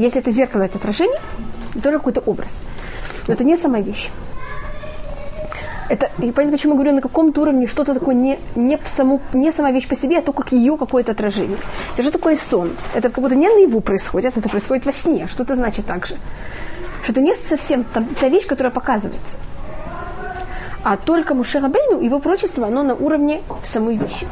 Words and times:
Если 0.00 0.18
это 0.18 0.30
зеркало, 0.30 0.62
это 0.62 0.78
отражение, 0.78 1.20
это 1.72 1.82
тоже 1.82 1.98
какой-то 1.98 2.20
образ. 2.20 2.48
Но 3.28 3.34
это 3.34 3.44
не 3.44 3.58
сама 3.58 3.80
вещь. 3.80 4.08
Это, 5.90 6.10
и 6.22 6.32
понятно, 6.32 6.56
почему 6.56 6.72
я 6.72 6.76
говорю, 6.78 6.94
на 6.94 7.02
каком-то 7.02 7.42
уровне 7.42 7.66
что-то 7.66 7.92
такое 7.92 8.14
не, 8.14 8.38
не, 8.54 8.78
саму, 8.86 9.20
не 9.34 9.52
сама 9.52 9.72
вещь 9.72 9.86
по 9.86 9.94
себе, 9.94 10.18
а 10.18 10.22
то, 10.22 10.32
как 10.32 10.52
ее 10.52 10.78
какое-то 10.78 11.12
отражение. 11.12 11.58
Это 11.92 12.02
что 12.02 12.12
такое 12.12 12.36
сон? 12.36 12.70
Это 12.94 13.10
как 13.10 13.22
будто 13.22 13.34
не 13.34 13.50
наяву 13.50 13.82
происходит, 13.82 14.38
это 14.38 14.48
происходит 14.48 14.86
во 14.86 14.92
сне. 14.92 15.26
Что 15.26 15.42
это 15.42 15.54
значит 15.54 15.84
так 15.84 16.06
же? 16.06 16.16
Что 17.02 17.12
это 17.12 17.20
не 17.20 17.34
совсем 17.34 17.84
там, 17.84 18.06
та 18.18 18.28
вещь, 18.28 18.46
которая 18.46 18.72
показывается. 18.72 19.36
А 20.82 20.96
только 20.96 21.34
Мушерабейну, 21.34 22.00
его 22.00 22.20
прочество, 22.20 22.66
оно 22.66 22.82
на 22.82 22.94
уровне 22.94 23.42
самой 23.64 23.96
вещи. 23.96 24.26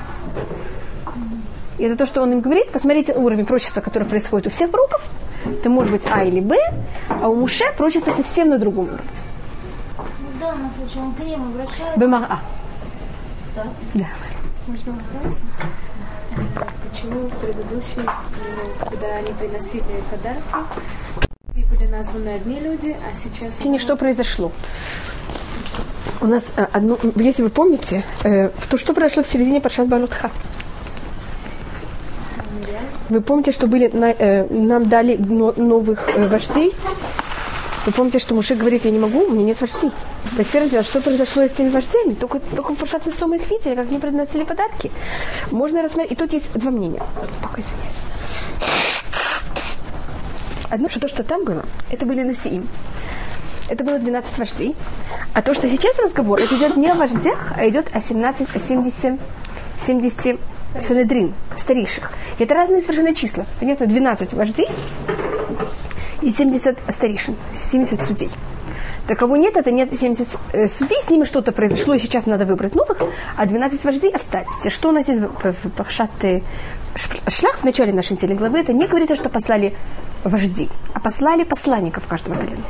И 1.76 1.84
это 1.84 1.94
то, 1.96 2.06
что 2.06 2.22
он 2.22 2.32
им 2.32 2.40
говорит. 2.40 2.70
Посмотрите 2.70 3.12
уровень 3.12 3.44
прочества, 3.44 3.82
который 3.82 4.04
происходит 4.04 4.46
у 4.46 4.50
всех 4.50 4.70
пророков. 4.70 5.02
Это 5.48 5.70
может 5.70 5.92
быть 5.92 6.02
А 6.10 6.24
или 6.24 6.40
Б, 6.40 6.56
а 7.08 7.28
у 7.28 7.34
Муше 7.34 7.64
прочество 7.76 8.12
совсем 8.12 8.50
на 8.50 8.58
другом 8.58 8.84
уровне. 8.86 9.04
Да, 10.40 10.54
на 10.54 10.70
случай 10.76 10.98
он 11.00 11.12
к 11.14 11.18
ним 11.20 11.42
обращается. 11.42 11.98
Бемара. 11.98 12.40
Да. 13.56 13.64
Да. 13.94 14.06
Можно 14.66 14.92
вопрос? 14.92 15.38
Почему 16.90 17.28
в 17.28 17.36
предыдущей, 17.38 18.00
ну, 18.06 18.88
когда 18.90 19.16
они 19.16 19.32
приносили 19.32 19.82
подарки, 20.10 20.42
были 21.70 21.86
названы 21.86 22.28
одни 22.30 22.60
люди, 22.60 22.96
а 23.04 23.16
сейчас... 23.16 23.58
Сегодня 23.58 23.78
что 23.78 23.96
произошло? 23.96 24.52
У 26.20 26.26
нас 26.26 26.44
э, 26.56 26.66
одно, 26.72 26.98
если 27.16 27.42
вы 27.42 27.50
помните, 27.50 28.04
э, 28.24 28.50
то 28.70 28.78
что 28.78 28.94
произошло 28.94 29.22
в 29.22 29.26
середине 29.26 29.60
Паршат 29.60 29.88
Балутха? 29.88 30.30
Вы 33.08 33.20
помните, 33.22 33.52
что 33.52 33.66
были 33.66 33.90
э, 33.90 34.46
нам 34.50 34.88
дали 34.88 35.16
но- 35.16 35.54
новых 35.56 36.08
э, 36.14 36.26
вождей? 36.28 36.74
Вы 37.86 37.92
помните, 37.92 38.18
что 38.18 38.34
Муше 38.34 38.54
говорит, 38.54 38.84
я 38.84 38.90
не 38.90 38.98
могу, 38.98 39.24
у 39.24 39.30
меня 39.30 39.46
нет 39.46 39.60
вождей. 39.62 39.90
Первое 40.52 40.68
дело, 40.68 40.82
что 40.82 41.00
произошло 41.00 41.44
с 41.44 41.50
теми 41.52 41.70
вождями? 41.70 42.12
Только, 42.14 42.38
только 42.40 42.74
в 42.74 42.76
Паршат 42.76 43.06
Несо 43.06 43.26
мы 43.26 43.36
их 43.36 43.50
видели, 43.50 43.74
как 43.74 43.88
они 43.88 43.98
приносили 43.98 44.44
подарки. 44.44 44.90
Можно 45.50 45.82
рассмотреть. 45.82 46.12
И 46.12 46.14
тут 46.14 46.34
есть 46.34 46.52
два 46.52 46.70
мнения. 46.70 47.02
Только 47.40 47.62
извиняюсь. 47.62 47.96
Одно, 50.70 50.90
что 50.90 51.00
то, 51.00 51.08
что 51.08 51.24
там 51.24 51.44
было, 51.44 51.64
это 51.90 52.04
были 52.04 52.22
Насиим. 52.24 52.68
Это 53.70 53.84
было 53.84 53.98
12 53.98 54.38
вождей. 54.38 54.76
А 55.32 55.40
то, 55.40 55.54
что 55.54 55.66
сейчас 55.68 55.98
разговор, 55.98 56.40
это 56.40 56.56
идет 56.56 56.76
не 56.76 56.88
о 56.90 56.94
вождях, 56.94 57.52
а 57.56 57.66
идет 57.66 57.86
о 57.94 58.02
17, 58.02 58.54
о 58.54 58.58
70, 58.58 59.18
70 59.86 60.38
санедрин, 60.78 61.34
старейших. 61.56 62.12
Это 62.38 62.54
разные 62.54 62.80
совершенно 62.80 63.14
числа. 63.14 63.46
Понятно, 63.60 63.86
12 63.86 64.32
вождей 64.34 64.68
и 66.22 66.30
70 66.30 66.78
старейшин, 66.88 67.36
70 67.54 68.02
судей. 68.02 68.30
Так 69.06 69.18
кого 69.18 69.36
нет, 69.36 69.56
это 69.56 69.70
нет 69.70 69.98
70 69.98 70.28
э, 70.52 70.68
судей, 70.68 71.00
с 71.00 71.08
ними 71.08 71.24
что-то 71.24 71.52
произошло, 71.52 71.94
и 71.94 71.98
сейчас 71.98 72.26
надо 72.26 72.44
выбрать 72.44 72.74
новых, 72.74 72.98
а 73.36 73.46
12 73.46 73.82
вождей 73.84 74.12
остались. 74.12 74.48
Что 74.70 74.90
у 74.90 74.92
нас 74.92 75.08
есть 75.08 75.20
в, 75.20 75.52
в 75.52 75.70
Пахшат 75.70 76.10
э, 76.22 76.42
Ш- 76.94 77.30
Шлах 77.30 77.58
в 77.58 77.64
начале 77.64 77.92
нашей 77.94 78.12
недели 78.12 78.34
главы, 78.34 78.58
это 78.58 78.74
не 78.74 78.86
говорится, 78.86 79.16
что 79.16 79.30
послали 79.30 79.74
вождей, 80.24 80.68
а 80.92 81.00
послали 81.00 81.44
посланников 81.44 82.06
каждого 82.06 82.34
колена. 82.34 82.62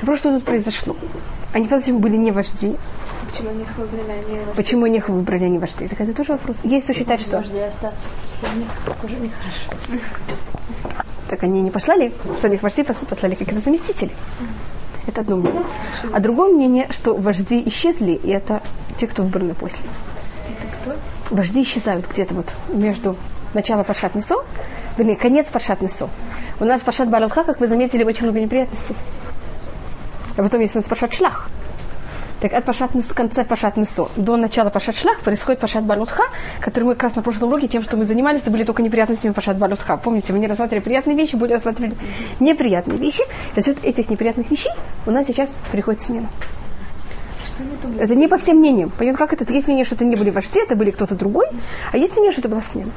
Просто 0.00 0.28
что 0.28 0.34
тут 0.38 0.44
произошло? 0.44 0.96
Они 1.52 1.66
по-настоящему 1.66 1.98
были 1.98 2.16
не 2.16 2.30
вожди. 2.30 2.76
Почему 3.30 3.50
них 3.52 3.68
выбрали 3.76 4.10
они 4.10 4.38
вожди? 4.38 4.52
Почему 4.56 4.86
их 4.86 5.08
выбрали, 5.08 5.46
не 5.46 5.58
вожди? 5.58 5.88
Так 5.88 6.00
это 6.00 6.12
тоже 6.12 6.32
вопрос. 6.32 6.56
Есть 6.64 6.84
кто 6.84 6.94
считает, 6.94 7.20
что... 7.20 7.38
Вожди 7.38 7.58
остаться. 7.58 8.06
Что 8.38 8.48
у 8.54 8.58
них 8.58 8.68
уже 9.04 9.14
нехорошо. 9.16 10.04
Так 11.28 11.42
они 11.44 11.62
не 11.62 11.70
послали 11.70 12.12
самих 12.40 12.62
вождей, 12.62 12.84
пос- 12.84 13.06
послали 13.06 13.34
каких-то 13.36 13.60
заместителей. 13.60 14.14
Это 15.06 15.20
одно 15.20 15.36
мнение. 15.36 15.62
А 16.12 16.20
другое 16.20 16.52
мнение, 16.52 16.88
что 16.90 17.14
вожди 17.16 17.62
исчезли, 17.66 18.12
и 18.12 18.30
это 18.30 18.62
те, 18.98 19.06
кто 19.06 19.22
выбраны 19.22 19.54
после. 19.54 19.86
Это 20.48 20.92
кто? 20.92 21.34
Вожди 21.34 21.62
исчезают 21.62 22.06
где-то 22.08 22.34
вот 22.34 22.52
между 22.68 23.16
началом 23.54 23.84
Паршат 23.84 24.14
Несо, 24.14 24.44
вернее, 24.96 25.16
конец 25.16 25.46
Паршат 25.48 25.80
Несо. 25.80 26.10
У 26.58 26.64
нас 26.64 26.80
Паршат 26.80 27.08
Балалха, 27.08 27.44
как 27.44 27.60
вы 27.60 27.68
заметили, 27.68 28.04
очень 28.04 28.24
много 28.24 28.40
неприятностей. 28.40 28.96
А 30.36 30.42
потом 30.42 30.60
есть 30.60 30.74
у 30.74 30.80
нас 30.80 30.88
Паршат 30.88 31.14
Шлах. 31.14 31.48
Так 32.40 32.54
от 32.54 32.64
Пашат 32.64 32.94
Нес- 32.94 33.12
конца 33.12 33.44
Пашат 33.44 33.76
Несо 33.76 34.10
до 34.16 34.36
начала 34.36 34.70
Пашат 34.70 34.96
Шлах 34.96 35.20
происходит 35.20 35.60
Пашат 35.60 35.84
Балутха, 35.84 36.22
который 36.60 36.84
мы 36.84 36.94
как 36.94 37.02
раз 37.04 37.16
на 37.16 37.22
прошлом 37.22 37.48
уроке, 37.50 37.68
тем, 37.68 37.82
что 37.82 37.98
мы 37.98 38.04
занимались, 38.06 38.40
это 38.40 38.50
были 38.50 38.64
только 38.64 38.82
неприятностями 38.82 39.32
Пашат 39.32 39.58
Балутха. 39.58 39.98
Помните, 39.98 40.32
мы 40.32 40.38
не 40.38 40.46
рассматривали 40.46 40.82
приятные 40.82 41.16
вещи, 41.16 41.36
более 41.36 41.56
рассматривали 41.56 41.94
неприятные 42.40 42.96
вещи. 42.98 43.22
И 43.54 43.60
за 43.60 43.66
счет 43.66 43.84
этих 43.84 44.08
неприятных 44.08 44.50
вещей 44.50 44.72
у 45.06 45.10
нас 45.10 45.26
сейчас 45.26 45.50
приходит 45.70 46.00
смена. 46.02 46.28
Это 47.98 48.14
не 48.14 48.26
по 48.26 48.38
всем 48.38 48.56
мнениям. 48.56 48.90
Понятно, 48.96 49.18
как 49.18 49.34
это? 49.34 49.52
Есть 49.52 49.66
мнение, 49.66 49.84
что 49.84 49.94
это 49.94 50.06
не 50.06 50.16
были 50.16 50.30
вожди, 50.30 50.60
это 50.60 50.76
были 50.76 50.90
кто-то 50.90 51.14
другой, 51.14 51.46
а 51.92 51.98
есть 51.98 52.14
мнение, 52.14 52.32
что 52.32 52.40
это 52.40 52.48
была 52.48 52.62
смена. 52.62 52.90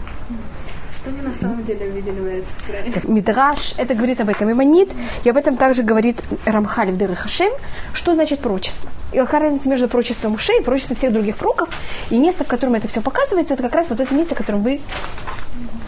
Что 1.03 1.09
они 1.09 1.21
на 1.21 1.33
самом 1.33 1.65
деле 1.65 1.85
увидели 1.87 2.17
в 2.17 2.27
Израиле? 2.65 3.01
Мидраш, 3.03 3.73
это 3.77 3.93
говорит 3.93 4.21
об 4.21 4.29
этом 4.29 4.49
Иманит, 4.49 4.89
и 5.25 5.29
об 5.29 5.35
этом 5.35 5.57
также 5.57 5.83
говорит 5.83 6.21
Рамхаль 6.45 6.93
в 6.93 6.97
Дыры 6.97 7.13
Хашем, 7.13 7.51
что 7.91 8.13
значит 8.13 8.39
прочество. 8.39 8.89
И 9.11 9.17
какая 9.17 9.41
разница 9.41 9.67
между 9.67 9.89
прочеством 9.89 10.35
ушей 10.35 10.61
и 10.61 10.63
прочеством 10.63 10.95
всех 10.95 11.11
других 11.11 11.35
пророков, 11.35 11.67
и 12.09 12.17
место, 12.17 12.45
в 12.45 12.47
котором 12.47 12.75
это 12.75 12.87
все 12.87 13.01
показывается, 13.01 13.55
это 13.55 13.63
как 13.63 13.75
раз 13.75 13.89
вот 13.89 13.99
это 13.99 14.15
место, 14.15 14.33
в 14.33 14.37
котором 14.37 14.63
вы 14.63 14.79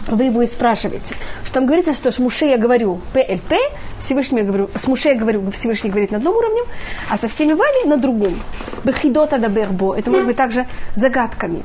вы 0.08 0.26
его 0.26 0.42
и 0.42 0.48
спрашиваете. 0.48 1.16
Что 1.46 1.54
там 1.54 1.66
говорится, 1.66 1.94
что 1.94 2.12
с 2.12 2.20
Муше 2.20 2.46
я 2.46 2.58
говорю 2.58 3.00
ПЛП, 3.14 3.54
Всевышний 4.02 4.40
я 4.40 4.44
говорю, 4.44 4.70
с 4.76 4.86
Муше 4.86 5.10
я 5.10 5.16
говорю, 5.16 5.50
Всевышний 5.52 5.90
говорит 5.90 6.12
на 6.12 6.18
одном 6.18 6.36
уровне, 6.36 6.62
а 7.10 7.18
со 7.18 7.30
всеми 7.30 7.54
вами 7.54 7.88
на 7.88 7.98
другом. 7.98 8.36
Бехидота 8.84 9.40
да 9.40 9.48
бербо. 9.48 9.96
Это 9.96 10.12
может 10.12 10.28
быть 10.28 10.36
также 10.36 10.68
загадками. 10.96 11.64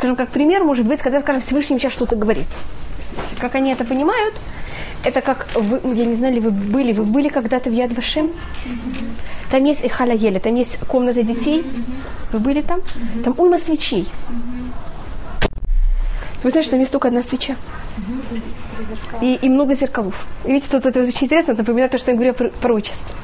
Скажем, 0.00 0.16
как 0.16 0.30
пример, 0.30 0.64
может 0.64 0.86
быть, 0.86 1.00
когда, 1.00 1.20
скажем, 1.20 1.42
Всевышний 1.42 1.78
сейчас 1.78 1.92
что-то 1.92 2.16
говорит. 2.16 2.46
Как 3.38 3.54
они 3.54 3.70
это 3.70 3.84
понимают, 3.84 4.34
это 5.04 5.20
как, 5.20 5.46
вы, 5.54 5.94
я 5.94 6.06
не 6.06 6.14
знаю, 6.14 6.32
ли 6.32 6.40
вы 6.40 6.52
были, 6.52 6.94
вы 6.94 7.04
были 7.04 7.28
когда-то 7.28 7.68
в 7.68 7.74
Яд 7.74 7.92
Вашем? 7.92 8.30
Там 9.50 9.62
есть 9.62 9.84
Эхаля 9.84 10.14
Еля, 10.14 10.40
там 10.40 10.54
есть 10.54 10.78
комната 10.88 11.22
детей. 11.22 11.66
Вы 12.32 12.38
были 12.38 12.62
там? 12.62 12.80
Там 13.22 13.34
уйма 13.36 13.58
свечей. 13.58 14.08
Вы 16.42 16.48
знаете, 16.48 16.62
что 16.62 16.70
там 16.70 16.80
есть 16.80 16.92
только 16.92 17.08
одна 17.08 17.20
свеча. 17.20 17.56
И, 19.20 19.34
и 19.34 19.50
много 19.50 19.74
зеркалов. 19.74 20.26
И 20.46 20.52
видите, 20.52 20.68
тут 20.70 20.86
это 20.86 21.02
очень 21.02 21.24
интересно, 21.24 21.52
напоминает 21.52 21.92
то, 21.92 21.98
что 21.98 22.12
я 22.12 22.16
говорю 22.16 22.32
про 22.32 22.48
пророчество. 22.48 23.14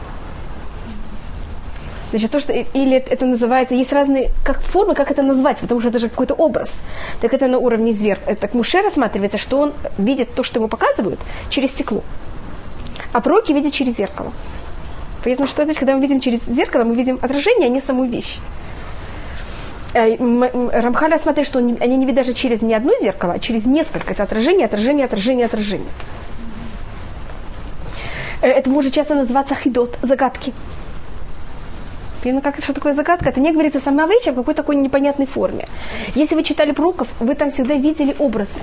Значит, 2.10 2.30
то, 2.30 2.40
что 2.40 2.52
или 2.52 2.96
это 2.96 3.26
называется, 3.26 3.74
есть 3.74 3.92
разные 3.92 4.30
как 4.44 4.60
формы, 4.60 4.94
как 4.94 5.10
это 5.10 5.22
назвать, 5.22 5.58
потому 5.58 5.80
что 5.80 5.88
это 5.90 5.98
же 5.98 6.08
какой-то 6.08 6.34
образ. 6.34 6.80
Так 7.20 7.34
это 7.34 7.48
на 7.48 7.58
уровне 7.58 7.92
зеркала. 7.92 8.36
Так 8.36 8.54
Муше 8.54 8.80
рассматривается, 8.80 9.38
что 9.38 9.58
он 9.58 9.72
видит 9.98 10.34
то, 10.34 10.42
что 10.42 10.60
ему 10.60 10.68
показывают, 10.68 11.18
через 11.50 11.70
стекло. 11.70 12.02
А 13.12 13.20
пророки 13.20 13.52
видят 13.52 13.72
через 13.72 13.96
зеркало. 13.96 14.32
Поэтому 15.24 15.48
что 15.48 15.64
значит, 15.64 15.80
когда 15.80 15.96
мы 15.96 16.00
видим 16.00 16.20
через 16.20 16.44
зеркало, 16.44 16.84
мы 16.84 16.94
видим 16.94 17.18
отражение, 17.20 17.66
а 17.66 17.70
не 17.70 17.80
саму 17.80 18.04
вещь. 18.04 18.38
Э, 19.94 20.16
Рамхаль 20.80 21.10
рассматривает, 21.10 21.48
что 21.48 21.58
они 21.58 21.76
они 21.80 21.96
не 21.96 22.06
видят 22.06 22.16
даже 22.16 22.34
через 22.34 22.62
не 22.62 22.74
одно 22.74 22.92
зеркало, 23.00 23.32
а 23.32 23.38
через 23.38 23.64
несколько. 23.66 24.12
Это 24.12 24.22
отражение, 24.22 24.66
отражение, 24.66 25.06
отражение, 25.06 25.46
отражение. 25.46 25.88
Э, 28.42 28.48
Это 28.48 28.70
может 28.70 28.92
часто 28.92 29.14
называться 29.14 29.54
хидот, 29.54 29.98
загадки. 30.02 30.52
Понятно, 32.22 32.50
как, 32.50 32.62
что 32.62 32.72
такое 32.72 32.94
загадка? 32.94 33.28
Это 33.28 33.40
не 33.40 33.52
говорится 33.52 33.80
сама 33.80 34.06
вещь, 34.06 34.28
а 34.28 34.32
в 34.32 34.34
какой-то 34.34 34.62
такой 34.62 34.76
непонятной 34.76 35.26
форме. 35.26 35.66
Если 36.14 36.34
вы 36.34 36.42
читали 36.42 36.72
пророков, 36.72 37.08
вы 37.20 37.34
там 37.34 37.50
всегда 37.50 37.74
видели 37.74 38.16
образы. 38.18 38.60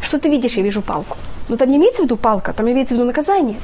Что 0.00 0.18
ты 0.18 0.28
видишь? 0.28 0.54
Я 0.54 0.62
вижу 0.62 0.82
палку. 0.82 1.16
Но 1.48 1.56
там 1.56 1.68
не 1.70 1.76
имеется 1.76 2.02
в 2.02 2.04
виду 2.04 2.16
палка, 2.16 2.52
там 2.52 2.70
имеется 2.70 2.94
в 2.94 2.96
виду 2.96 3.06
наказание. 3.06 3.56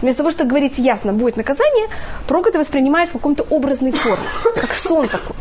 Вместо 0.00 0.18
того, 0.18 0.30
чтобы 0.30 0.50
говорить 0.50 0.78
ясно, 0.78 1.12
будет 1.12 1.36
наказание, 1.36 1.88
пророк 2.26 2.46
это 2.46 2.58
воспринимает 2.58 3.08
в 3.08 3.12
каком-то 3.12 3.44
образной 3.50 3.92
форме, 3.92 4.24
как 4.54 4.74
сон 4.74 5.08
такой. 5.08 5.36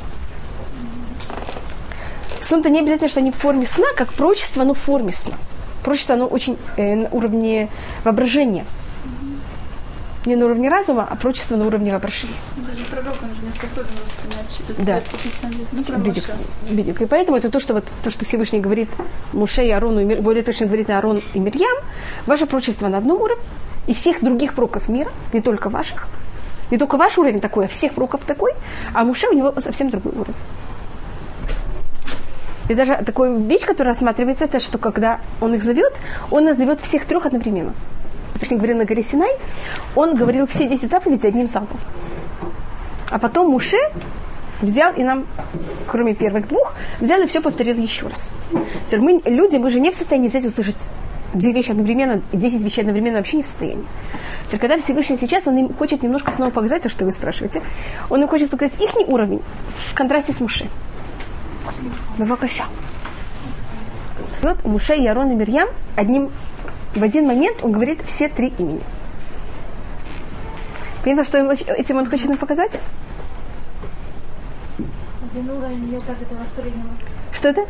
Сон-то 2.41 2.69
не 2.69 2.79
обязательно, 2.79 3.09
что 3.09 3.19
они 3.19 3.31
в 3.31 3.35
форме 3.35 3.65
сна, 3.65 3.87
как 3.95 4.13
пророчество, 4.13 4.61
оно 4.61 4.73
в 4.73 4.79
форме 4.79 5.11
сна. 5.11 5.33
Пророчество, 5.83 6.15
оно 6.15 6.27
очень 6.27 6.57
э, 6.77 6.95
на 6.95 7.09
уровне 7.09 7.69
воображения. 8.03 8.65
Не 10.25 10.35
на 10.35 10.45
уровне 10.45 10.69
разума, 10.69 11.07
а 11.09 11.15
пророчество 11.15 11.55
на 11.55 11.67
уровне 11.67 11.91
воображения. 11.91 12.33
Даже 12.57 12.83
пророк, 12.85 13.15
он 13.21 13.29
же 13.35 13.41
не 13.45 13.51
способен 13.51 13.91
воспринять 14.03 14.85
Да. 14.87 15.01
ну, 15.71 15.97
Моше. 15.99 16.35
бедик. 16.69 17.01
И 17.01 17.05
поэтому 17.05 17.37
это 17.37 17.51
то, 17.51 17.59
что, 17.59 17.75
вот, 17.75 17.85
то, 18.03 18.09
что 18.09 18.25
Всевышний 18.25 18.59
говорит 18.59 18.89
Муше 19.33 19.63
и 19.63 19.69
Арону, 19.69 19.99
и 19.99 20.03
Мир- 20.03 20.21
более 20.23 20.41
точно 20.43 20.65
говорит 20.65 20.87
на 20.87 20.97
Арон 20.97 21.21
и 21.35 21.39
Мирьям, 21.39 21.77
ваше 22.25 22.47
пророчество 22.47 22.87
на 22.87 22.97
одном 22.97 23.21
уровне, 23.21 23.43
и 23.85 23.93
всех 23.93 24.23
других 24.23 24.53
пророков 24.55 24.89
мира, 24.89 25.11
не 25.31 25.41
только 25.41 25.69
ваших, 25.69 26.07
не 26.71 26.79
только 26.79 26.97
ваш 26.97 27.17
уровень 27.19 27.39
такой, 27.39 27.65
а 27.65 27.67
всех 27.67 27.93
пророков 27.93 28.21
такой, 28.25 28.53
а 28.93 29.03
Муше 29.03 29.27
у 29.27 29.33
него 29.33 29.53
совсем 29.61 29.91
другой 29.91 30.13
уровень. 30.13 30.33
И 32.67 32.73
даже 32.73 32.95
такая 33.05 33.31
вещь, 33.31 33.61
которая 33.63 33.93
рассматривается, 33.93 34.45
это 34.45 34.59
что 34.59 34.79
когда 34.79 35.19
он 35.39 35.53
их 35.53 35.63
зовет, 35.63 35.93
он 36.31 36.45
назовет 36.45 36.81
всех 36.81 37.05
трех 37.05 37.27
одновременно. 37.27 37.73
Точнее, 38.39 38.57
говорил 38.57 38.77
на 38.77 38.85
горе 38.85 39.03
Синай, 39.03 39.31
он 39.95 40.15
говорил 40.15 40.45
все 40.47 40.67
10 40.67 40.89
заповедей 40.89 41.29
одним 41.29 41.47
залпом. 41.47 41.79
А 43.09 43.19
потом 43.19 43.49
Муше 43.49 43.77
взял 44.61 44.93
и 44.93 45.03
нам, 45.03 45.25
кроме 45.87 46.15
первых 46.15 46.47
двух, 46.47 46.73
взял 46.99 47.21
и 47.21 47.27
все 47.27 47.41
повторил 47.41 47.77
еще 47.77 48.07
раз. 48.07 48.29
Мы, 48.91 49.21
люди, 49.25 49.57
мы 49.57 49.69
же 49.69 49.79
не 49.79 49.91
в 49.91 49.95
состоянии 49.95 50.27
взять 50.27 50.45
и 50.45 50.47
услышать 50.47 50.89
две 51.33 51.51
вещи 51.51 51.71
одновременно, 51.71 52.21
десять 52.31 52.61
вещей 52.61 52.81
одновременно 52.81 53.17
вообще 53.17 53.37
не 53.37 53.43
в 53.43 53.47
состоянии. 53.47 53.85
Теперь, 54.47 54.59
когда 54.59 54.77
Всевышний 54.77 55.17
сейчас, 55.17 55.47
он 55.47 55.57
им 55.57 55.73
хочет 55.73 56.03
немножко 56.03 56.31
снова 56.31 56.49
показать 56.49 56.83
то, 56.83 56.89
что 56.89 57.05
вы 57.05 57.11
спрашиваете, 57.11 57.61
он 58.09 58.21
им 58.21 58.27
хочет 58.27 58.49
показать 58.49 58.79
их 58.81 58.95
уровень 59.07 59.41
в 59.89 59.93
контрасте 59.93 60.33
с 60.33 60.39
Муше. 60.39 60.67
Бавакаша. 62.17 62.65
Вот 64.41 64.63
Муше, 64.63 64.93
Ярон 64.93 65.31
и 65.31 65.35
Мирьям 65.35 65.67
одним, 65.95 66.29
в 66.95 67.03
один 67.03 67.27
момент 67.27 67.57
он 67.61 67.71
говорит 67.71 68.01
все 68.05 68.29
три 68.29 68.53
имени. 68.57 68.81
Понятно, 71.03 71.23
что 71.23 71.39
он, 71.39 71.51
этим 71.51 71.97
он 71.97 72.09
хочет 72.09 72.29
нам 72.29 72.37
показать? 72.37 72.71
Что 77.33 77.49
это? 77.49 77.65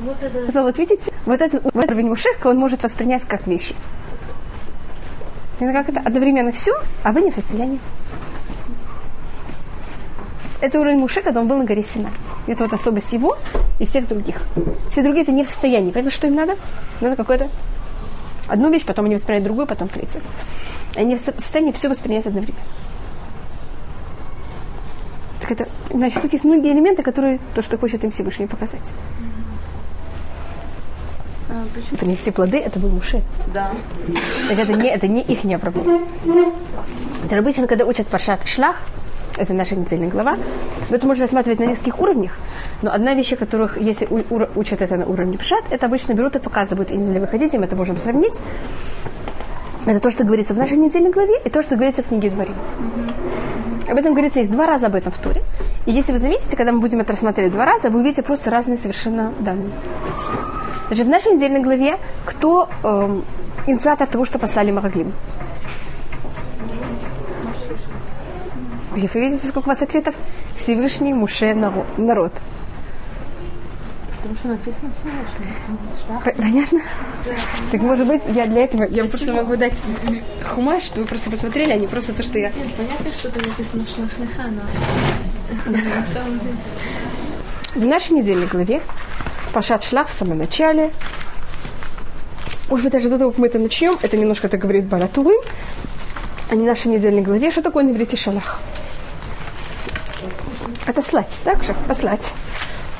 Вот 0.00 0.16
это 0.20 0.62
Вот 0.62 0.78
видите, 0.78 1.12
вот 1.24 1.40
этот 1.40 1.62
вот 1.62 1.74
уровень 1.74 2.08
Мушеха 2.08 2.48
он 2.48 2.58
может 2.58 2.82
воспринять 2.82 3.22
как 3.22 3.46
вещи. 3.46 3.74
Это 5.60 5.72
как 5.72 5.88
это? 5.88 6.00
Одновременно 6.00 6.50
все, 6.50 6.74
а 7.04 7.12
вы 7.12 7.22
не 7.22 7.30
в 7.30 7.34
состоянии. 7.34 7.78
Это 10.60 10.80
уровень 10.80 10.98
Муше, 10.98 11.20
когда 11.20 11.40
он 11.40 11.48
был 11.48 11.58
на 11.58 11.64
горе 11.64 11.84
Сина. 11.84 12.10
Это 12.46 12.64
вот 12.64 12.72
особость 12.72 13.12
его 13.12 13.36
и 13.78 13.86
всех 13.86 14.08
других. 14.08 14.42
Все 14.90 15.02
другие 15.02 15.22
это 15.22 15.32
не 15.32 15.44
в 15.44 15.48
состоянии. 15.48 15.90
Поэтому 15.90 16.10
что 16.10 16.26
им 16.26 16.34
надо? 16.34 16.56
Надо 17.00 17.16
какое-то 17.16 17.50
одну 18.48 18.70
вещь, 18.70 18.84
потом 18.84 19.06
они 19.06 19.14
воспринимают 19.14 19.44
другую, 19.44 19.66
потом 19.66 19.88
третью. 19.88 20.20
Они 20.96 21.16
в 21.16 21.20
состоянии 21.20 21.72
все 21.72 21.88
воспринять 21.88 22.26
одновременно. 22.26 22.60
Так 25.40 25.52
это, 25.52 25.68
значит, 25.90 26.22
тут 26.22 26.32
есть 26.32 26.44
многие 26.44 26.72
элементы, 26.72 27.02
которые 27.02 27.38
то, 27.54 27.62
что 27.62 27.76
хочет 27.76 28.02
им 28.04 28.10
Всевышний 28.10 28.46
показать. 28.46 28.80
А, 31.50 31.64
почему? 31.74 31.98
Принести 31.98 32.30
плоды, 32.30 32.58
это 32.58 32.78
был 32.78 32.88
Муше. 32.88 33.20
Да. 33.52 33.70
Так 34.48 34.58
это 34.58 34.72
не, 34.72 34.88
это 34.88 35.06
не 35.06 35.20
их 35.20 35.60
проблема. 35.60 36.00
Это 37.24 37.38
обычно, 37.38 37.66
когда 37.66 37.84
учат 37.84 38.06
Паршат 38.06 38.46
Шлах, 38.46 38.76
это 39.36 39.52
наша 39.54 39.76
недельная 39.76 40.08
глава, 40.08 40.36
это 40.90 41.06
можно 41.06 41.24
рассматривать 41.24 41.60
на 41.60 41.64
нескольких 41.64 42.00
уровнях. 42.00 42.32
Но 42.82 42.92
одна 42.92 43.14
вещь, 43.14 43.36
которых, 43.36 43.80
если 43.80 44.06
у, 44.06 44.18
у, 44.18 44.46
учат 44.54 44.82
это 44.82 44.96
на 44.96 45.06
уровне 45.06 45.38
Пшат, 45.38 45.64
это 45.70 45.86
обычно 45.86 46.12
берут 46.12 46.36
и 46.36 46.38
показывают. 46.38 46.90
И 46.90 46.94
если 46.94 47.18
вы 47.18 47.26
хотите, 47.26 47.58
мы 47.58 47.64
это 47.64 47.76
можем 47.76 47.96
сравнить. 47.96 48.34
Это 49.86 50.00
то, 50.00 50.10
что 50.10 50.24
говорится 50.24 50.54
в 50.54 50.58
нашей 50.58 50.78
недельной 50.78 51.10
главе, 51.10 51.34
и 51.44 51.50
то, 51.50 51.62
что 51.62 51.76
говорится 51.76 52.02
в 52.02 52.08
книге 52.08 52.30
Дворим. 52.30 52.54
Об 53.88 53.98
этом 53.98 54.12
говорится 54.12 54.40
есть 54.40 54.50
два 54.50 54.66
раза 54.66 54.86
об 54.86 54.94
этом 54.94 55.12
в 55.12 55.18
Туре. 55.18 55.42
И 55.84 55.92
если 55.92 56.12
вы 56.12 56.18
заметите, 56.18 56.56
когда 56.56 56.72
мы 56.72 56.80
будем 56.80 57.00
это 57.00 57.12
рассматривать 57.12 57.52
два 57.52 57.66
раза, 57.66 57.90
вы 57.90 58.00
увидите 58.00 58.22
просто 58.22 58.50
разные 58.50 58.78
совершенно 58.78 59.32
данные. 59.40 59.70
Значит, 60.88 61.06
в 61.06 61.10
нашей 61.10 61.32
недельной 61.32 61.60
главе 61.60 61.98
кто 62.24 62.68
эм, 62.82 63.24
инициатор 63.66 64.06
того, 64.06 64.24
что 64.24 64.38
послали 64.38 64.70
Мараглим? 64.70 65.12
Вы 68.94 69.20
видите, 69.20 69.46
сколько 69.46 69.66
у 69.66 69.70
вас 69.70 69.82
ответов? 69.82 70.14
Всевышний 70.56 71.12
Муше 71.12 71.46
наро- 71.46 71.86
народ. 71.96 72.32
Потому 74.16 74.36
что 74.36 74.48
написано 74.48 74.90
Всевышний. 74.94 76.36
Понятно? 76.36 76.80
Так 77.70 77.82
может 77.82 78.06
быть, 78.06 78.22
я 78.28 78.46
для 78.46 78.64
этого, 78.64 78.84
я 78.84 79.04
просто 79.04 79.32
могу 79.32 79.56
дать 79.56 79.74
хумаш, 80.44 80.84
что 80.84 81.00
вы 81.00 81.06
просто 81.06 81.30
посмотрели, 81.30 81.72
а 81.72 81.76
не 81.76 81.86
просто 81.86 82.12
то, 82.14 82.22
что 82.22 82.38
я... 82.38 82.48
Нет, 82.48 82.68
понятно, 82.76 83.12
что 83.12 83.30
там 83.30 83.42
написано 83.48 83.84
шлахлеха, 83.84 84.44
но. 84.50 84.62
В 87.80 87.86
нашей 87.86 88.12
недельной 88.12 88.46
главе 88.46 88.80
Пашат 89.52 89.84
Шлах 89.84 90.08
в 90.08 90.14
самом 90.14 90.38
начале. 90.38 90.90
Может 92.70 92.84
быть, 92.84 92.92
даже 92.92 93.10
до 93.10 93.18
того, 93.18 93.30
как 93.32 93.38
мы 93.38 93.48
это 93.48 93.58
начнем, 93.58 93.96
это 94.00 94.16
немножко 94.16 94.48
так 94.48 94.60
говорит 94.60 94.84
Баратуры, 94.86 95.34
а 96.50 96.54
не 96.54 96.64
нашей 96.66 96.88
недельной 96.88 97.22
главе. 97.22 97.50
Что 97.50 97.62
такое 97.62 97.84
на 97.84 97.90
иврите 97.90 98.16
шалах? 98.16 98.60
Это 100.86 101.02
слать, 101.02 101.30
так 101.44 101.62
же? 101.64 101.74
Послать. 101.88 102.32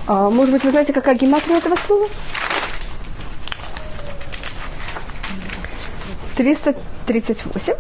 А, 0.07 0.31
может 0.31 0.53
быть, 0.53 0.65
вы 0.65 0.71
знаете, 0.71 0.93
какая 0.93 1.15
гематрия 1.17 1.59
этого 1.59 1.77
слова? 1.77 2.09
338. 6.37 7.75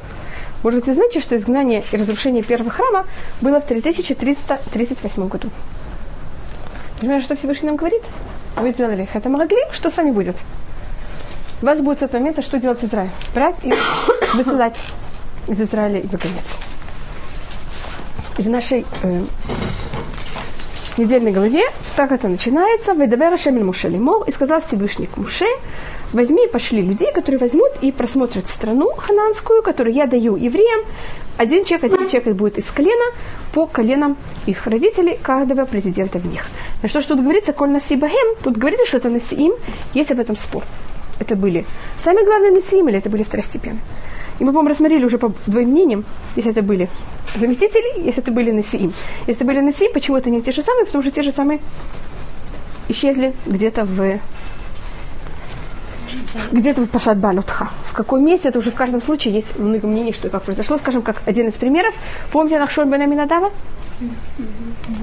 Может 0.62 0.80
быть, 0.80 0.88
вы 0.88 0.94
знаете, 0.94 1.20
что 1.20 1.36
изгнание 1.36 1.84
и 1.90 1.96
разрушение 1.96 2.42
первого 2.42 2.70
храма 2.70 3.06
было 3.40 3.60
в 3.60 3.66
3338 3.66 5.28
году? 5.28 5.50
Понимаете, 7.00 7.26
что 7.26 7.36
Всевышний 7.36 7.68
нам 7.68 7.76
говорит? 7.76 8.02
Вы 8.56 8.70
сделали 8.70 9.08
могли, 9.24 9.58
что 9.72 9.90
с 9.90 9.96
вами 9.96 10.10
будет? 10.10 10.36
У 11.60 11.66
вас 11.66 11.80
будет 11.80 12.00
с 12.00 12.02
этого 12.02 12.20
момента 12.20 12.42
что 12.42 12.58
делать 12.58 12.80
с 12.80 12.84
Израилем? 12.84 13.12
Брать 13.34 13.56
и 13.62 13.74
высылать 14.34 14.78
из 15.48 15.60
Израиля 15.60 16.00
и 16.00 16.06
выгонять. 16.06 16.44
И 18.38 18.42
в 18.42 18.48
нашей 18.48 18.86
э, 19.02 19.24
недельной 20.98 21.32
главе 21.32 21.62
так 21.96 22.12
это 22.12 22.28
начинается. 22.28 22.94
Вайдавера 22.94 23.36
Шемель 23.36 23.64
Муше 23.64 23.88
Лимор 23.88 24.24
и 24.28 24.30
сказал 24.30 24.60
Всевышний 24.60 25.06
к 25.06 25.16
Муше, 25.16 25.46
возьми 26.12 26.46
и 26.46 26.48
пошли 26.48 26.82
людей, 26.82 27.12
которые 27.12 27.38
возьмут 27.38 27.70
и 27.82 27.92
просмотрят 27.92 28.48
страну 28.48 28.90
хананскую, 28.96 29.62
которую 29.62 29.94
я 29.94 30.06
даю 30.06 30.36
евреям. 30.36 30.80
Один 31.36 31.64
человек, 31.64 31.92
один 31.92 32.08
человек 32.08 32.36
будет 32.36 32.58
из 32.58 32.70
колена 32.70 33.12
по 33.52 33.66
коленам 33.66 34.16
их 34.46 34.66
родителей, 34.66 35.18
каждого 35.20 35.64
президента 35.64 36.18
в 36.18 36.26
них. 36.26 36.46
На 36.82 36.88
что 36.88 37.00
ж 37.00 37.06
тут 37.06 37.20
говорится, 37.20 37.52
коль 37.52 37.70
насибахем, 37.70 38.36
тут 38.42 38.56
говорится, 38.56 38.86
что 38.86 38.98
это 38.98 39.08
насиим, 39.08 39.52
есть 39.94 40.12
об 40.12 40.20
этом 40.20 40.36
спор. 40.36 40.62
Это 41.18 41.36
были 41.36 41.64
самые 41.98 42.24
главные 42.24 42.52
насиим 42.52 42.88
или 42.88 42.98
это 42.98 43.10
были 43.10 43.22
второстепенные. 43.22 43.80
И 44.38 44.44
мы, 44.44 44.52
по-моему, 44.52 44.70
рассмотрели 44.70 45.04
уже 45.04 45.18
по 45.18 45.32
двоим 45.46 45.70
мнениям, 45.70 46.04
если 46.36 46.50
это 46.50 46.62
были 46.62 46.88
заместители, 47.36 48.04
если 48.04 48.22
это 48.22 48.32
были 48.32 48.50
насиим. 48.50 48.92
Если 49.26 49.36
это 49.36 49.44
были 49.44 49.60
насиим, 49.60 49.92
почему 49.92 50.16
это 50.16 50.30
не 50.30 50.42
те 50.42 50.52
же 50.52 50.62
самые, 50.62 50.86
потому 50.86 51.02
что 51.02 51.12
те 51.12 51.22
же 51.22 51.32
самые 51.32 51.60
исчезли 52.88 53.34
где-то 53.46 53.84
в 53.84 54.20
где-то 56.52 56.82
в 56.82 56.86
Пашат 56.88 57.18
Балютха. 57.18 57.68
В 57.86 57.92
каком 57.92 58.24
месте, 58.24 58.48
это 58.48 58.58
уже 58.58 58.70
в 58.70 58.74
каждом 58.74 59.02
случае 59.02 59.34
есть 59.34 59.58
много 59.58 59.86
мнений, 59.86 60.12
что 60.12 60.28
как 60.28 60.42
произошло. 60.42 60.76
Скажем, 60.78 61.02
как 61.02 61.22
один 61.26 61.48
из 61.48 61.54
примеров. 61.54 61.94
Помните 62.30 62.58
Нахшон 62.58 62.90
Бен 62.90 63.00
Аминадава? 63.00 63.52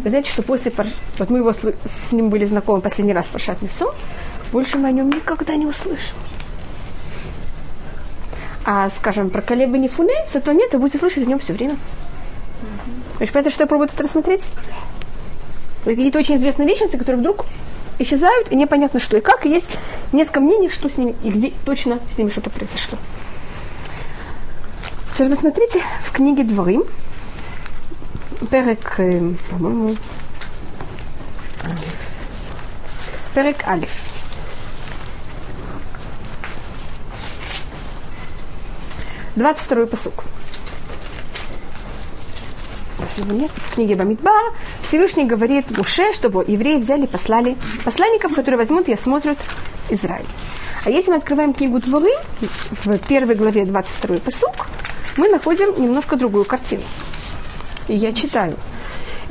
Вы 0.04 0.10
знаете, 0.10 0.32
что 0.32 0.44
после 0.44 0.72
Вот 1.18 1.30
мы 1.30 1.40
его 1.40 1.54
с 1.54 2.12
ним 2.12 2.30
были 2.30 2.46
знакомы 2.46 2.82
последний 2.82 3.14
раз 3.14 3.26
в 3.26 3.30
Пашат 3.30 3.62
Несу, 3.62 3.92
больше 4.52 4.78
мы 4.78 4.90
о 4.90 4.92
нем 4.92 5.10
никогда 5.10 5.56
не 5.56 5.66
услышим. 5.66 6.16
А, 8.64 8.90
скажем, 8.90 9.30
про 9.30 9.42
Калеба 9.42 9.78
Нефуне, 9.78 10.14
с 10.28 10.36
этого 10.36 10.54
момента 10.54 10.78
будете 10.78 11.00
слышать 11.00 11.24
о 11.24 11.28
нем 11.28 11.40
все 11.40 11.54
время. 11.54 11.78
Значит, 13.18 13.34
понятно, 13.34 13.52
что 13.52 13.64
я 13.64 13.68
пробую 13.68 13.90
тут 13.90 14.02
рассмотреть? 14.02 14.48
Это 15.82 15.92
Какие-то 15.92 16.20
очень 16.20 16.38
известные 16.38 16.68
личности, 16.68 16.98
которые 16.98 17.20
вдруг 17.22 17.46
исчезают, 17.98 18.52
и 18.52 18.56
непонятно 18.56 19.00
что 19.00 19.18
и 19.18 19.22
как, 19.22 19.46
и 19.46 19.50
есть 19.50 19.70
несколько 20.12 20.40
мнений, 20.40 20.70
что 20.70 20.90
с 20.90 20.98
ними, 20.98 21.16
и 21.24 21.30
где 21.30 21.54
точно 21.66 22.00
с 22.10 22.18
ними 22.18 22.30
что-то 22.30 22.50
произошло. 22.50 22.98
Сейчас 25.12 25.28
вы 25.28 25.36
смотрите 25.36 25.82
в 26.06 26.12
книге 26.12 26.44
Дворим, 26.44 26.84
Перек, 28.50 28.96
э, 29.00 29.34
по-моему, 29.50 29.96
Перек 33.34 33.68
Алиф. 33.68 33.90
Двадцать 39.36 39.64
второй 39.64 39.88
посук. 39.88 40.26
Если 43.00 43.22
его 43.22 43.34
нет, 43.34 43.52
в 43.56 43.76
книге 43.76 43.96
Бамидбар 43.96 44.54
Всевышний 44.84 45.24
говорит 45.24 45.66
Муше, 45.78 46.12
чтобы 46.14 46.44
евреи 46.46 46.78
взяли 46.78 47.06
послали 47.06 47.58
посланников, 47.86 48.34
которые 48.34 48.58
возьмут 48.58 48.90
и 48.90 48.94
осмотрят 48.94 49.38
Израиль. 49.90 50.26
А 50.84 50.90
если 50.90 51.12
мы 51.12 51.18
открываем 51.18 51.54
книгу 51.54 51.80
Дворы, 51.80 52.12
в 52.84 52.98
первой 53.08 53.36
главе 53.36 53.66
22 53.66 54.18
посук, 54.18 54.68
мы 55.16 55.30
находим 55.30 55.82
немножко 55.82 56.18
другую 56.18 56.44
картину. 56.44 56.84
И 57.88 57.96
я 57.96 58.12
читаю. 58.12 58.56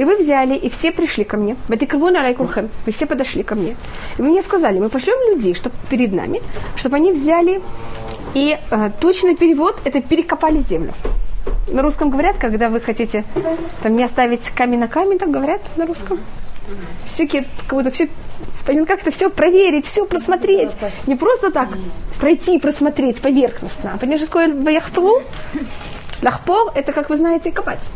И 0.01 0.05
вы 0.05 0.17
взяли, 0.17 0.57
и 0.57 0.71
все 0.71 0.93
пришли 0.93 1.25
ко 1.25 1.37
мне. 1.37 1.57
Вы 1.69 2.93
все 2.93 3.05
подошли 3.07 3.43
ко 3.43 3.55
мне. 3.55 3.77
И 4.17 4.23
вы 4.23 4.31
мне 4.31 4.41
сказали, 4.41 4.79
мы 4.79 4.89
пошлем 4.89 5.19
людей 5.31 5.55
чтобы 5.55 5.75
перед 5.91 6.15
нами, 6.15 6.41
чтобы 6.77 6.97
они 6.97 7.13
взяли 7.13 7.61
и 8.35 8.57
э, 8.71 8.91
точный 8.99 9.37
перевод 9.37 9.77
это 9.85 10.01
перекопали 10.01 10.61
землю. 10.61 10.95
На 11.69 11.83
русском 11.83 12.09
говорят, 12.09 12.39
когда 12.39 12.71
вы 12.71 12.81
хотите 12.81 13.25
там 13.83 13.95
не 13.95 14.05
оставить 14.05 14.49
камень 14.49 14.79
на 14.79 14.89
камень, 14.89 15.19
так 15.19 15.31
говорят 15.31 15.61
на 15.77 15.85
русском. 15.85 16.19
Все, 17.05 17.27
как 17.27 17.45
будто 17.69 17.91
все 17.91 18.09
Понятно, 18.67 18.87
как 18.87 19.03
это 19.03 19.11
все 19.11 19.29
проверить, 19.29 19.85
все 19.85 20.07
просмотреть. 20.07 20.71
Не 21.07 21.17
просто 21.17 21.51
так 21.51 21.69
пройти, 22.19 22.59
просмотреть 22.59 23.21
поверхностно. 23.21 23.93
А 23.95 23.99
Понимаешь, 23.99 24.23
что 24.23 24.29
такое 24.29 24.55
ваяхпру? 24.55 25.23
Лахпор– 26.23 26.73
это, 26.75 26.93
как 26.93 27.11
вы 27.11 27.17
знаете, 27.17 27.53
копать. 27.53 27.91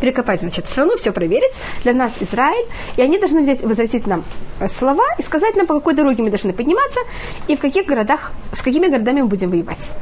Перекопать, 0.00 0.40
значит, 0.40 0.68
страну, 0.68 0.96
все 0.96 1.12
проверить. 1.12 1.52
Для 1.82 1.92
нас 1.92 2.12
Израиль. 2.20 2.66
И 2.96 3.02
они 3.02 3.18
должны 3.18 3.42
взять, 3.42 3.62
возвратить 3.62 4.06
нам 4.06 4.24
э, 4.60 4.68
слова 4.68 5.04
и 5.18 5.22
сказать 5.22 5.56
нам, 5.56 5.66
по 5.66 5.74
какой 5.74 5.94
дороге 5.94 6.22
мы 6.22 6.30
должны 6.30 6.52
подниматься 6.52 7.00
и 7.48 7.56
в 7.56 7.60
каких 7.60 7.86
городах, 7.86 8.32
с 8.52 8.62
какими 8.62 8.86
городами 8.86 9.22
мы 9.22 9.28
будем 9.28 9.50
воевать. 9.50 9.92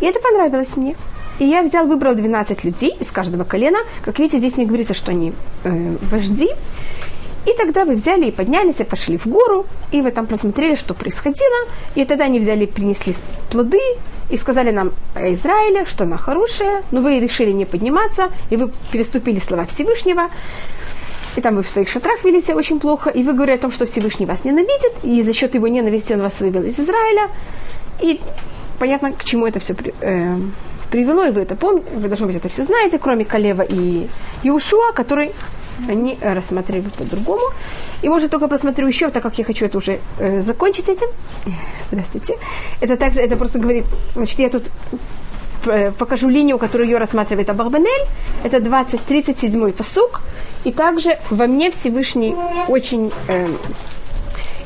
И 0.00 0.06
это 0.06 0.20
понравилось 0.20 0.76
мне. 0.76 0.96
И 1.38 1.44
я 1.44 1.62
взял, 1.62 1.86
выбрал 1.86 2.14
12 2.14 2.64
людей 2.64 2.96
из 3.00 3.10
каждого 3.10 3.44
колена. 3.44 3.78
Как 4.04 4.18
видите, 4.18 4.38
здесь 4.38 4.56
не 4.56 4.66
говорится, 4.66 4.94
что 4.94 5.12
они 5.12 5.32
э, 5.64 5.96
вожди. 6.10 6.50
И 7.46 7.52
тогда 7.56 7.84
вы 7.84 7.94
взяли 7.94 8.26
и 8.26 8.30
поднялись, 8.30 8.80
и 8.80 8.84
пошли 8.84 9.16
в 9.16 9.26
гору, 9.26 9.64
и 9.92 10.02
вы 10.02 10.10
там 10.10 10.26
просмотрели, 10.26 10.74
что 10.74 10.94
происходило. 10.94 11.68
И 11.94 12.04
тогда 12.04 12.24
они 12.24 12.40
взяли, 12.40 12.66
принесли 12.66 13.14
плоды, 13.50 13.80
и 14.30 14.36
сказали 14.36 14.70
нам 14.70 14.92
о 15.14 15.32
Израиле, 15.32 15.84
что 15.86 16.04
она 16.04 16.18
хорошая, 16.18 16.82
но 16.90 17.00
вы 17.00 17.18
решили 17.20 17.52
не 17.52 17.64
подниматься, 17.64 18.30
и 18.50 18.56
вы 18.56 18.70
переступили 18.92 19.38
слова 19.38 19.64
Всевышнего. 19.66 20.28
И 21.36 21.40
там 21.40 21.56
вы 21.56 21.62
в 21.62 21.68
своих 21.68 21.88
шатрах 21.88 22.24
вели 22.24 22.40
себя 22.40 22.56
очень 22.56 22.80
плохо, 22.80 23.10
и 23.10 23.22
вы 23.22 23.32
говорили 23.32 23.56
о 23.56 23.60
том, 23.60 23.72
что 23.72 23.86
Всевышний 23.86 24.26
вас 24.26 24.44
ненавидит, 24.44 24.92
и 25.02 25.22
за 25.22 25.32
счет 25.32 25.54
его 25.54 25.68
ненависти 25.68 26.12
он 26.12 26.20
вас 26.20 26.40
вывел 26.40 26.62
из 26.62 26.78
Израиля. 26.78 27.30
И 28.00 28.20
понятно, 28.78 29.12
к 29.12 29.24
чему 29.24 29.46
это 29.46 29.60
все 29.60 29.74
при- 29.74 29.94
э, 30.00 30.36
привело, 30.90 31.24
и 31.24 31.30
вы 31.30 31.42
это 31.42 31.54
помните, 31.54 31.86
вы, 31.94 32.08
должно 32.08 32.26
быть, 32.26 32.36
это 32.36 32.48
все 32.48 32.64
знаете, 32.64 32.98
кроме 32.98 33.24
Калева 33.24 33.62
и 33.62 34.08
Иушуа, 34.42 34.92
который 34.92 35.32
они 35.88 36.18
э, 36.20 36.34
рассмотрели 36.34 36.88
по-другому. 36.88 37.42
И, 38.02 38.08
может, 38.08 38.30
только 38.30 38.48
просмотрю 38.48 38.88
еще, 38.88 39.10
так 39.10 39.22
как 39.22 39.38
я 39.38 39.44
хочу 39.44 39.66
это 39.66 39.78
уже 39.78 40.00
э, 40.18 40.42
закончить 40.42 40.88
этим. 40.88 41.08
Здравствуйте. 41.90 42.38
Это 42.80 42.96
также, 42.96 43.20
это 43.20 43.36
просто 43.36 43.58
говорит, 43.58 43.84
значит, 44.14 44.38
я 44.38 44.48
тут 44.48 44.70
э, 45.66 45.92
покажу 45.92 46.28
линию, 46.28 46.58
которую 46.58 46.88
ее 46.88 46.98
рассматривает 46.98 47.50
Абарбанель. 47.50 48.06
Это 48.44 48.58
20-37 48.58 49.72
посук. 49.72 50.20
И 50.64 50.72
также 50.72 51.18
во 51.30 51.46
мне 51.46 51.70
Всевышний 51.70 52.34
очень... 52.68 53.12
э, 53.28 53.48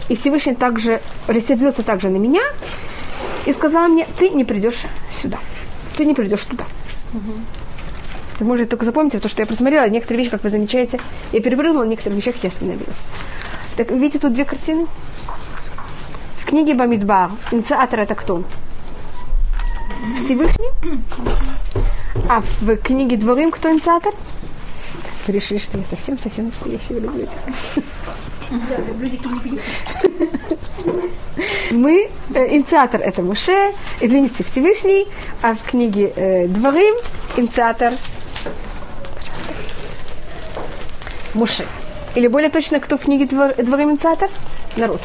и 0.09 0.17
Всевышний 0.17 0.55
также 0.55 1.01
рассердился 1.27 1.83
также 1.83 2.09
на 2.09 2.17
меня 2.17 2.43
и 3.47 3.53
сказал 3.53 3.89
мне, 3.89 4.07
ты 4.19 4.31
не 4.31 4.45
придешь 4.45 4.83
сюда. 5.23 5.39
Ты 5.97 6.05
не 6.05 6.15
придешь 6.15 6.43
туда. 6.43 6.65
Вы 8.41 8.47
можете 8.47 8.69
только 8.69 8.85
запомните, 8.85 9.19
то, 9.19 9.29
что 9.29 9.43
я 9.43 9.47
просмотрела, 9.47 9.89
некоторые 9.89 10.19
вещи, 10.19 10.31
как 10.31 10.45
вы 10.45 10.51
замечаете, 10.51 11.01
я 11.33 11.41
перепрыгнула, 11.41 11.85
в 11.85 11.89
некоторых 11.89 12.19
вещах 12.19 12.37
я 12.43 12.49
остановилась. 12.49 12.97
Так, 13.77 13.91
видите 13.91 14.19
тут 14.19 14.35
две 14.35 14.45
картины? 14.45 14.87
В 16.41 16.47
книге 16.47 16.75
Бамидбар 16.75 17.31
инициатор 17.51 18.01
это 18.01 18.15
кто? 18.15 18.45
Всевышний. 20.19 20.71
А 22.29 22.43
в 22.61 22.77
книге 22.77 23.17
Дворим 23.17 23.51
кто 23.51 23.71
инициатор? 23.71 24.13
Вы 25.27 25.35
решили, 25.35 25.59
что 25.59 25.79
я 25.79 25.85
совсем-совсем 25.85 26.47
настоящий 26.47 26.95
люблю 26.95 27.29
Мы, 31.71 32.11
э, 32.35 32.57
инициатор 32.57 33.01
это 33.01 33.23
Муше, 33.23 33.73
извините, 34.01 34.45
Всевышний, 34.45 35.07
а 35.41 35.55
в 35.55 35.63
книге 35.63 36.13
э, 36.15 36.49
Дворим 36.49 36.95
инициатор 37.37 37.95
пожалуйста, 38.43 38.61
Муше. 41.35 41.67
Или 42.15 42.27
более 42.27 42.51
точно, 42.51 42.79
кто 42.81 42.99
в 42.99 43.03
книге 43.03 43.27
Двор, 43.27 43.55
Дворим 43.57 43.93
инициатор? 43.93 44.29
Народ. 44.77 45.01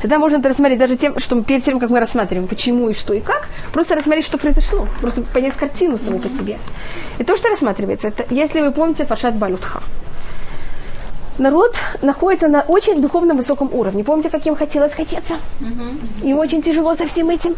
Тогда 0.00 0.18
можно 0.18 0.38
это 0.38 0.48
рассмотреть 0.48 0.78
даже 0.78 0.96
тем, 0.96 1.18
что 1.20 1.36
мы 1.36 1.44
перед 1.44 1.64
тем, 1.64 1.78
как 1.78 1.90
мы 1.90 2.00
рассматриваем, 2.00 2.48
почему 2.48 2.88
и 2.88 2.94
что 2.94 3.14
и 3.14 3.20
как, 3.20 3.48
просто 3.72 3.94
рассмотреть, 3.94 4.26
что 4.26 4.36
произошло, 4.36 4.88
просто 5.00 5.22
понять 5.22 5.54
картину 5.54 5.96
саму 5.96 6.18
по 6.18 6.28
себе. 6.28 6.58
И 7.18 7.24
то, 7.24 7.36
что 7.36 7.48
рассматривается, 7.48 8.08
это, 8.08 8.26
если 8.30 8.60
вы 8.60 8.72
помните, 8.72 9.04
Пашат 9.04 9.36
Балютха. 9.36 9.80
Народ 11.38 11.76
находится 12.02 12.48
на 12.48 12.62
очень 12.62 13.00
духовном 13.00 13.36
высоком 13.36 13.70
уровне. 13.72 14.04
Помните, 14.04 14.28
как 14.28 14.44
им 14.46 14.56
хотелось 14.56 14.92
хотеться? 14.92 15.34
Им 16.22 16.38
очень 16.38 16.62
тяжело 16.62 16.94
со 16.94 17.06
всем 17.06 17.30
этим. 17.30 17.54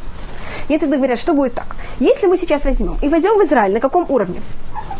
И 0.69 0.79
тогда 0.79 0.97
говорят, 0.97 1.19
что 1.19 1.35
будет 1.35 1.55
так. 1.55 1.77
Если 1.99 2.27
мы 2.27 2.37
сейчас 2.37 2.65
возьмем 2.65 2.99
и 3.03 3.09
войдем 3.09 3.39
в 3.39 3.45
Израиль, 3.45 3.73
на 3.73 3.81
каком 3.81 4.07
уровне? 4.11 4.43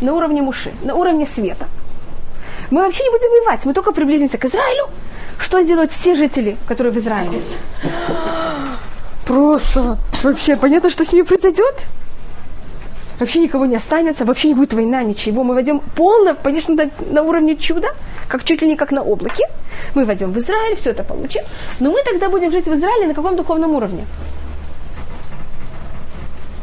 На 0.01 0.13
уровне 0.13 0.41
Муши, 0.41 0.73
на 0.83 0.95
уровне 0.95 1.25
света. 1.25 1.67
Мы 2.71 2.83
вообще 2.83 3.03
не 3.03 3.09
будем 3.11 3.29
воевать, 3.29 3.65
мы 3.65 3.73
только 3.73 3.91
приблизимся 3.91 4.37
к 4.37 4.45
Израилю. 4.45 4.89
Что 5.37 5.61
сделают 5.61 5.91
все 5.91 6.15
жители, 6.15 6.57
которые 6.67 6.93
в 6.93 6.97
Израиле? 6.97 7.41
Просто 9.25 9.97
вообще 10.23 10.55
понятно, 10.55 10.89
что 10.89 11.05
с 11.05 11.13
ними 11.13 11.23
произойдет? 11.23 11.85
Вообще 13.19 13.39
никого 13.39 13.65
не 13.65 13.75
останется, 13.75 14.25
вообще 14.25 14.49
не 14.49 14.55
будет 14.55 14.73
война, 14.73 15.01
ничего. 15.03 15.43
Мы 15.43 15.53
войдем 15.53 15.79
полно, 15.95 16.35
конечно, 16.35 16.75
на, 16.75 16.89
на 17.11 17.23
уровне 17.23 17.55
чуда, 17.55 17.89
как 18.27 18.43
чуть 18.43 18.61
ли 18.61 18.67
не 18.67 18.75
как 18.75 18.91
на 18.91 19.03
облаке. 19.03 19.47
Мы 19.93 20.03
войдем 20.03 20.31
в 20.31 20.37
Израиль, 20.37 20.75
все 20.75 20.91
это 20.91 21.03
получим. 21.03 21.43
Но 21.79 21.91
мы 21.91 22.03
тогда 22.03 22.29
будем 22.29 22.51
жить 22.51 22.65
в 22.65 22.73
Израиле 22.73 23.07
на 23.07 23.13
каком 23.13 23.35
духовном 23.35 23.73
уровне? 23.73 24.05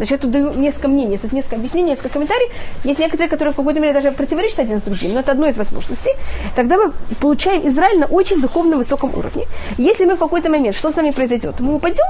Значит, 0.03 0.11
я 0.11 0.19
тут 0.19 0.31
даю 0.33 0.53
несколько 0.55 0.89
мнений, 0.89 1.17
тут 1.17 1.33
несколько 1.33 1.55
объяснений, 1.55 1.91
несколько 1.91 2.09
комментариев. 2.09 2.51
Есть 2.83 2.99
некоторые, 2.99 3.29
которые 3.29 3.53
в 3.53 3.57
какой-то 3.57 3.79
мере 3.79 3.93
даже 3.93 4.11
противоречат 4.11 4.59
один 4.59 4.79
с 4.79 4.83
другим, 4.83 5.13
но 5.15 5.21
это 5.21 5.31
одно 5.31 5.47
из 5.47 5.57
возможностей. 5.57 6.11
Тогда 6.57 6.77
мы 6.77 6.93
получаем 7.21 7.69
Израиль 7.69 8.01
на 8.01 8.07
очень 8.07 8.41
духовном 8.41 8.79
высоком 8.79 9.15
уровне. 9.15 9.47
Если 9.79 10.05
мы 10.05 10.17
в 10.17 10.19
какой-то 10.19 10.51
момент, 10.51 10.75
что 10.75 10.91
с 10.91 10.97
нами 10.97 11.13
произойдет? 11.13 11.61
Мы 11.61 11.77
упадем, 11.77 12.05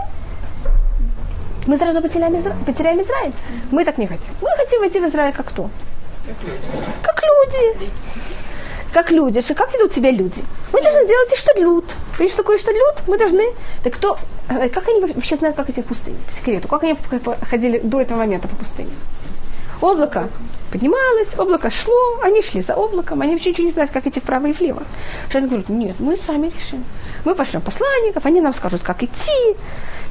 мы 1.67 1.77
сразу 1.77 2.01
потеряем, 2.01 2.35
Изра... 2.39 2.57
потеряем 2.65 2.99
Израиль. 3.03 3.35
Мы 3.71 3.85
так 3.85 3.99
не 3.99 4.07
хотим. 4.07 4.33
Мы 4.41 4.49
хотим 4.57 4.81
войти 4.81 4.99
в 4.99 5.05
Израиль 5.05 5.35
как 5.35 5.49
кто? 5.49 5.69
Как 6.27 6.43
люди. 6.43 6.63
Как 7.03 7.23
люди. 7.23 7.91
Что, 8.93 9.55
как 9.55 9.73
ведут 9.73 9.93
себя 9.95 10.11
люди? 10.11 10.45
Мы 10.73 10.83
должны 10.83 11.07
делать 11.07 11.33
и 11.33 11.37
что 11.37 11.59
люд. 11.59 11.85
Видишь, 12.19 12.35
такое 12.37 12.59
что 12.59 12.71
люд? 12.73 12.95
Мы 13.07 13.19
должны... 13.19 13.43
Так 13.83 13.95
кто... 13.95 14.19
э, 14.49 14.69
Как 14.69 14.87
они 14.89 15.01
вообще 15.01 15.37
знают, 15.37 15.57
как 15.57 15.71
эти 15.71 15.81
пустыни? 15.81 16.17
По 16.27 16.33
секрету. 16.33 16.69
Как 16.69 16.83
они 16.83 16.97
ходили 17.51 17.79
до 17.79 18.01
этого 18.01 18.19
момента 18.19 18.49
по 18.49 18.57
пустыне? 18.57 18.91
Облако 19.81 20.29
поднималось, 20.71 21.37
облако 21.39 21.71
шло, 21.71 22.21
они 22.23 22.41
шли 22.43 22.61
за 22.61 22.75
облаком, 22.75 23.21
они 23.21 23.33
вообще 23.33 23.51
ничего 23.51 23.67
не 23.67 23.73
знают, 23.73 23.91
как 23.91 24.07
идти 24.07 24.21
вправо 24.21 24.47
и 24.47 24.53
влево. 24.53 24.83
Сейчас 25.29 25.45
говорят, 25.45 25.69
нет, 25.69 25.97
мы 25.99 26.17
сами 26.17 26.49
решим. 26.49 26.85
Мы 27.25 27.35
пошлем 27.35 27.61
посланников, 27.63 28.25
они 28.25 28.41
нам 28.41 28.55
скажут, 28.55 28.83
как 28.83 29.03
идти. 29.03 29.57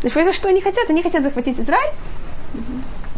Значит, 0.02 0.14
понимаете, 0.14 0.38
что 0.38 0.50
они 0.50 0.62
хотят? 0.62 0.90
Они 0.90 1.02
хотят 1.02 1.24
захватить 1.24 1.60
Израиль 1.60 1.94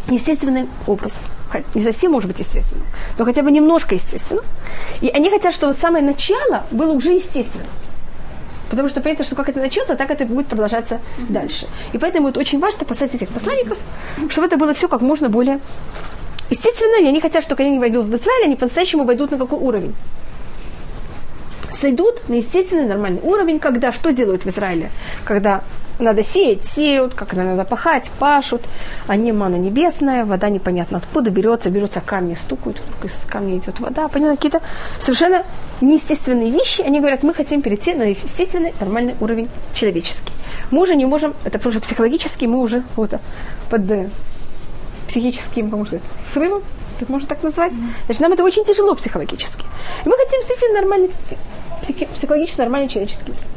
естественным 0.07 0.69
образом. 0.88 1.19
Хоть 1.51 1.63
Не 1.75 1.83
совсем, 1.83 2.12
может 2.12 2.29
быть, 2.29 2.39
естественным, 2.39 2.86
но 3.17 3.25
хотя 3.25 3.41
бы 3.43 3.51
немножко 3.51 3.95
естественным. 3.95 4.43
И 5.01 5.10
они 5.10 5.29
хотят, 5.29 5.53
чтобы 5.53 5.74
самое 5.74 6.03
начало 6.03 6.65
было 6.72 6.93
уже 6.93 7.12
естественным. 7.12 7.67
Потому 8.69 8.89
что 8.89 9.01
понятно, 9.01 9.24
что 9.24 9.36
как 9.36 9.50
это 9.50 9.60
начнется, 9.60 9.95
так 9.95 10.10
это 10.10 10.25
будет 10.25 10.48
продолжаться 10.48 11.00
дальше. 11.29 11.67
И 11.91 12.00
поэтому 12.00 12.29
это 12.29 12.39
очень 12.39 12.60
важно 12.60 12.86
послать 12.86 13.13
этих 13.13 13.29
посланников, 13.29 13.77
чтобы 14.29 14.48
это 14.48 14.57
было 14.57 14.74
все 14.74 14.88
как 14.88 15.01
можно 15.01 15.29
более 15.29 15.60
естественно. 16.50 17.03
И 17.03 17.07
они 17.07 17.22
хотят, 17.22 17.43
что 17.43 17.55
когда 17.55 17.69
они 17.69 17.77
войдут 17.77 18.07
в 18.07 18.15
Израиль, 18.15 18.45
они 18.45 18.55
по-настоящему 18.55 19.03
войдут 19.03 19.29
на 19.29 19.38
какой 19.38 19.60
уровень? 19.60 19.93
Сойдут 21.69 22.27
на 22.29 22.33
естественный 22.33 22.86
нормальный 22.86 23.22
уровень, 23.22 23.60
когда 23.60 23.91
что 23.91 24.12
делают 24.12 24.43
в 24.43 24.50
Израиле? 24.50 24.89
Когда 25.24 25.63
надо 26.03 26.24
сеять, 26.24 26.65
сеют, 26.65 27.13
когда 27.13 27.43
надо 27.43 27.63
пахать, 27.63 28.10
пашут, 28.19 28.63
не 29.10 29.31
мана 29.31 29.55
небесная, 29.55 30.25
вода 30.25 30.50
непонятно 30.50 30.98
откуда 30.98 31.31
берется, 31.31 31.69
берутся 31.69 32.01
камни, 32.01 32.36
стукают, 32.36 32.79
вдруг 32.79 33.05
из 33.05 33.15
камня 33.27 33.57
идет 33.57 33.79
вода, 33.79 34.07
понятно, 34.07 34.36
какие-то 34.36 34.62
совершенно 35.00 35.43
неестественные 35.81 36.51
вещи, 36.51 36.81
они 36.81 37.00
говорят, 37.00 37.24
мы 37.24 37.33
хотим 37.33 37.62
перейти 37.62 37.93
на 37.93 38.03
естественный 38.03 38.74
нормальный 38.79 39.15
уровень 39.19 39.50
человеческий. 39.74 40.33
Мы 40.72 40.81
уже 40.81 40.95
не 40.95 41.05
можем, 41.05 41.33
это 41.43 41.67
уже 41.67 41.79
психологически, 41.79 42.45
мы 42.45 42.60
уже 42.60 42.83
вот 42.95 43.12
под 43.69 43.91
э, 43.91 44.10
психическим, 45.07 45.69
как 45.69 45.79
можно 45.79 46.00
сказать, 46.00 46.15
срывом, 46.33 46.63
так 47.00 47.10
можно 47.10 47.27
так 47.27 47.43
назвать. 47.43 47.74
Значит, 48.05 48.22
нам 48.22 48.33
это 48.33 48.43
очень 48.43 48.63
тяжело 48.65 48.95
психологически. 48.95 49.65
И 50.05 50.10
мы 50.10 50.15
хотим 50.17 50.39
действительно 50.39 50.81
нормальный, 50.81 51.12
психологически 52.13 52.60
нормальный 52.60 52.89
человеческий 52.89 53.31
мир. 53.31 53.52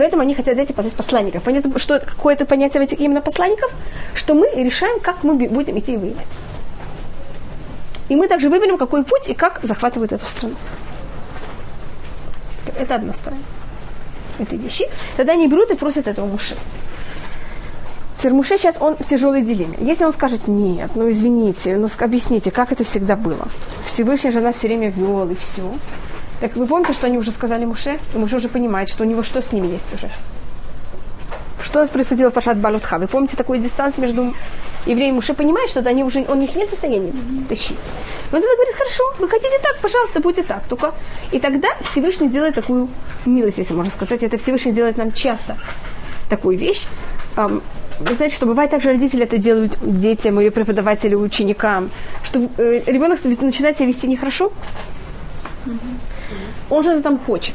Поэтому 0.00 0.22
они 0.22 0.34
хотят 0.34 0.54
взять 0.54 0.70
и 0.70 0.72
посланников. 0.72 1.42
Понятно, 1.42 1.78
что 1.78 1.94
это 1.94 2.06
какое-то 2.06 2.46
понятие 2.46 2.80
в 2.80 2.84
этих 2.84 3.00
именно 3.00 3.20
посланников, 3.20 3.70
что 4.14 4.32
мы 4.32 4.48
решаем, 4.54 4.98
как 4.98 5.22
мы 5.24 5.34
будем 5.34 5.78
идти 5.78 5.92
и 5.92 5.96
воевать. 5.98 6.26
И 8.08 8.16
мы 8.16 8.26
также 8.26 8.48
выберем, 8.48 8.78
какой 8.78 9.04
путь 9.04 9.28
и 9.28 9.34
как 9.34 9.60
захватывают 9.62 10.12
эту 10.12 10.24
страну. 10.24 10.54
Это 12.78 12.94
одна 12.94 13.12
сторона 13.12 13.42
этой 14.38 14.56
вещи. 14.56 14.88
Тогда 15.18 15.34
они 15.34 15.48
берут 15.48 15.70
и 15.70 15.76
просят 15.76 16.08
этого 16.08 16.24
мужа. 16.24 16.54
Муше 18.24 18.56
сейчас 18.56 18.76
он 18.80 18.96
в 18.96 19.04
тяжелой 19.04 19.42
дилемме. 19.42 19.76
Если 19.80 20.04
он 20.04 20.14
скажет, 20.14 20.48
нет, 20.48 20.92
ну 20.94 21.10
извините, 21.10 21.76
ну 21.76 21.88
объясните, 21.98 22.50
как 22.50 22.72
это 22.72 22.84
всегда 22.84 23.16
было. 23.16 23.48
Всевышний 23.84 24.30
жена 24.30 24.54
все 24.54 24.68
время 24.68 24.88
вел 24.88 25.28
и 25.28 25.34
все. 25.34 25.70
Так 26.40 26.56
вы 26.56 26.66
помните, 26.66 26.92
что 26.94 27.06
они 27.06 27.18
уже 27.18 27.30
сказали 27.30 27.64
Муше? 27.64 27.98
И 28.14 28.18
Муше 28.18 28.36
уже 28.36 28.48
понимает, 28.48 28.88
что 28.88 29.04
у 29.04 29.06
него 29.06 29.22
что 29.22 29.42
с 29.42 29.52
ними 29.52 29.66
есть 29.68 29.92
уже. 29.94 30.10
Что 31.62 31.86
происходило 31.86 32.30
в 32.30 32.32
Пашат 32.32 32.58
Балутха? 32.58 32.98
Вы 32.98 33.06
помните 33.06 33.36
такую 33.36 33.60
дистанцию 33.60 34.04
между 34.04 34.34
евреем 34.86 35.12
и 35.12 35.16
Муше 35.16 35.34
понимает, 35.34 35.68
что 35.68 35.80
они 35.80 36.02
уже, 36.02 36.24
он 36.26 36.40
их 36.40 36.56
не 36.56 36.64
в 36.64 36.68
состоянии 36.68 37.12
тащить. 37.48 37.76
Он 38.32 38.40
тогда 38.40 38.54
говорит, 38.54 38.74
хорошо, 38.74 39.02
вы 39.18 39.28
хотите 39.28 39.58
так, 39.62 39.78
пожалуйста, 39.80 40.20
будьте 40.20 40.42
так. 40.42 40.64
Только... 40.68 40.94
И 41.30 41.38
тогда 41.38 41.68
Всевышний 41.90 42.28
делает 42.28 42.54
такую 42.54 42.88
милость, 43.26 43.58
если 43.58 43.74
можно 43.74 43.92
сказать. 43.92 44.22
Это 44.22 44.38
Всевышний 44.38 44.72
делает 44.72 44.96
нам 44.96 45.12
часто 45.12 45.58
такую 46.30 46.56
вещь. 46.56 46.86
Вы 47.36 48.14
знаете, 48.14 48.34
что 48.34 48.46
бывает 48.46 48.70
также 48.70 48.88
родители 48.88 49.24
это 49.24 49.36
делают 49.36 49.76
детям 49.82 50.40
или 50.40 50.48
преподавателю, 50.48 51.20
ученикам, 51.20 51.90
что 52.24 52.48
э, 52.56 52.82
ребенок 52.86 53.22
начинает 53.22 53.76
себя 53.76 53.88
вести 53.88 54.08
нехорошо, 54.08 54.50
он 56.70 56.82
что-то 56.82 57.02
там 57.02 57.18
хочет. 57.18 57.54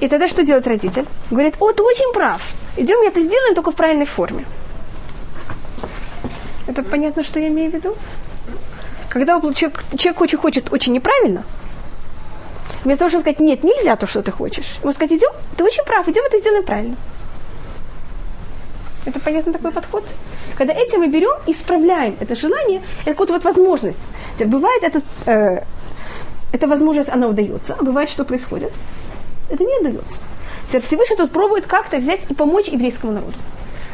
И 0.00 0.08
тогда 0.08 0.28
что 0.28 0.44
делает 0.44 0.66
родитель? 0.66 1.06
Говорит, 1.30 1.54
о, 1.60 1.72
ты 1.72 1.82
очень 1.82 2.12
прав. 2.12 2.42
Идем 2.76 2.98
это 3.06 3.20
сделаем 3.20 3.54
только 3.54 3.70
в 3.70 3.74
правильной 3.74 4.06
форме. 4.06 4.44
Это 6.66 6.82
понятно, 6.82 7.22
что 7.22 7.40
я 7.40 7.48
имею 7.48 7.70
в 7.70 7.74
виду? 7.74 7.96
Когда 9.08 9.40
человек, 9.40 9.84
человек 9.96 10.20
очень 10.20 10.38
хочет 10.38 10.72
очень 10.72 10.92
неправильно, 10.92 11.44
вместо 12.84 13.00
того, 13.00 13.10
чтобы 13.10 13.22
сказать, 13.22 13.40
нет, 13.40 13.64
нельзя 13.64 13.96
то, 13.96 14.06
что 14.06 14.22
ты 14.22 14.30
хочешь, 14.30 14.76
ему 14.82 14.92
сказать, 14.92 15.12
идем, 15.12 15.30
ты 15.56 15.64
очень 15.64 15.84
прав, 15.84 16.06
идем 16.08 16.24
это 16.26 16.38
сделаем 16.38 16.64
правильно. 16.64 16.96
Это 19.06 19.20
понятно 19.20 19.52
такой 19.52 19.70
подход? 19.70 20.04
Когда 20.58 20.74
этим 20.74 21.00
мы 21.00 21.08
берем 21.08 21.38
и 21.46 21.52
исправляем 21.52 22.16
это 22.20 22.34
желание, 22.34 22.82
это 23.02 23.12
какая-то 23.12 23.34
вот 23.34 23.44
возможность. 23.44 24.00
Бывает 24.38 24.82
это, 24.82 25.02
э, 25.26 25.62
эта 26.56 26.66
возможность, 26.66 27.08
она 27.10 27.28
удается, 27.28 27.76
а 27.78 27.82
бывает, 27.84 28.08
что 28.08 28.24
происходит. 28.24 28.72
Это 29.50 29.62
не 29.62 29.78
удается. 29.80 30.20
Теперь 30.68 30.82
Всевышний 30.82 31.16
тут 31.16 31.30
пробует 31.30 31.66
как-то 31.66 31.98
взять 31.98 32.20
и 32.28 32.34
помочь 32.34 32.68
еврейскому 32.68 33.12
народу. 33.12 33.34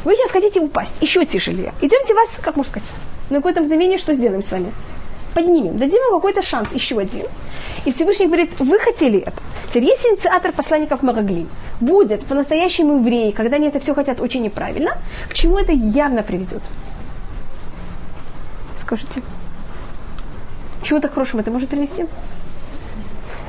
Вы 0.04 0.14
сейчас 0.14 0.31
хотите 0.31 0.61
упасть, 0.61 0.92
еще 1.00 1.25
тяжелее. 1.25 1.75
Идемте 1.81 2.14
вас, 2.14 2.28
как 2.40 2.57
можно 2.57 2.71
сказать, 2.71 2.88
на 3.31 3.37
какое-то 3.37 3.61
мгновение 3.61 3.99
что 3.99 4.12
сделаем 4.12 4.42
с 4.42 4.50
вами? 4.50 4.73
Поднимем, 5.35 5.78
дадим 5.78 6.00
вам 6.11 6.21
какой-то 6.21 6.42
шанс, 6.42 6.73
еще 6.73 6.99
один. 6.99 7.26
И 7.85 7.92
Всевышний 7.92 8.26
говорит, 8.26 8.50
вы 8.59 8.78
хотели 8.78 9.21
это. 9.21 9.40
Теперь 9.69 9.85
есть 9.85 10.04
инициатор 10.04 10.52
посланников 10.52 11.02
Мараглим. 11.02 11.49
Будет 11.81 12.25
по-настоящему 12.26 12.99
евреи, 12.99 13.31
когда 13.31 13.57
они 13.57 13.69
это 13.69 13.81
все 13.81 13.95
хотят 13.95 14.21
очень 14.21 14.42
неправильно, 14.42 14.99
к 15.28 15.35
чему 15.35 15.59
это 15.59 15.73
явно 15.73 16.23
приведет? 16.23 16.62
Скажите. 18.78 19.23
К 20.83 20.85
чему-то 20.85 21.09
хорошему 21.09 21.42
это 21.42 21.50
может 21.50 21.69
привести? 21.69 22.07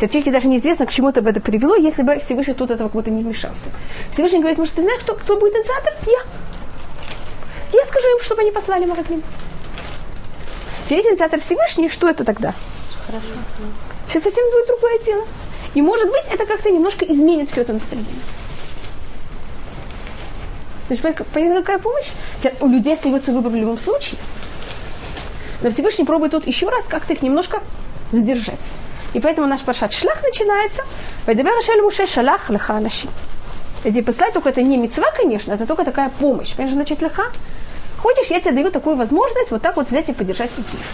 Теоретически 0.03 0.31
даже 0.31 0.49
неизвестно, 0.49 0.85
к 0.85 0.91
чему 0.91 1.09
это 1.09 1.21
бы 1.21 1.29
это 1.29 1.39
привело, 1.39 1.75
если 1.75 2.01
бы 2.01 2.19
Всевышний 2.19 2.53
тут 2.53 2.71
этого 2.71 2.89
кого-то 2.89 3.09
не 3.09 3.23
вмешался. 3.23 3.69
Всевышний 4.11 4.39
говорит, 4.39 4.57
может, 4.57 4.73
ты 4.73 4.81
знаешь, 4.81 4.99
кто, 4.99 5.15
кто 5.15 5.39
будет 5.39 5.55
инициатор? 5.55 5.93
Я. 6.05 6.19
Я 7.71 7.85
скажу 7.85 8.05
им, 8.17 8.21
чтобы 8.21 8.41
они 8.41 8.51
послали 8.51 8.85
Мараглим. 8.85 9.23
Теперь 10.89 11.05
инициатор 11.05 11.39
Всевышний, 11.39 11.87
что 11.87 12.09
это 12.09 12.25
тогда? 12.25 12.53
Хорошо. 13.05 13.25
Сейчас 14.09 14.23
совсем 14.23 14.43
будет 14.51 14.67
другое 14.67 14.99
дело. 15.05 15.25
И 15.73 15.81
может 15.81 16.07
быть, 16.07 16.25
это 16.29 16.45
как-то 16.45 16.69
немножко 16.69 17.05
изменит 17.05 17.49
все 17.49 17.61
это 17.61 17.71
настроение. 17.71 18.11
То 20.89 20.95
есть, 20.95 21.01
понятно, 21.33 21.61
какая 21.61 21.79
помощь? 21.79 22.11
У 22.59 22.67
людей 22.67 22.95
остается 22.95 23.31
выбор 23.31 23.53
в 23.53 23.55
любом 23.55 23.77
случае. 23.77 24.19
Но 25.61 25.71
Всевышний 25.71 26.03
пробует 26.03 26.33
тут 26.33 26.45
еще 26.45 26.67
раз 26.67 26.83
как-то 26.89 27.13
их 27.13 27.21
немножко 27.21 27.63
задержать. 28.11 28.59
И 29.13 29.19
поэтому 29.19 29.47
наш 29.47 29.61
пашат 29.61 29.93
шлах 29.93 30.21
начинается. 30.23 30.83
Вайдабер 31.25 31.53
Рашель 31.53 31.81
Муше 31.81 32.07
шалах 32.07 32.49
леха 32.49 32.73
анаши. 32.73 33.07
И 33.83 34.01
послать 34.01 34.33
только 34.33 34.49
это 34.49 34.61
не 34.61 34.77
мецва, 34.77 35.11
конечно, 35.11 35.53
это 35.53 35.65
только 35.65 35.83
такая 35.83 36.09
помощь. 36.09 36.53
Понимаешь, 36.53 36.73
значит, 36.73 37.01
леха. 37.01 37.23
Хочешь, 37.97 38.27
я 38.27 38.39
тебе 38.39 38.51
даю 38.51 38.71
такую 38.71 38.95
возможность 38.95 39.51
вот 39.51 39.61
так 39.61 39.75
вот 39.75 39.89
взять 39.89 40.09
и 40.09 40.13
поддержать 40.13 40.51
евреев. 40.57 40.85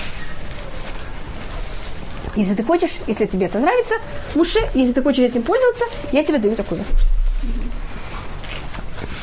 Если 2.36 2.56
ты 2.56 2.64
хочешь, 2.64 2.92
если 3.08 3.26
тебе 3.26 3.46
это 3.48 3.60
нравится, 3.60 3.96
Муше, 4.36 4.60
если 4.74 4.94
ты 4.94 5.02
хочешь 5.02 5.26
этим 5.26 5.44
пользоваться, 5.44 5.86
я 6.12 6.24
тебе 6.24 6.38
даю 6.38 6.56
такую 6.56 6.80
возможность. 6.80 7.18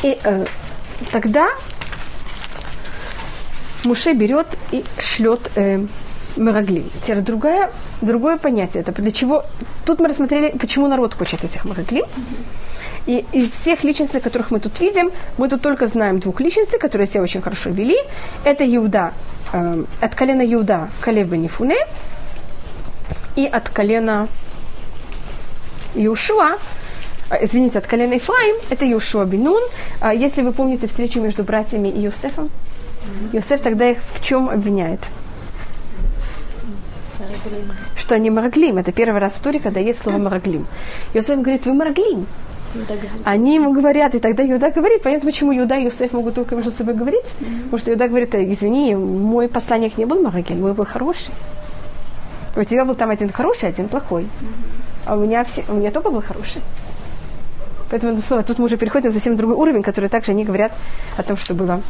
И 0.03 0.19
э, 0.23 0.47
тогда 1.13 1.49
Муше 3.85 4.13
берет 4.15 4.47
и 4.73 4.85
шлет 4.99 5.51
э, 5.55 5.87
Мараглим. 6.37 6.91
Теперь 7.03 7.21
другое, 7.21 7.71
другое 8.03 8.37
понятие. 8.37 8.83
Это 8.83 8.93
для 8.93 9.11
чего... 9.11 9.45
Тут 9.85 10.01
мы 10.01 10.09
рассмотрели, 10.09 10.57
почему 10.59 10.87
народ 10.87 11.15
хочет 11.15 11.45
этих 11.45 11.65
Мараглим. 11.65 12.05
И 13.07 13.25
из 13.33 13.51
всех 13.51 13.85
личностей, 13.85 14.21
которых 14.21 14.51
мы 14.51 14.59
тут 14.61 14.81
видим, 14.81 15.13
мы 15.39 15.49
тут 15.49 15.63
только 15.63 15.87
знаем 15.87 16.19
двух 16.19 16.41
личностей, 16.41 16.79
которые 16.79 17.07
себя 17.07 17.23
очень 17.23 17.41
хорошо 17.41 17.71
вели. 17.71 17.97
Это 18.45 18.65
Иуда, 18.65 19.13
э, 19.53 19.85
от 20.01 20.15
колена 20.15 20.43
Иуда 20.53 20.89
Калеб 21.01 21.33
Нифуне 21.33 21.77
и 23.37 23.47
от 23.47 23.69
колена 23.69 24.29
Иушуа, 25.95 26.59
извините, 27.41 27.79
от 27.79 27.87
колена 27.87 28.17
Ифраим, 28.17 28.57
это 28.71 28.91
Иушуа 28.91 29.25
Бинун. 29.25 29.63
Если 30.15 30.43
вы 30.43 30.53
помните 30.53 30.87
встречу 30.89 31.21
между 31.21 31.45
братьями 31.45 31.89
и 31.89 32.05
Иосифом, 32.05 32.51
Иосиф 33.33 33.61
тогда 33.61 33.89
их 33.89 33.99
в 34.15 34.23
чем 34.23 34.51
обвиняет? 34.51 35.01
Что 37.97 38.15
они 38.15 38.31
мараглим. 38.31 38.79
Это 38.79 38.93
первый 38.93 39.21
раз 39.21 39.33
в 39.33 39.41
туре, 39.41 39.61
когда 39.61 39.81
есть 39.81 40.03
слово 40.03 40.19
мараглим. 40.19 40.67
Иосиф 41.15 41.41
говорит, 41.41 41.67
вы 41.67 41.75
мараглим. 41.75 42.27
Они 43.25 43.55
ему 43.55 43.73
говорят, 43.73 44.15
и 44.15 44.19
тогда 44.19 44.45
Иуда 44.45 44.71
говорит, 44.71 45.03
понятно, 45.03 45.31
почему 45.31 45.57
Иуда 45.57 45.77
и 45.77 45.85
Иосиф 45.85 46.13
могут 46.13 46.35
только 46.35 46.57
между 46.57 46.71
собой 46.71 46.95
говорить, 46.95 47.35
потому 47.65 47.79
что 47.79 47.93
Иуда 47.93 48.09
говорит, 48.09 48.35
извини, 48.35 48.95
мой 48.95 49.49
посланник 49.49 49.97
не 49.97 50.05
был 50.05 50.21
Марагель, 50.21 50.59
мой 50.59 50.75
был 50.75 50.85
хороший. 50.85 51.33
У 52.55 52.65
тебя 52.65 52.85
был 52.85 52.95
там 52.95 53.11
один 53.11 53.31
хороший, 53.31 53.69
один 53.69 53.89
плохой. 53.89 54.29
А 55.05 55.17
у 55.17 55.21
меня, 55.21 55.45
все, 55.45 55.65
у 55.69 55.75
меня 55.75 55.91
только 55.91 56.11
был 56.11 56.23
хороший. 56.23 56.63
Поэтому 57.91 58.19
снова 58.19 58.43
тут 58.43 58.59
мы 58.59 58.65
уже 58.65 58.77
переходим 58.77 59.11
в 59.11 59.15
совсем 59.15 59.37
другой 59.37 59.57
уровень, 59.57 59.83
который 59.83 60.09
также 60.09 60.33
они 60.33 60.45
говорят 60.45 60.73
о 61.17 61.23
том, 61.23 61.37
что 61.37 61.55
было 61.55 61.81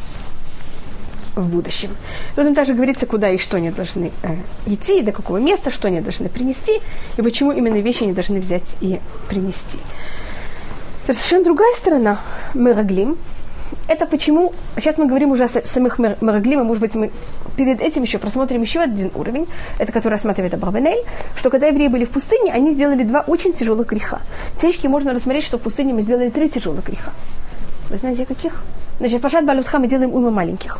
в 1.41 1.47
будущем. 1.47 1.89
Тут 2.35 2.45
им 2.45 2.55
также 2.55 2.73
говорится, 2.73 3.05
куда 3.05 3.29
и 3.29 3.37
что 3.37 3.57
они 3.57 3.71
должны 3.71 4.11
э, 4.23 4.35
идти, 4.65 5.01
до 5.01 5.11
какого 5.11 5.37
места, 5.37 5.71
что 5.71 5.87
они 5.87 6.01
должны 6.01 6.29
принести, 6.29 6.81
и 7.17 7.21
почему 7.21 7.51
именно 7.51 7.77
вещи 7.77 8.03
они 8.03 8.13
должны 8.13 8.39
взять 8.39 8.67
и 8.81 8.99
принести. 9.29 9.79
Совершенно 11.05 11.45
другая 11.45 11.73
сторона 11.75 12.19
Мераглим. 12.53 13.17
Это 13.87 14.05
почему, 14.05 14.53
сейчас 14.75 14.97
мы 14.97 15.07
говорим 15.07 15.31
уже 15.31 15.45
о 15.45 15.47
самих 15.47 15.99
Мераглим, 15.99 16.61
и 16.61 16.63
может 16.63 16.81
быть 16.81 16.95
мы 16.95 17.11
перед 17.55 17.81
этим 17.81 18.03
еще 18.03 18.17
просмотрим 18.17 18.61
еще 18.61 18.81
один 18.81 19.11
уровень, 19.15 19.47
это 19.77 19.91
который 19.91 20.13
рассматривает 20.13 20.53
Абрабанель, 20.53 21.03
что 21.35 21.49
когда 21.49 21.67
евреи 21.67 21.87
были 21.87 22.05
в 22.05 22.09
пустыне, 22.09 22.53
они 22.53 22.73
сделали 22.73 23.03
два 23.03 23.21
очень 23.21 23.53
тяжелых 23.53 23.87
греха. 23.87 24.21
Течки 24.61 24.87
можно 24.87 25.13
рассмотреть, 25.13 25.43
что 25.43 25.57
в 25.57 25.61
пустыне 25.61 25.93
мы 25.93 26.01
сделали 26.01 26.29
три 26.29 26.49
тяжелых 26.49 26.85
греха. 26.85 27.11
Вы 27.89 27.97
знаете, 27.97 28.25
каких? 28.25 28.61
Значит, 28.99 29.21
пашат 29.21 29.45
балютха 29.45 29.79
мы 29.79 29.87
делаем 29.87 30.13
ума 30.13 30.29
маленьких. 30.29 30.79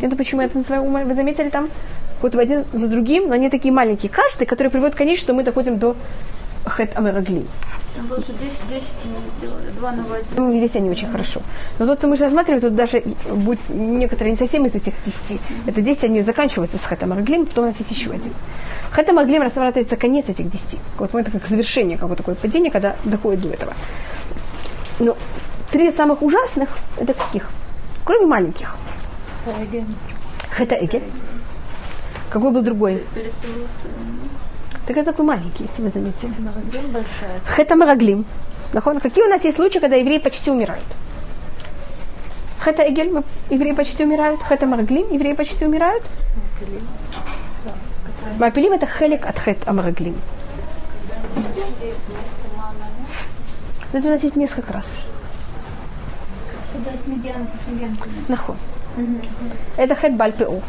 Это 0.00 0.16
почему 0.16 0.40
я 0.40 0.46
это 0.46 0.58
называю 0.58 0.84
ума. 0.84 1.04
Вы 1.04 1.14
заметили 1.14 1.48
там? 1.48 1.68
Вот 2.20 2.34
один 2.36 2.64
за 2.72 2.88
другим, 2.88 3.28
но 3.28 3.34
они 3.34 3.50
такие 3.50 3.72
маленькие. 3.72 4.10
Каждый, 4.10 4.46
который 4.46 4.68
приводит 4.68 4.94
к 4.94 4.98
конечному, 4.98 5.24
что 5.24 5.34
мы 5.34 5.42
доходим 5.42 5.78
до 5.78 5.96
хэт 6.64 6.96
амераглим. 6.96 7.46
Там 7.96 8.06
было, 8.06 8.20
что 8.20 8.32
10, 8.32 8.42
10 8.68 8.84
делали, 9.40 9.70
2 9.70 9.92
на 9.92 10.02
1. 10.02 10.26
Ну, 10.36 10.56
здесь 10.56 10.74
они 10.76 10.88
очень 10.88 11.08
хорошо. 11.10 11.42
Но 11.78 11.86
тут 11.86 12.02
мы 12.04 12.16
же 12.16 12.24
рассматриваем, 12.24 12.62
тут 12.62 12.74
даже 12.74 13.02
будет 13.30 13.60
некоторые 13.68 14.32
не 14.32 14.38
совсем 14.38 14.64
из 14.64 14.74
этих 14.74 14.94
10. 15.04 15.40
Это 15.66 15.82
10, 15.82 16.04
они 16.04 16.22
заканчиваются 16.22 16.78
с 16.78 16.84
хэтом 16.84 17.12
араглим, 17.12 17.44
потом 17.44 17.64
у 17.64 17.68
нас 17.68 17.78
есть 17.78 17.90
еще 17.90 18.10
один. 18.10 18.32
Хэтом 18.92 19.18
араглим 19.18 19.42
рассматривается 19.42 19.96
конец 19.96 20.28
этих 20.28 20.48
10. 20.48 20.78
Вот 20.98 21.14
это 21.14 21.30
как 21.30 21.46
завершение, 21.46 21.98
как 21.98 22.08
вот 22.08 22.16
такое 22.16 22.34
падение, 22.34 22.70
когда 22.70 22.96
доходит 23.04 23.42
до 23.42 23.50
этого. 23.50 23.74
Но 24.98 25.16
три 25.70 25.90
самых 25.90 26.22
ужасных, 26.22 26.70
это 26.96 27.12
каких? 27.12 27.50
Кроме 28.04 28.26
маленьких. 28.26 28.74
Хэта 30.50 30.84
Эгель. 30.84 31.02
Какой 32.30 32.50
был 32.50 32.62
другой? 32.62 33.04
Так 34.86 34.96
это 34.96 35.12
такой 35.12 35.24
маленький, 35.24 35.64
если 35.64 35.82
вы 35.82 35.90
заметили. 35.90 36.32
Хэта 37.46 37.76
Мараглим. 37.76 38.24
Какие 38.72 39.24
у 39.24 39.28
нас 39.28 39.44
есть 39.44 39.56
случаи, 39.56 39.78
когда 39.78 39.96
евреи 39.96 40.18
почти 40.18 40.50
умирают? 40.50 40.84
Хэта 42.58 42.88
Эгель, 42.88 43.22
евреи 43.50 43.72
почти 43.72 44.04
умирают. 44.04 44.42
Хэта 44.42 44.66
Мараглим, 44.66 45.12
евреи 45.12 45.34
почти 45.34 45.66
умирают. 45.66 46.04
Мапилим 48.38 48.72
это 48.72 48.86
хелик 48.86 49.26
от 49.26 49.38
хэт 49.38 49.66
Амараглим. 49.66 50.16
Это 53.92 54.08
у 54.08 54.10
нас 54.10 54.22
есть 54.22 54.36
несколько 54.36 54.72
раз. 54.72 54.88
Нахуй. 58.28 58.56
Это 59.76 59.94
хэт 59.94 60.14
Бальпеу. 60.14 60.62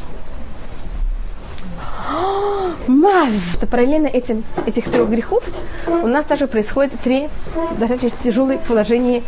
Маз! 2.88 3.34
То 3.60 3.68
параллельно 3.68 4.08
этим, 4.08 4.44
этих 4.66 4.86
трех 4.86 5.10
грехов 5.10 5.44
у 5.88 6.08
нас 6.08 6.26
также 6.26 6.48
происходит 6.48 7.00
три 7.02 7.30
достаточно 7.78 8.18
тяжелые 8.24 8.60
положения 8.60 9.24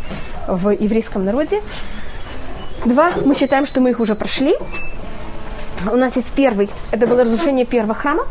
в 0.46 0.70
еврейском 0.70 1.24
народе. 1.24 1.62
Два, 2.84 3.12
мы 3.24 3.34
считаем, 3.34 3.66
что 3.66 3.80
мы 3.80 3.90
их 3.90 4.00
уже 4.00 4.14
прошли. 4.14 4.54
У 5.90 5.96
нас 5.96 6.16
есть 6.16 6.30
первый, 6.32 6.70
это 6.90 7.06
было 7.06 7.24
разрушение 7.24 7.66
первого 7.66 7.94
храма. 7.94 8.24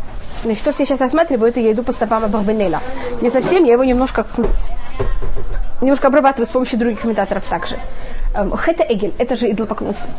Значит, 0.44 0.64
то, 0.64 0.72
что 0.72 0.84
я 0.84 0.88
сейчас 0.88 1.00
рассматриваю, 1.00 1.50
это 1.50 1.60
я 1.60 1.72
иду 1.72 1.84
по 1.84 1.92
стопам 1.92 2.30
Барбенеля. 2.30 2.80
Не 3.22 3.30
совсем, 3.32 3.64
я 3.64 3.74
его 3.74 3.84
немножко, 3.84 4.26
немножко 5.82 6.08
обрабатываю 6.08 6.48
с 6.48 6.50
помощью 6.50 6.78
других 6.80 7.02
комментаторов 7.02 7.44
также. 7.46 7.78
Эм, 8.36 8.56
Хета 8.58 8.84
Эгель, 8.88 9.14
это 9.18 9.36
же 9.36 9.50
идолопоклонство. 9.50 10.10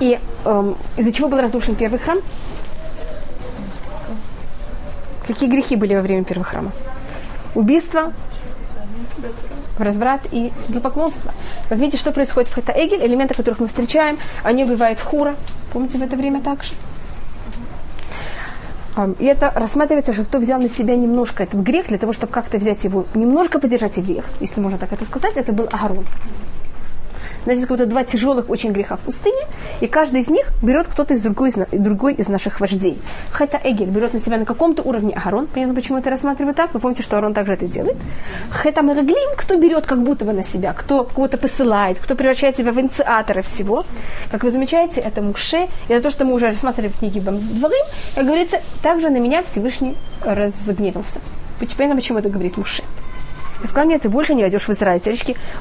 И 0.00 0.18
эм, 0.46 0.76
из-за 0.96 1.12
чего 1.12 1.28
был 1.28 1.38
разрушен 1.38 1.74
первый 1.74 1.98
храм? 1.98 2.18
Какие 5.26 5.50
грехи 5.50 5.76
были 5.76 5.94
во 5.94 6.00
время 6.00 6.24
первого 6.24 6.46
храма? 6.46 6.72
Убийство, 7.54 8.12
разврат 9.78 10.22
и 10.32 10.52
идолопоклонство. 10.68 11.34
Как 11.68 11.78
видите, 11.78 11.98
что 11.98 12.10
происходит 12.10 12.48
в 12.48 12.54
Хета 12.54 12.72
Эгель, 12.74 13.04
элементы, 13.04 13.34
которых 13.34 13.60
мы 13.60 13.68
встречаем, 13.68 14.18
они 14.42 14.64
убивают 14.64 15.00
Хура. 15.00 15.36
Помните 15.72 15.98
в 15.98 16.02
это 16.02 16.16
время 16.16 16.40
также? 16.40 16.72
И 19.18 19.24
это 19.24 19.52
рассматривается, 19.54 20.12
что 20.12 20.24
кто 20.24 20.38
взял 20.38 20.60
на 20.60 20.68
себя 20.68 20.96
немножко 20.96 21.44
этот 21.44 21.60
грех, 21.60 21.88
для 21.88 21.98
того, 21.98 22.12
чтобы 22.12 22.32
как-то 22.32 22.58
взять 22.58 22.84
его, 22.84 23.06
немножко 23.14 23.58
поддержать 23.58 23.96
евреев, 23.96 24.24
если 24.40 24.60
можно 24.60 24.78
так 24.78 24.92
это 24.92 25.04
сказать, 25.04 25.36
это 25.36 25.52
был 25.52 25.68
Агарон. 25.70 26.04
У 27.46 27.48
нас 27.48 27.56
есть 27.56 27.68
как 27.68 27.78
будто 27.78 27.86
два 27.86 28.04
тяжелых 28.04 28.50
очень 28.50 28.72
греха 28.72 28.96
в 28.96 29.00
пустыне, 29.00 29.40
и 29.80 29.86
каждый 29.86 30.20
из 30.20 30.28
них 30.28 30.46
берет 30.62 30.88
кто-то 30.88 31.14
из 31.14 31.22
другой, 31.22 31.52
другой 31.72 32.14
из 32.14 32.28
наших 32.28 32.60
вождей. 32.60 32.98
Хета 33.32 33.58
Эгель 33.62 33.88
берет 33.88 34.12
на 34.12 34.18
себя 34.18 34.36
на 34.36 34.44
каком-то 34.44 34.82
уровне 34.82 35.14
Агарон, 35.14 35.46
понятно, 35.46 35.74
почему 35.74 35.98
это 35.98 36.10
рассматриваю 36.10 36.54
так, 36.54 36.74
вы 36.74 36.80
помните, 36.80 37.02
что 37.02 37.16
Арон 37.16 37.32
также 37.32 37.54
это 37.54 37.66
делает. 37.66 37.96
Хета 38.50 38.82
Мераглим, 38.82 39.36
кто 39.36 39.56
берет 39.56 39.86
как 39.86 40.02
будто 40.02 40.24
бы 40.24 40.32
на 40.32 40.42
себя, 40.42 40.72
кто 40.72 41.04
кого-то 41.04 41.38
посылает, 41.38 41.98
кто 41.98 42.14
превращает 42.14 42.56
себя 42.56 42.72
в 42.72 42.80
инициатора 42.80 43.42
всего. 43.42 43.84
Как 44.30 44.44
вы 44.44 44.50
замечаете, 44.50 45.00
это 45.00 45.22
Муше, 45.22 45.68
это 45.88 46.02
то, 46.02 46.10
что 46.10 46.24
мы 46.24 46.34
уже 46.34 46.48
рассматривали 46.48 46.90
в 46.90 46.98
книге 46.98 47.20
Дворым, 47.20 47.86
как 48.14 48.24
говорится, 48.24 48.60
также 48.82 49.10
на 49.10 49.18
меня 49.18 49.42
Всевышний 49.42 49.96
разгневался. 50.24 51.20
Понятно, 51.76 51.96
почему 51.96 52.18
это 52.18 52.28
говорит 52.28 52.56
Муше. 52.56 52.82
И 53.62 53.66
сказал 53.66 53.86
мне, 53.86 53.98
ты 53.98 54.08
больше 54.08 54.34
не 54.34 54.42
войдешь 54.42 54.68
в 54.68 54.70
Израиль. 54.70 55.02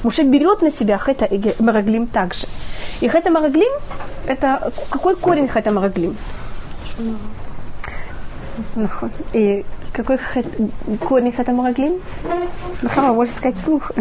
Муше 0.03 0.23
берет 0.23 0.61
на 0.61 0.71
себя 0.71 0.97
Хета 0.97 1.25
и 1.25 1.53
Мараглим 1.61 2.07
также. 2.07 2.47
И 3.01 3.07
Хета 3.07 3.29
Мараглим, 3.31 3.71
это 4.27 4.71
какой 4.89 5.15
корень 5.15 5.47
Хета 5.47 5.71
Мараглим? 5.71 6.15
И 9.33 9.65
какой 9.93 10.17
хет, 10.17 10.45
корень 11.07 11.31
Хета 11.31 11.51
Мараглим? 11.51 12.01
Нахама, 12.81 13.13
можешь 13.13 13.35
сказать 13.35 13.57
вслух. 13.57 13.91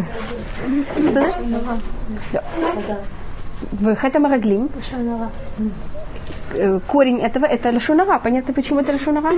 В 3.73 3.97
Хета 3.97 4.21
Мараглим 4.21 4.69
э, 6.55 6.81
корень 6.87 7.21
этого 7.21 7.47
это 7.47 7.73
Лашонара. 7.73 8.19
Понятно, 8.19 8.55
почему 8.55 8.81
это 8.81 8.93
Лашонара? 8.93 9.33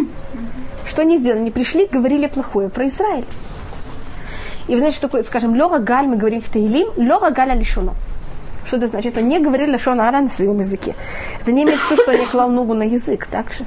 Что 0.87 1.03
они 1.03 1.19
сделали? 1.19 1.41
Они 1.41 1.51
пришли, 1.51 1.87
говорили 1.87 2.27
плохое 2.27 2.69
про 2.69 2.89
Израиль. 2.89 3.25
И 4.69 4.73
вы 4.73 4.79
знаете, 4.79 4.97
что 4.97 5.09
такое, 5.09 5.23
скажем, 5.25 5.59
Лора 5.59 5.79
Галь, 5.79 6.07
мы 6.07 6.17
говорим 6.17 6.41
в 6.41 6.49
Таилим, 6.49 6.89
Лора 6.97 7.31
Галя 7.31 7.55
лишоно. 7.55 7.95
Что 8.65 8.77
это 8.77 8.87
значит? 8.87 9.17
Он 9.17 9.29
не 9.29 9.41
говорил 9.41 9.71
Лашона 9.73 10.09
Ара 10.09 10.21
на 10.21 10.29
своем 10.29 10.59
языке. 10.59 10.95
Это 11.41 11.53
не 11.53 11.65
имеется 11.65 11.87
в 11.87 11.91
виду, 11.91 12.03
что 12.03 12.13
он 12.13 12.19
не 12.19 12.27
клал 12.27 12.49
ногу 12.51 12.75
на 12.75 12.85
язык, 12.85 13.27
так 13.27 13.53
же. 13.53 13.65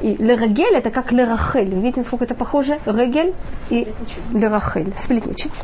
И 0.00 0.16
лерагель 0.16 0.74
это 0.74 0.90
как 0.90 1.12
лерахель. 1.12 1.74
Видите, 1.74 2.00
насколько 2.00 2.24
это 2.24 2.34
похоже? 2.34 2.78
Регель 2.86 3.34
и 3.70 3.92
лерахель. 4.32 4.92
Сплетничать. 4.98 5.62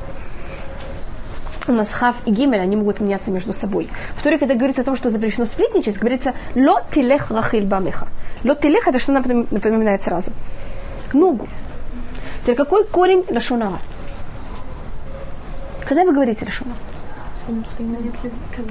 У 1.67 1.73
нас 1.73 1.91
хав 1.93 2.17
и 2.25 2.31
гимель, 2.31 2.61
они 2.61 2.77
могут 2.77 3.01
меняться 3.01 3.31
между 3.31 3.53
собой. 3.53 3.89
В 4.17 4.23
Торе, 4.23 4.39
когда 4.39 4.55
говорится 4.55 4.83
о 4.83 4.85
том, 4.85 4.97
что 4.97 5.11
запрещено 5.11 5.45
сплетничать, 5.45 5.99
говорится 5.99 6.35
ло 6.55 6.83
тилех 6.93 7.31
рахель 7.31 7.65
бамеха. 7.65 8.09
Ло 8.45 8.55
тилех 8.55 8.89
это 8.89 8.99
что 8.99 9.13
нам 9.13 9.25
напоминает 9.51 10.03
сразу? 10.03 10.33
Ногу. 11.13 11.49
Теперь 12.43 12.57
какой 12.57 12.85
корень 12.85 13.25
лашонара? 13.29 13.79
Когда 15.91 16.05
вы 16.05 16.13
говорите 16.13 16.45
лашонара? 16.45 16.79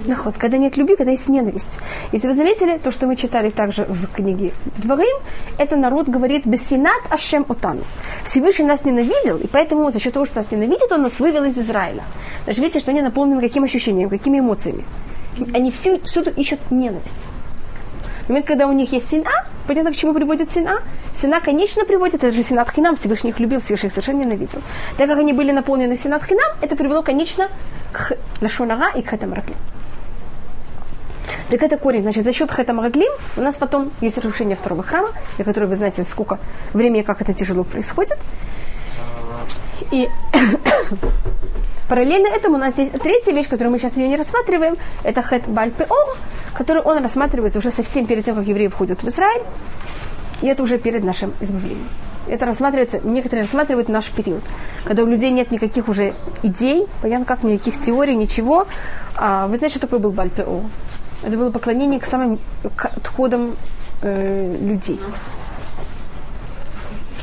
Наход, 0.05 0.37
когда 0.37 0.57
нет 0.57 0.77
любви, 0.77 0.95
когда 0.95 1.11
есть 1.11 1.27
ненависть. 1.27 1.79
Если 2.13 2.29
вы 2.29 2.33
заметили, 2.33 2.77
то, 2.77 2.91
что 2.91 3.07
мы 3.07 3.17
читали 3.17 3.49
также 3.49 3.83
в 3.83 4.07
книге 4.07 4.53
Дворым, 4.77 5.17
это 5.57 5.75
народ 5.75 6.07
говорит 6.07 6.45
«Бесинат 6.45 7.01
Ашем 7.09 7.45
Отану». 7.49 7.81
Всевышний 8.23 8.63
нас 8.63 8.85
ненавидел, 8.85 9.35
и 9.35 9.47
поэтому 9.47 9.91
за 9.91 9.99
счет 9.99 10.13
того, 10.13 10.25
что 10.25 10.37
нас 10.37 10.49
ненавидит, 10.49 10.89
он 10.93 11.01
нас 11.01 11.19
вывел 11.19 11.43
из 11.43 11.57
Израиля. 11.57 12.03
Даже 12.45 12.61
видите, 12.61 12.79
что 12.79 12.91
они 12.91 13.01
наполнены 13.01 13.41
каким 13.41 13.65
ощущением, 13.65 14.09
какими 14.09 14.39
эмоциями. 14.39 14.85
Они 15.53 15.71
всю, 15.71 15.99
всюду 16.03 16.29
ищут 16.29 16.71
ненависть. 16.71 17.27
В 18.29 18.31
момент, 18.31 18.45
когда 18.45 18.67
у 18.67 18.71
них 18.71 18.93
есть 18.93 19.09
сина, 19.09 19.31
понятно, 19.65 19.91
к 19.91 19.95
чему 19.95 20.13
приводит 20.13 20.51
сина? 20.51 20.83
Сина, 21.15 21.41
конечно, 21.41 21.83
приводит, 21.83 22.23
это 22.23 22.31
же 22.31 22.43
синат 22.43 22.69
хинам, 22.69 22.95
Всевышний 22.95 23.31
их 23.31 23.39
любил, 23.39 23.59
Всевышний 23.59 23.87
их 23.87 23.93
совершенно 23.93 24.19
ненавидел. 24.19 24.61
Так 24.97 25.09
как 25.09 25.17
они 25.17 25.33
были 25.33 25.51
наполнены 25.51 25.97
синат 25.97 26.23
хинам, 26.23 26.45
это 26.61 26.75
привело, 26.75 27.01
конечно, 27.01 27.47
к 27.91 28.15
лашонара 28.39 28.91
и 28.95 29.01
к 29.01 29.09
хетамараглим. 29.09 29.57
Так 31.49 31.63
это 31.63 31.77
корень. 31.77 32.03
Значит, 32.03 32.23
за 32.23 32.31
счет 32.31 32.51
хетамараглим 32.51 33.11
у 33.35 33.41
нас 33.41 33.55
потом 33.55 33.91
есть 33.99 34.19
разрушение 34.19 34.55
второго 34.55 34.83
храма, 34.83 35.09
для 35.37 35.45
которого 35.45 35.69
вы 35.69 35.75
знаете, 35.77 36.05
сколько 36.07 36.37
времени, 36.73 37.01
как 37.01 37.23
это 37.23 37.33
тяжело 37.33 37.63
происходит. 37.63 38.19
И 39.89 40.07
параллельно 41.89 42.27
этому 42.27 42.55
у 42.55 42.59
нас 42.59 42.77
есть 42.77 42.93
третья 42.93 43.33
вещь, 43.33 43.49
которую 43.49 43.71
мы 43.71 43.79
сейчас 43.79 43.97
ее 43.97 44.07
не 44.07 44.15
рассматриваем, 44.15 44.77
это 45.03 45.21
хет 45.21 45.47
бальпеор, 45.47 46.17
который 46.53 46.81
он 46.83 47.03
рассматривается 47.03 47.59
уже 47.59 47.71
совсем 47.71 48.05
перед 48.05 48.23
тем, 48.23 48.35
как 48.35 48.45
евреи 48.45 48.67
входят 48.67 49.03
в 49.03 49.07
Израиль, 49.09 49.41
и 50.41 50.47
это 50.47 50.63
уже 50.63 50.77
перед 50.77 51.03
нашим 51.03 51.33
избавлением. 51.41 51.89
Это 52.27 52.45
рассматривается, 52.45 52.99
некоторые 53.03 53.43
рассматривают 53.43 53.89
наш 53.89 54.09
период, 54.11 54.43
когда 54.85 55.03
у 55.03 55.07
людей 55.07 55.31
нет 55.31 55.51
никаких 55.51 55.87
уже 55.87 56.13
идей, 56.43 56.85
понятно 57.01 57.25
как, 57.25 57.43
никаких 57.43 57.79
теорий, 57.79 58.15
ничего. 58.15 58.67
А, 59.15 59.47
вы 59.47 59.57
знаете, 59.57 59.77
что 59.77 59.87
такое 59.87 59.99
был 59.99 60.11
Бальпео? 60.11 60.61
Это 61.23 61.37
было 61.37 61.49
поклонение 61.49 61.99
к 61.99 62.05
самым 62.05 62.39
к 62.75 62.85
отходам 62.85 63.55
э, 64.03 64.55
людей. 64.61 64.99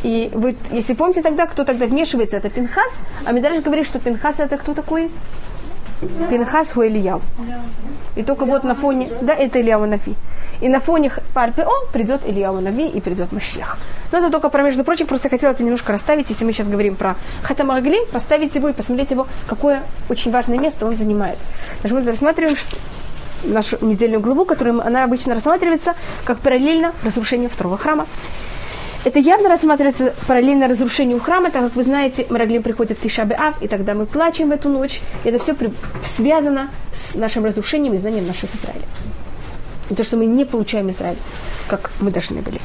И 0.02 0.30
вы, 0.32 0.56
если 0.70 0.94
помните 0.94 1.22
тогда, 1.22 1.46
кто 1.46 1.64
тогда 1.64 1.86
вмешивается, 1.86 2.36
это 2.36 2.50
Пинхас, 2.50 3.02
а 3.24 3.32
Медраж 3.32 3.60
говорит, 3.60 3.86
что 3.86 3.98
Пинхас 3.98 4.40
это 4.40 4.56
кто 4.56 4.74
такой? 4.74 5.10
Пинхас 6.00 6.72
Хуэлияв. 6.72 7.22
И 8.16 8.22
только 8.22 8.44
вот 8.44 8.64
на 8.64 8.74
фоне, 8.74 9.10
да, 9.22 9.34
это 9.34 9.60
Ильяу 9.60 9.86
Нави. 9.86 10.14
И 10.60 10.68
на 10.68 10.80
фоне 10.80 11.12
Парпео 11.34 11.70
придет 11.92 12.26
Ильяу 12.26 12.60
Нави 12.60 12.88
и 12.88 13.00
придет 13.00 13.32
Машьях. 13.32 13.78
Но 14.12 14.18
это 14.18 14.30
только 14.30 14.48
про, 14.48 14.62
между 14.62 14.84
прочим, 14.84 15.06
просто 15.06 15.28
хотела 15.28 15.50
это 15.50 15.62
немножко 15.62 15.92
расставить, 15.92 16.30
если 16.30 16.44
мы 16.44 16.52
сейчас 16.52 16.68
говорим 16.68 16.96
про 16.96 17.16
Хатамагли, 17.42 17.98
поставить 18.12 18.54
его 18.54 18.68
и 18.68 18.72
посмотреть 18.72 19.10
его, 19.10 19.26
какое 19.46 19.82
очень 20.08 20.30
важное 20.30 20.58
место 20.58 20.86
он 20.86 20.96
занимает. 20.96 21.38
Даже 21.82 21.94
мы 21.94 22.04
рассматриваем 22.04 22.56
нашу 23.44 23.84
недельную 23.84 24.20
главу, 24.20 24.44
которую 24.44 24.80
она 24.80 25.04
обычно 25.04 25.34
рассматривается 25.34 25.94
как 26.24 26.38
параллельно 26.38 26.94
разрушению 27.02 27.50
второго 27.50 27.76
храма. 27.76 28.06
Это 29.06 29.20
явно 29.20 29.48
рассматривается 29.48 30.14
параллельно 30.26 30.66
разрушению 30.66 31.20
храма, 31.20 31.52
так 31.52 31.62
как 31.62 31.76
вы 31.76 31.84
знаете, 31.84 32.26
Мараглим 32.28 32.64
приходит 32.64 32.98
в 32.98 33.02
Тишабе 33.02 33.36
Ав, 33.36 33.62
и 33.62 33.68
тогда 33.68 33.94
мы 33.94 34.04
плачем 34.04 34.50
эту 34.50 34.68
ночь. 34.68 35.00
Это 35.22 35.38
все 35.38 35.54
при... 35.54 35.70
связано 36.04 36.70
с 36.92 37.14
нашим 37.14 37.44
разрушением 37.44 37.94
и 37.94 37.98
знанием 37.98 38.26
нашего 38.26 38.50
Израиля. 38.50 38.82
И 39.90 39.94
то, 39.94 40.02
что 40.02 40.16
мы 40.16 40.26
не 40.26 40.44
получаем 40.44 40.90
Израиль, 40.90 41.18
как 41.68 41.92
мы 42.00 42.10
должны 42.10 42.42
были. 42.42 42.60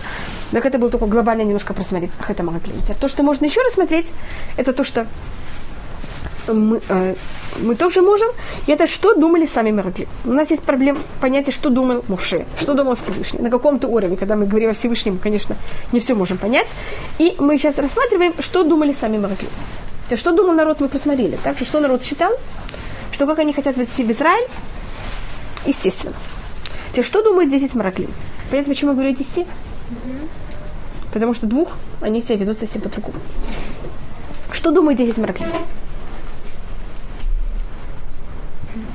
Так 0.52 0.66
это 0.66 0.80
было 0.80 0.90
только 0.90 1.06
глобально 1.06 1.44
немножко 1.44 1.76
просмотреть 1.76 2.10
Ахета 2.20 2.42
Мараглим. 2.42 2.82
То, 3.00 3.08
что 3.08 3.22
можно 3.22 3.46
еще 3.46 3.62
рассмотреть, 3.62 4.08
это 4.58 4.74
то, 4.74 4.84
что 4.84 5.06
мы, 6.48 6.82
э, 6.90 7.16
мы 7.60 7.76
тоже 7.76 8.02
можем. 8.02 8.30
И 8.68 8.72
это 8.72 8.88
что 8.88 9.14
думали 9.14 9.46
сами 9.46 9.72
Мараглим. 9.72 10.08
У 10.26 10.32
нас 10.32 10.50
есть 10.52 10.64
проблема 10.64 11.00
понятия, 11.20 11.52
что 11.52 11.70
думал 11.70 12.04
Муше, 12.08 12.46
что 12.58 12.74
думал 12.74 12.96
Всевышний. 12.96 13.40
На 13.40 13.50
каком-то 13.50 13.88
уровне, 13.88 14.18
когда 14.18 14.36
мы 14.36 14.46
говорим 14.46 14.70
о 14.70 14.74
Всевышнем, 14.74 15.18
конечно, 15.18 15.56
не 15.92 16.00
все 16.00 16.16
можем 16.16 16.38
понять. 16.38 16.68
И 17.20 17.36
мы 17.40 17.58
сейчас 17.58 17.78
рассматриваем, 17.78 18.34
что 18.40 18.64
думали 18.64 18.94
сами 18.94 19.18
Мараглим. 19.18 19.50
То, 20.10 20.18
что 20.18 20.32
думал 20.32 20.54
народ, 20.54 20.82
мы 20.82 20.90
посмотрели. 20.90 21.38
Также, 21.44 21.66
что 21.66 21.80
народ 21.80 22.04
считал, 22.04 22.32
что 23.12 23.26
как 23.28 23.40
они 23.40 23.54
хотят 23.54 23.78
войти 23.78 24.04
в 24.04 24.12
Израиль, 24.12 24.48
естественно. 25.66 26.16
Теперь, 26.92 27.06
что 27.06 27.24
думает 27.24 27.50
10 27.50 27.76
Мараглим? 27.76 28.14
Понятно, 28.50 28.74
почему 28.74 28.92
я 28.92 28.96
говорю 28.96 29.14
о 29.14 29.16
10? 29.16 29.48
Потому 31.14 31.34
что 31.34 31.48
двух 31.48 31.70
они 32.02 32.22
себя 32.22 32.36
ведут 32.36 32.58
совсем 32.58 32.82
по-другому. 32.82 33.20
Что 34.52 34.72
думает 34.72 34.98
10 34.98 35.18
Мараглим? 35.18 35.48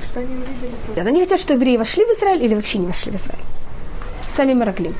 Что 0.03 0.19
они 0.19 0.35
увидели? 0.35 1.07
Они 1.07 1.19
хотят, 1.19 1.39
что 1.39 1.53
евреи 1.53 1.77
вошли 1.77 2.05
в 2.05 2.09
Израиль 2.09 2.43
или 2.43 2.55
вообще 2.55 2.77
не 2.77 2.87
вошли 2.87 3.11
в 3.11 3.15
Израиль. 3.15 3.43
Сами 4.27 4.53
Мараглим. 4.53 4.95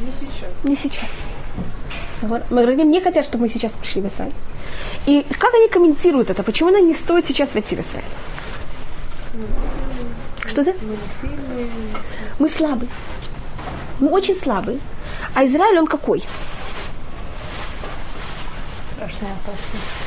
Не 0.00 0.12
сейчас. 0.12 0.50
Не 0.64 0.76
сейчас. 0.76 1.26
Говорим, 2.22 2.90
не 2.90 3.00
хотят, 3.00 3.24
чтобы 3.24 3.42
мы 3.42 3.48
сейчас 3.48 3.72
пришли 3.72 4.02
в 4.02 4.06
Израиль. 4.06 4.32
И 5.06 5.24
как 5.38 5.54
они 5.54 5.68
комментируют 5.68 6.30
это? 6.30 6.42
Почему 6.42 6.70
нам 6.70 6.86
не 6.86 6.94
стоит 6.94 7.26
сейчас 7.26 7.54
войти 7.54 7.76
в 7.76 7.80
Израиль? 7.80 8.04
Что 10.46 10.64
да? 10.64 10.72
Мы 10.82 10.96
сильные, 11.20 11.70
Мы 12.38 12.48
слабы. 12.48 12.86
Мы 14.00 14.08
очень 14.08 14.34
слабы. 14.34 14.78
А 15.34 15.44
Израиль, 15.44 15.78
он 15.78 15.86
какой? 15.86 16.24
Страшная 18.94 19.32
опасность. 19.32 20.05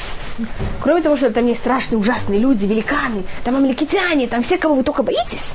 Кроме 0.82 1.02
того, 1.02 1.16
что 1.18 1.30
там 1.32 1.46
есть 1.48 1.60
страшные, 1.60 2.00
ужасные 2.00 2.40
люди, 2.40 2.66
великаны, 2.66 3.24
там 3.44 3.56
амаликитяне, 3.56 4.28
там 4.28 4.44
все, 4.44 4.58
кого 4.58 4.76
вы 4.76 4.84
только 4.84 5.04
боитесь, 5.04 5.50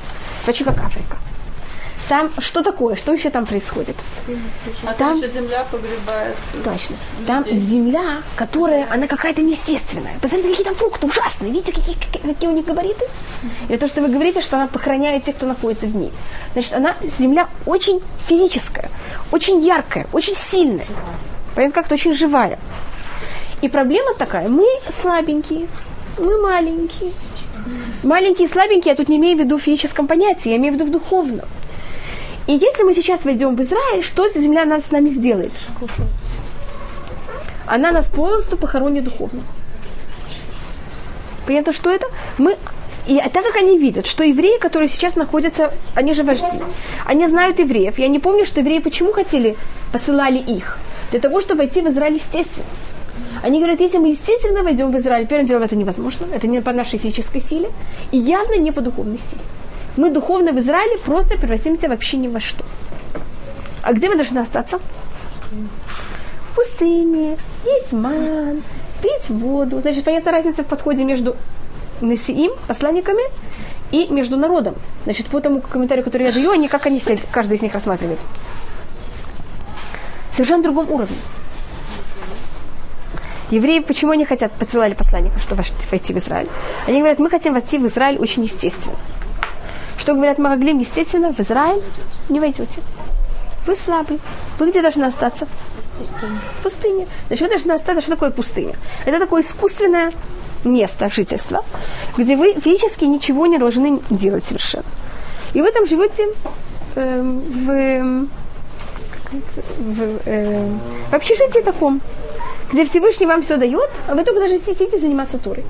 почти 0.45 0.63
как 0.63 0.77
Африка. 0.79 1.17
Там 2.07 2.29
что 2.37 2.61
такое? 2.61 2.95
Что 2.95 3.13
еще 3.13 3.31
там 3.31 3.47
происходит? 3.47 3.95
А 4.83 4.93
Там- 4.93 4.95
там 4.97 5.17
еще 5.17 5.27
земля 5.27 5.65
погребается. 5.71 6.39
Точно. 6.63 6.95
Там 7.25 7.43
земля, 7.51 8.21
которая, 8.35 8.87
она 8.91 9.07
какая-то 9.07 9.41
неестественная. 9.41 10.13
Посмотрите, 10.21 10.49
какие 10.49 10.65
там 10.65 10.75
фрукты 10.75 11.07
ужасные. 11.07 11.51
Видите, 11.51 11.73
какие, 11.73 11.95
какие, 11.95 12.21
какие 12.21 12.47
у 12.49 12.53
них 12.53 12.65
габариты? 12.65 13.05
Или 13.69 13.77
то, 13.77 13.87
что 13.87 14.01
вы 14.01 14.09
говорите, 14.09 14.41
что 14.41 14.55
она 14.57 14.67
похороняет 14.67 15.23
тех, 15.23 15.35
кто 15.35 15.47
находится 15.47 15.87
в 15.87 15.95
ней. 15.95 16.11
Значит, 16.53 16.73
она, 16.75 16.95
земля 17.17 17.49
очень 17.65 17.99
физическая, 18.27 18.91
очень 19.31 19.65
яркая, 19.65 20.05
очень 20.13 20.35
сильная. 20.35 20.85
Понятно, 21.55 21.73
как-то 21.73 21.95
очень 21.95 22.13
живая. 22.13 22.59
И 23.61 23.69
проблема 23.69 24.13
такая, 24.15 24.49
мы 24.49 24.65
слабенькие, 25.01 25.67
мы 26.17 26.41
маленькие. 26.41 27.11
Маленькие 28.03 28.47
и 28.47 28.51
слабенькие, 28.51 28.91
я 28.91 28.95
тут 28.95 29.09
не 29.09 29.17
имею 29.17 29.37
в 29.37 29.39
виду 29.39 29.57
в 29.57 29.61
физическом 29.61 30.07
понятии, 30.07 30.49
я 30.49 30.57
имею 30.57 30.73
в 30.73 30.75
виду 30.75 30.85
в 30.85 30.91
духовном. 30.91 31.45
И 32.47 32.53
если 32.53 32.83
мы 32.83 32.93
сейчас 32.93 33.25
войдем 33.25 33.55
в 33.55 33.61
Израиль, 33.61 34.03
что 34.03 34.27
земля 34.29 34.65
нам 34.65 34.81
с 34.81 34.91
нами 34.91 35.09
сделает? 35.09 35.51
Она 37.65 37.91
нас 37.91 38.05
полностью 38.05 38.57
похоронит 38.57 39.03
духовно. 39.03 39.41
Понятно, 41.47 41.73
что 41.73 41.89
это? 41.89 42.07
Мы 42.37 42.55
и 43.07 43.17
так 43.17 43.43
как 43.43 43.55
они 43.57 43.77
видят, 43.77 44.07
что 44.07 44.23
евреи, 44.23 44.57
которые 44.57 44.89
сейчас 44.89 45.15
находятся, 45.15 45.71
они 45.93 46.13
же 46.13 46.23
вожди, 46.23 46.59
они 47.05 47.27
знают 47.27 47.59
евреев. 47.59 47.99
Я 47.99 48.07
не 48.07 48.19
помню, 48.19 48.45
что 48.45 48.61
евреи 48.61 48.79
почему 48.79 49.11
хотели, 49.11 49.55
посылали 49.91 50.39
их. 50.39 50.79
Для 51.11 51.19
того, 51.19 51.39
чтобы 51.39 51.59
войти 51.59 51.81
в 51.81 51.87
Израиль 51.87 52.15
естественно. 52.15 52.65
Они 53.45 53.59
говорят, 53.59 53.79
если 53.79 53.99
мы 53.99 54.07
естественно 54.07 54.63
войдем 54.63 54.89
в 54.89 54.97
Израиль, 54.97 55.27
первым 55.27 55.45
делом 55.45 55.61
это 55.61 55.75
невозможно, 55.75 56.25
это 56.33 56.47
не 56.47 56.63
по 56.63 56.71
нашей 56.71 56.97
физической 56.97 57.39
силе, 57.39 57.69
и 58.11 58.17
явно 58.17 58.55
не 58.57 58.71
по 58.71 58.81
духовной 58.81 59.19
силе. 59.19 59.43
Мы 59.97 60.09
духовно 60.09 60.51
в 60.51 60.57
Израиле 60.57 60.97
просто 60.97 61.37
превратимся 61.37 61.87
вообще 61.87 62.17
ни 62.17 62.27
во 62.27 62.39
что. 62.39 62.65
А 63.83 63.93
где 63.93 64.09
мы 64.09 64.15
должны 64.15 64.39
остаться? 64.39 64.79
В 65.51 66.55
пустыне, 66.55 67.37
есть 67.65 67.93
ман, 67.93 68.63
пить 69.03 69.29
воду. 69.29 69.79
Значит, 69.79 70.05
понятна 70.05 70.31
разница 70.31 70.63
в 70.63 70.65
подходе 70.65 71.03
между 71.03 71.35
Несиим, 72.01 72.51
посланниками, 72.67 73.25
и 73.91 74.07
между 74.07 74.37
народом. 74.37 74.73
Значит, 75.03 75.27
по 75.27 75.39
тому 75.39 75.61
комментарию, 75.61 76.03
который 76.03 76.23
я 76.23 76.31
даю, 76.31 76.49
они 76.49 76.67
как 76.67 76.87
они 76.87 76.99
себя, 76.99 77.19
каждый 77.31 77.57
из 77.57 77.61
них 77.61 77.75
рассматривает. 77.75 78.17
Совершенно 80.31 80.63
другом 80.63 80.89
уровне. 80.89 81.17
Евреи, 83.51 83.79
почему 83.79 84.11
они 84.11 84.25
хотят, 84.25 84.51
посылали 84.53 84.93
посланников, 84.93 85.41
чтобы 85.41 85.63
войти 85.91 86.13
в 86.13 86.17
Израиль? 86.17 86.49
Они 86.87 86.99
говорят, 86.99 87.19
мы 87.19 87.29
хотим 87.29 87.53
войти 87.53 87.77
в 87.77 87.87
Израиль 87.87 88.17
очень 88.17 88.43
естественно. 88.43 88.95
Что 89.97 90.13
говорят 90.13 90.39
Мараглим, 90.39 90.79
естественно, 90.79 91.33
в 91.33 91.39
Израиль 91.39 91.81
не 92.29 92.39
войдете. 92.39 92.81
Вы 93.65 93.75
слабый. 93.75 94.19
Вы 94.59 94.69
где 94.69 94.81
должны 94.81 95.05
остаться? 95.05 95.47
В 96.59 96.63
пустыне. 96.63 97.07
Значит, 97.27 97.43
вы 97.43 97.49
должны 97.49 97.71
остаться, 97.71 98.01
что 98.01 98.11
такое 98.11 98.31
пустыня? 98.31 98.75
Это 99.05 99.19
такое 99.19 99.41
искусственное 99.41 100.11
место 100.63 101.09
жительства, 101.09 101.63
где 102.17 102.35
вы 102.35 102.53
физически 102.53 103.05
ничего 103.05 103.45
не 103.45 103.57
должны 103.57 104.01
делать 104.09 104.45
совершенно. 104.45 104.85
И 105.53 105.61
вы 105.61 105.71
там 105.71 105.85
живете 105.87 106.27
эм, 106.95 107.39
в, 107.39 107.71
эм, 107.71 108.29
в, 109.31 110.27
эм, 110.27 110.79
в 111.09 111.13
общежитии 111.13 111.61
таком, 111.61 112.01
где 112.75 112.83
Всевышний 112.83 113.25
вам 113.25 113.41
все 113.41 113.55
дает, 113.55 113.89
а 114.05 114.15
вы 114.15 114.25
только 114.25 114.41
даже 114.41 114.57
сидите 114.59 114.99
заниматься 114.99 115.37
турой. 115.37 115.63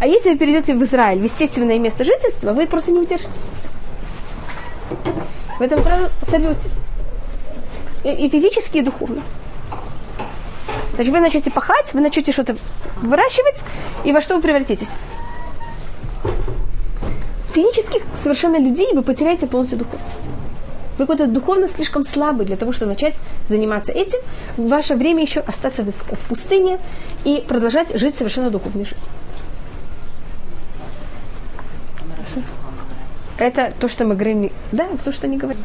А 0.00 0.06
если 0.06 0.30
вы 0.30 0.38
перейдете 0.38 0.74
в 0.74 0.82
Израиль, 0.82 1.20
в 1.20 1.24
естественное 1.24 1.78
место 1.78 2.04
жительства, 2.04 2.54
вы 2.54 2.66
просто 2.66 2.90
не 2.90 3.00
удержитесь. 3.00 3.50
Вы 5.58 5.68
там 5.68 5.82
сразу 5.82 6.08
сорветесь. 6.26 6.78
И, 8.02 8.08
и 8.08 8.30
физически, 8.30 8.78
и 8.78 8.80
духовно. 8.80 9.22
Значит, 10.94 11.12
вы 11.12 11.20
начнете 11.20 11.50
пахать, 11.50 11.92
вы 11.92 12.00
начнете 12.00 12.32
что-то 12.32 12.56
выращивать, 13.02 13.60
и 14.04 14.12
во 14.12 14.22
что 14.22 14.36
вы 14.36 14.42
превратитесь? 14.42 14.88
Физических 17.52 18.02
совершенно 18.16 18.56
людей 18.56 18.88
вы 18.94 19.02
потеряете 19.02 19.46
полностью 19.46 19.80
духовность. 19.80 20.20
Вы 20.98 21.06
какой-то 21.06 21.26
духовно 21.26 21.68
слишком 21.68 22.02
слабый 22.02 22.46
для 22.46 22.56
того, 22.56 22.72
чтобы 22.72 22.92
начать 22.92 23.16
заниматься 23.48 23.92
этим. 23.92 24.18
В 24.56 24.68
ваше 24.68 24.94
время 24.94 25.22
еще 25.22 25.40
остаться 25.40 25.84
в 25.84 26.28
пустыне 26.28 26.78
и 27.24 27.42
продолжать 27.46 27.98
жить 27.98 28.16
совершенно 28.16 28.50
духовной 28.50 28.84
жизнью. 28.84 29.08
Это 33.38 33.72
то, 33.80 33.88
что 33.88 34.04
мы 34.04 34.14
говорим. 34.14 34.52
Да, 34.70 34.88
то, 35.04 35.10
что 35.10 35.26
они 35.26 35.38
говорят. 35.38 35.62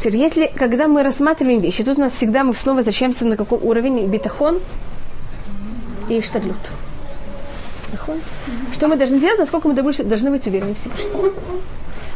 Теперь, 0.00 0.16
если, 0.16 0.52
когда 0.54 0.86
мы 0.86 1.02
рассматриваем 1.02 1.60
вещи, 1.60 1.82
тут 1.82 1.98
у 1.98 2.02
нас 2.02 2.12
всегда 2.12 2.44
мы 2.44 2.54
снова 2.54 2.78
возвращаемся 2.78 3.24
на 3.24 3.36
каком 3.36 3.64
уровне 3.64 4.06
битахон 4.06 4.60
и. 6.08 6.20
Битахон. 7.90 8.20
Что 8.72 8.86
мы 8.86 8.96
должны 8.96 9.18
делать, 9.18 9.40
насколько 9.40 9.66
мы 9.66 9.74
должны 9.74 10.30
быть 10.30 10.46
уверены 10.46 10.74
в 10.74 10.78
Всевышнем. 10.78 11.32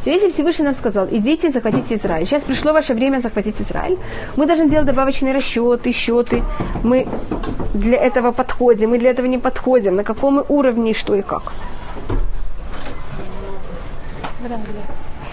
Теперь, 0.03 0.15
если 0.15 0.31
Всевышний 0.31 0.65
нам 0.65 0.75
сказал, 0.75 1.07
идите, 1.09 1.51
захватите 1.51 1.95
Израиль. 1.95 2.27
Сейчас 2.27 2.43
пришло 2.43 2.73
ваше 2.73 2.93
время 2.93 3.21
захватить 3.21 3.61
Израиль. 3.61 3.99
Мы 4.37 4.47
должны 4.47 4.69
делать 4.69 4.87
добавочные 4.87 5.33
расчеты, 5.33 5.93
счеты. 5.93 6.43
Мы 6.83 7.07
для 7.73 7.99
этого 7.99 8.33
подходим, 8.33 8.91
мы 8.91 8.99
для 8.99 9.11
этого 9.11 9.27
не 9.27 9.39
подходим. 9.39 9.95
На 9.95 10.03
каком 10.03 10.35
мы 10.35 10.45
уровне, 10.49 10.93
что 10.93 11.15
и 11.15 11.23
как. 11.23 11.53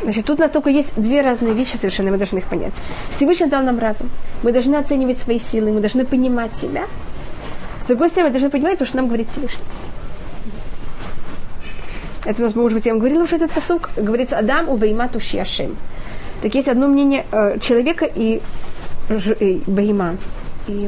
Значит, 0.03 0.25
тут 0.25 0.51
только 0.51 0.69
есть 0.69 0.93
две 0.95 1.21
разные 1.21 1.53
вещи 1.53 1.75
совершенно, 1.75 2.11
мы 2.11 2.17
должны 2.17 2.37
их 2.37 2.45
понять. 2.45 2.73
Всевышний 3.09 3.47
дал 3.47 3.63
нам 3.63 3.79
разум. 3.79 4.09
Мы 4.43 4.51
должны 4.51 4.75
оценивать 4.75 5.17
свои 5.17 5.39
силы, 5.39 5.71
мы 5.71 5.81
должны 5.81 6.05
понимать 6.05 6.55
себя. 6.55 6.83
С 7.81 7.85
другой 7.85 8.09
стороны, 8.09 8.29
мы 8.29 8.33
должны 8.33 8.51
понимать 8.51 8.77
то, 8.77 8.85
что 8.85 8.97
нам 8.97 9.07
говорит 9.07 9.29
Всевышний. 9.31 9.63
Это 12.29 12.43
у 12.43 12.45
нас, 12.45 12.53
может 12.53 12.77
быть, 12.77 12.85
я 12.85 12.91
вам 12.91 12.99
говорила 12.99 13.23
уже 13.23 13.37
этот 13.37 13.51
посук. 13.51 13.89
Говорится, 13.97 14.37
Адам 14.37 14.69
увейма 14.69 15.07
туши 15.07 15.39
Ашем. 15.39 15.75
Так 16.43 16.53
есть 16.53 16.67
одно 16.67 16.85
мнение 16.85 17.25
э, 17.31 17.57
человека 17.59 18.05
и, 18.05 18.39
ж, 19.09 19.35
и 19.39 19.63
бейма, 19.65 20.15
и 20.67 20.87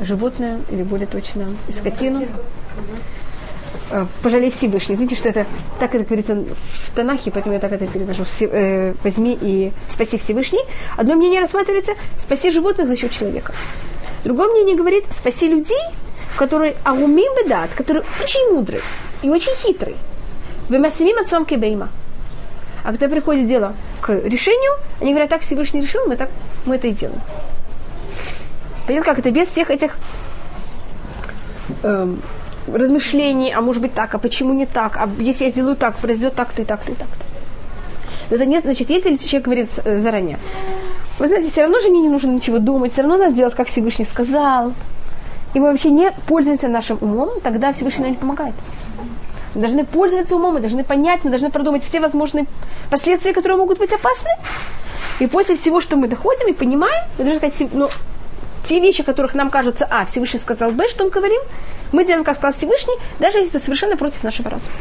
животное, 0.00 0.58
или 0.72 0.82
более 0.82 1.06
точно, 1.06 1.46
и 1.68 1.72
скотину. 1.72 2.22
Э, 3.92 4.06
Пожалей 4.24 4.50
Всевышний. 4.50 4.96
Знаете, 4.96 5.14
что 5.14 5.28
это 5.28 5.46
так 5.78 5.94
это 5.94 6.02
говорится 6.02 6.34
в 6.34 6.90
Танахе, 6.96 7.30
поэтому 7.30 7.54
я 7.54 7.60
так 7.60 7.70
это 7.70 7.86
перевожу. 7.86 8.24
Все, 8.24 8.46
э, 8.50 8.94
возьми 9.04 9.38
и 9.40 9.72
спаси 9.92 10.18
Всевышний. 10.18 10.64
Одно 10.96 11.14
мнение 11.14 11.40
рассматривается 11.40 11.92
спаси 12.18 12.50
животных 12.50 12.88
за 12.88 12.96
счет 12.96 13.12
человека. 13.12 13.54
Другое 14.24 14.48
мнение 14.48 14.74
говорит 14.74 15.04
спаси 15.12 15.46
людей, 15.46 15.84
которые 16.36 16.74
агумим 16.82 17.32
бедат, 17.40 17.70
которые 17.76 18.04
очень 18.20 18.52
мудрые 18.52 18.82
и 19.22 19.30
очень 19.30 19.54
хитрые. 19.54 19.98
Вы 20.68 20.78
массимим 20.78 21.18
отцом 21.18 21.44
кебейма. 21.44 21.88
А 22.82 22.88
когда 22.88 23.08
приходит 23.08 23.46
дело 23.46 23.74
к 24.00 24.12
решению, 24.12 24.72
они 25.00 25.10
говорят, 25.10 25.30
так 25.30 25.40
Всевышний 25.40 25.80
решил, 25.80 26.06
мы 26.06 26.16
так 26.16 26.30
мы 26.66 26.76
это 26.76 26.88
и 26.88 26.92
делаем. 26.92 27.20
Понятно, 28.86 29.10
как 29.10 29.18
это 29.18 29.30
без 29.30 29.48
всех 29.48 29.70
этих 29.70 29.96
эм, 31.82 32.20
размышлений, 32.70 33.52
а 33.52 33.60
может 33.62 33.80
быть 33.80 33.94
так, 33.94 34.14
а 34.14 34.18
почему 34.18 34.52
не 34.52 34.66
так, 34.66 34.96
а 34.96 35.08
если 35.18 35.44
я 35.44 35.50
сделаю 35.50 35.76
так, 35.76 35.96
произойдет 35.96 36.34
так-то 36.34 36.62
и 36.62 36.64
так-то 36.64 36.92
и 36.92 36.94
так-то. 36.94 37.24
Но 38.30 38.36
это 38.36 38.46
не 38.46 38.60
значит, 38.60 38.90
если 38.90 39.16
человек 39.16 39.44
говорит 39.44 39.68
э, 39.84 39.98
заранее, 39.98 40.38
вы 41.18 41.28
знаете, 41.28 41.50
все 41.50 41.62
равно 41.62 41.80
же 41.80 41.88
мне 41.88 42.02
не 42.02 42.08
нужно 42.08 42.30
ничего 42.30 42.58
думать, 42.58 42.92
все 42.92 43.02
равно 43.02 43.16
надо 43.16 43.34
делать, 43.34 43.54
как 43.54 43.68
Всевышний 43.68 44.04
сказал. 44.04 44.72
И 45.54 45.60
мы 45.60 45.70
вообще 45.70 45.90
не 45.90 46.10
пользуемся 46.26 46.68
нашим 46.68 46.98
умом, 47.00 47.30
тогда 47.42 47.72
Всевышний 47.72 48.02
нам 48.02 48.12
не 48.12 48.18
помогает. 48.18 48.54
Мы 49.54 49.60
должны 49.60 49.84
пользоваться 49.84 50.36
умом, 50.36 50.54
мы 50.54 50.60
должны 50.60 50.82
понять, 50.84 51.24
мы 51.24 51.30
должны 51.30 51.50
продумать 51.50 51.84
все 51.84 52.00
возможные 52.00 52.46
последствия, 52.90 53.32
которые 53.32 53.56
могут 53.56 53.78
быть 53.78 53.92
опасны. 53.92 54.30
И 55.20 55.26
после 55.26 55.56
всего, 55.56 55.80
что 55.80 55.96
мы 55.96 56.08
доходим 56.08 56.48
и 56.48 56.52
понимаем, 56.52 57.04
мы 57.18 57.24
должны 57.24 57.48
сказать, 57.48 57.72
ну, 57.72 57.88
те 58.68 58.80
вещи, 58.80 59.02
которых 59.02 59.34
нам 59.34 59.50
кажутся, 59.50 59.86
а, 59.90 60.06
Всевышний 60.06 60.40
сказал 60.40 60.72
Б, 60.72 60.88
что 60.88 61.04
мы 61.04 61.10
говорим, 61.10 61.40
мы 61.92 62.04
делаем, 62.04 62.24
как 62.24 62.36
сказал 62.36 62.52
Всевышний, 62.52 62.94
даже 63.20 63.38
если 63.38 63.54
это 63.56 63.64
совершенно 63.64 63.96
против 63.96 64.24
нашего 64.24 64.50
разума. 64.50 64.74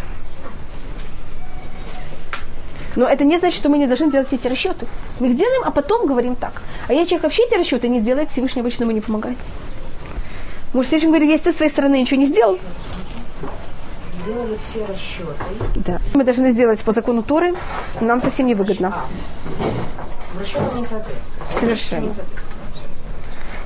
Но 2.96 3.08
это 3.08 3.24
не 3.24 3.38
значит, 3.38 3.58
что 3.58 3.70
мы 3.70 3.78
не 3.78 3.88
должны 3.88 4.12
делать 4.12 4.28
все 4.28 4.36
эти 4.36 4.48
расчеты. 4.48 4.86
Мы 5.20 5.30
их 5.30 5.38
делаем, 5.38 5.64
а 5.66 5.72
потом 5.72 6.06
говорим 6.08 6.36
так. 6.36 6.62
А 6.88 6.94
если 6.94 7.10
человек 7.10 7.24
вообще 7.24 7.44
эти 7.44 7.56
расчеты 7.56 7.88
не 7.88 8.02
делает, 8.02 8.30
Всевышний 8.30 8.62
обычно 8.62 8.84
ему 8.84 8.94
не 8.94 9.02
помогает. 9.02 9.38
Может, 10.74 10.90
Всевышний 10.90 11.10
говорит, 11.10 11.30
если 11.30 11.52
ты 11.52 11.58
своей 11.58 11.72
стороны 11.72 12.02
ничего 12.02 12.20
не 12.20 12.28
сделал, 12.28 12.60
Сделали 14.24 14.58
все 14.62 14.86
расчеты. 14.86 15.44
да. 15.76 16.00
мы 16.14 16.24
должны 16.24 16.52
сделать 16.52 16.82
по 16.82 16.94
закону 16.94 17.24
Торы, 17.24 17.54
нам 18.00 18.22
совсем 18.22 18.48
не 18.48 18.56
выгодно. 18.56 19.06
Расчетам 20.40 20.78
не 20.78 20.86
соответствует. 20.86 21.52
Совершенно. 21.52 22.14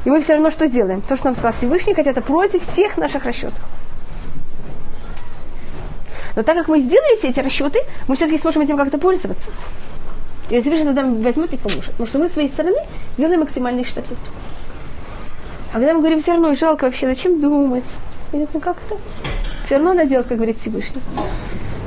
И 0.05 0.09
мы 0.09 0.21
все 0.21 0.33
равно 0.33 0.49
что 0.49 0.67
делаем? 0.67 1.01
То, 1.01 1.15
что 1.15 1.25
нам 1.25 1.35
сказал 1.35 1.53
Всевышний, 1.53 1.93
хотя 1.93 2.11
это 2.11 2.21
против 2.21 2.67
всех 2.67 2.97
наших 2.97 3.25
расчетов. 3.25 3.59
Но 6.35 6.43
так 6.43 6.55
как 6.55 6.67
мы 6.67 6.79
сделали 6.79 7.17
все 7.17 7.29
эти 7.29 7.39
расчеты, 7.39 7.79
мы 8.07 8.15
все-таки 8.15 8.39
сможем 8.39 8.61
этим 8.61 8.77
как-то 8.77 8.97
пользоваться. 8.97 9.49
И 10.49 10.61
Всевышний 10.61 10.85
тогда 10.85 11.03
возьмет 11.03 11.53
и 11.53 11.57
поможет. 11.57 11.91
Потому 11.91 12.07
что 12.07 12.19
мы 12.19 12.29
с 12.29 12.33
своей 12.33 12.47
стороны 12.47 12.77
сделаем 13.17 13.41
максимальный 13.41 13.83
штатут. 13.83 14.17
А 15.71 15.73
когда 15.73 15.93
мы 15.93 15.99
говорим, 15.99 16.21
все 16.21 16.31
равно 16.31 16.55
жалко 16.55 16.85
вообще, 16.85 17.07
зачем 17.07 17.41
думать? 17.41 17.91
И 18.33 18.47
ну 18.53 18.59
как-то. 18.59 18.97
Все 19.67 19.75
равно 19.75 19.93
надо 19.93 20.09
делать, 20.09 20.25
как 20.25 20.37
говорит 20.37 20.57
Всевышний. 20.59 21.01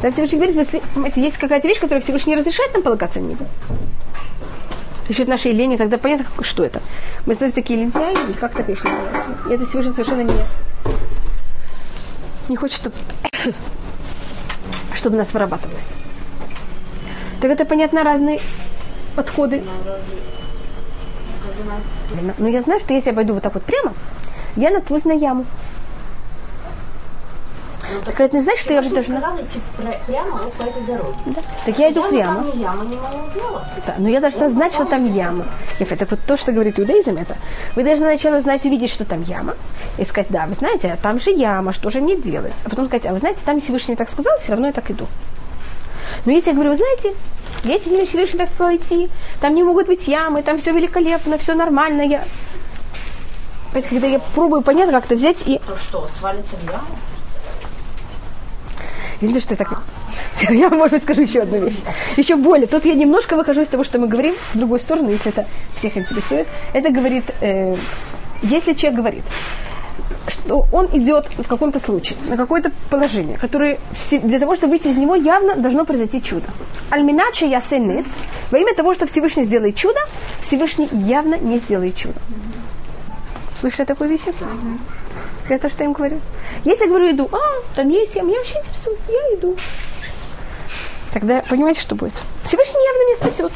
Да, 0.02 0.10
Всевышний 0.10 0.36
говорит, 0.36 0.54
если 0.54 0.82
понимаете, 0.92 1.22
есть 1.22 1.38
какая-то 1.38 1.66
вещь, 1.66 1.80
которая 1.80 2.02
Всевышний 2.02 2.34
не 2.34 2.38
разрешает 2.38 2.74
нам 2.74 2.82
полагаться 2.82 3.20
на 3.20 3.28
него. 3.28 3.46
За 5.08 5.14
счет 5.14 5.28
нашей 5.28 5.52
лени, 5.52 5.78
тогда 5.78 5.96
понятно, 5.96 6.26
что 6.42 6.62
это. 6.62 6.82
Мы 7.24 7.32
становимся 7.32 7.54
такие 7.54 7.80
лентяи, 7.80 8.14
как 8.38 8.52
такая 8.52 8.76
вещь 8.76 8.82
называется. 8.82 9.30
И 9.48 9.54
это 9.54 9.64
Всевышний 9.64 9.92
совершенно 9.92 10.20
не, 10.20 10.34
не 12.50 12.56
хочет, 12.56 12.76
чтобы, 12.76 12.96
чтобы 14.94 15.16
нас 15.16 15.32
вырабатывалось. 15.32 15.88
Так 17.40 17.50
это, 17.50 17.64
понятно, 17.64 18.04
разные 18.04 18.40
подходы. 19.16 19.64
Но 22.36 22.46
я 22.46 22.60
знаю, 22.60 22.80
что 22.80 22.92
если 22.92 23.08
я 23.08 23.16
пойду 23.16 23.32
вот 23.32 23.42
так 23.42 23.54
вот 23.54 23.62
прямо, 23.62 23.94
я 24.56 24.70
наткнусь 24.70 25.04
на 25.04 25.12
яму. 25.12 25.46
Так 28.04 28.20
это 28.20 28.36
не 28.36 28.42
значит, 28.42 28.62
что 28.62 28.74
я 28.74 28.82
Всевышний 28.82 29.14
должна... 29.14 29.28
сказал 29.28 29.44
идти 29.46 29.60
пр- 29.76 30.00
прямо 30.06 30.30
вот 30.42 30.52
по 30.52 30.62
этой 30.62 30.82
дороге. 30.82 31.14
Да. 31.26 31.40
Так 31.66 31.78
я 31.78 31.90
иду 31.90 32.02
прямо. 32.08 32.44
там 32.44 32.60
яма, 32.60 32.84
не 32.84 32.96
дело. 33.34 33.64
Да, 33.86 33.94
но 33.98 34.08
я 34.08 34.20
должна 34.20 34.48
знать, 34.48 34.74
что 34.74 34.84
там 34.84 35.06
яма. 35.06 35.44
Ефе, 35.78 35.96
так 35.96 36.10
вот 36.10 36.20
то, 36.26 36.36
что 36.36 36.52
говорит 36.52 36.78
иудаизм, 36.78 37.16
это 37.16 37.36
вы 37.76 37.84
должны 37.84 38.06
сначала 38.06 38.40
знать, 38.40 38.64
увидеть, 38.64 38.90
что 38.90 39.04
там 39.04 39.22
яма, 39.22 39.54
и 39.98 40.04
сказать, 40.04 40.28
да, 40.30 40.46
вы 40.46 40.54
знаете, 40.54 40.92
а 40.92 40.96
там 40.96 41.20
же 41.20 41.30
яма, 41.30 41.72
что 41.72 41.90
же 41.90 42.00
мне 42.00 42.16
делать? 42.16 42.54
А 42.64 42.70
потом 42.70 42.86
сказать, 42.86 43.06
а 43.06 43.12
вы 43.12 43.18
знаете, 43.18 43.40
там 43.44 43.60
Всевышний 43.60 43.96
так 43.96 44.08
сказал, 44.10 44.38
все 44.40 44.52
равно 44.52 44.68
я 44.68 44.72
так 44.72 44.90
иду. 44.90 45.06
Но 46.24 46.32
если 46.32 46.50
я 46.50 46.54
говорю, 46.54 46.70
вы 46.70 46.76
знаете, 46.76 47.14
если 47.64 47.90
мне 47.90 48.06
Всевышний 48.06 48.38
так 48.38 48.48
сказал 48.48 48.74
идти, 48.74 49.10
там 49.40 49.54
не 49.54 49.62
могут 49.62 49.86
быть 49.86 50.08
ямы, 50.08 50.42
там 50.42 50.58
все 50.58 50.72
великолепно, 50.72 51.38
все 51.38 51.54
нормально, 51.54 52.02
я... 52.02 52.24
Когда 53.72 54.08
я 54.08 54.18
пробую 54.18 54.62
понять, 54.62 54.90
как 54.90 55.04
это 55.04 55.14
взять 55.14 55.36
и 55.46 55.58
То 55.58 55.76
что, 55.76 56.08
свалится 56.12 56.56
в 56.56 56.64
яму? 56.64 56.86
Видите, 59.20 59.40
что 59.40 59.54
я 59.54 59.58
так... 59.58 59.82
Я, 60.50 60.70
может 60.70 60.92
быть, 60.92 61.02
скажу 61.02 61.22
еще 61.22 61.40
одну 61.40 61.58
вещь. 61.66 61.80
Еще 62.16 62.36
более. 62.36 62.66
Тут 62.66 62.86
я 62.86 62.94
немножко 62.94 63.36
выхожу 63.36 63.60
из 63.60 63.68
того, 63.68 63.84
что 63.84 63.98
мы 63.98 64.08
говорим, 64.08 64.34
в 64.54 64.58
другую 64.58 64.80
сторону, 64.80 65.10
если 65.10 65.30
это 65.30 65.46
всех 65.76 65.96
интересует. 65.98 66.48
Это 66.72 66.90
говорит, 66.90 67.24
э, 67.40 67.76
если 68.42 68.72
человек 68.72 68.98
говорит, 68.98 69.24
что 70.28 70.66
он 70.72 70.86
идет 70.92 71.28
в 71.36 71.46
каком-то 71.46 71.78
случае, 71.78 72.18
на 72.28 72.36
какое-то 72.36 72.72
положение, 72.88 73.36
которое 73.36 73.78
для 74.10 74.38
того, 74.38 74.54
чтобы 74.54 74.72
выйти 74.72 74.88
из 74.88 74.96
него, 74.96 75.14
явно 75.14 75.56
должно 75.56 75.84
произойти 75.84 76.22
чудо. 76.22 76.46
Альминаче 76.90 77.48
я 77.48 77.60
сенес, 77.60 78.06
во 78.50 78.58
имя 78.58 78.74
того, 78.74 78.94
что 78.94 79.06
Всевышний 79.06 79.44
сделает 79.44 79.76
чудо, 79.76 79.98
Всевышний 80.42 80.88
явно 80.92 81.34
не 81.36 81.58
сделает 81.58 81.96
чудо. 81.96 82.20
Слышали 83.58 83.84
такую 83.86 84.10
вещь? 84.10 84.22
Это 85.54 85.68
что 85.68 85.82
я 85.82 85.86
им 85.86 85.92
говорю. 85.92 86.20
Если 86.64 86.84
я 86.84 86.88
говорю, 86.88 87.10
иду, 87.10 87.28
а, 87.32 87.38
там 87.74 87.88
есть 87.88 88.14
я, 88.14 88.22
меня 88.22 88.38
вообще 88.38 88.58
интересует, 88.58 88.98
я 89.08 89.36
иду. 89.36 89.56
Тогда 91.12 91.42
понимаете, 91.48 91.80
что 91.80 91.96
будет? 91.96 92.14
Всевышний 92.44 92.80
явно 92.84 93.06
меня 93.06 93.16
спасет. 93.16 93.52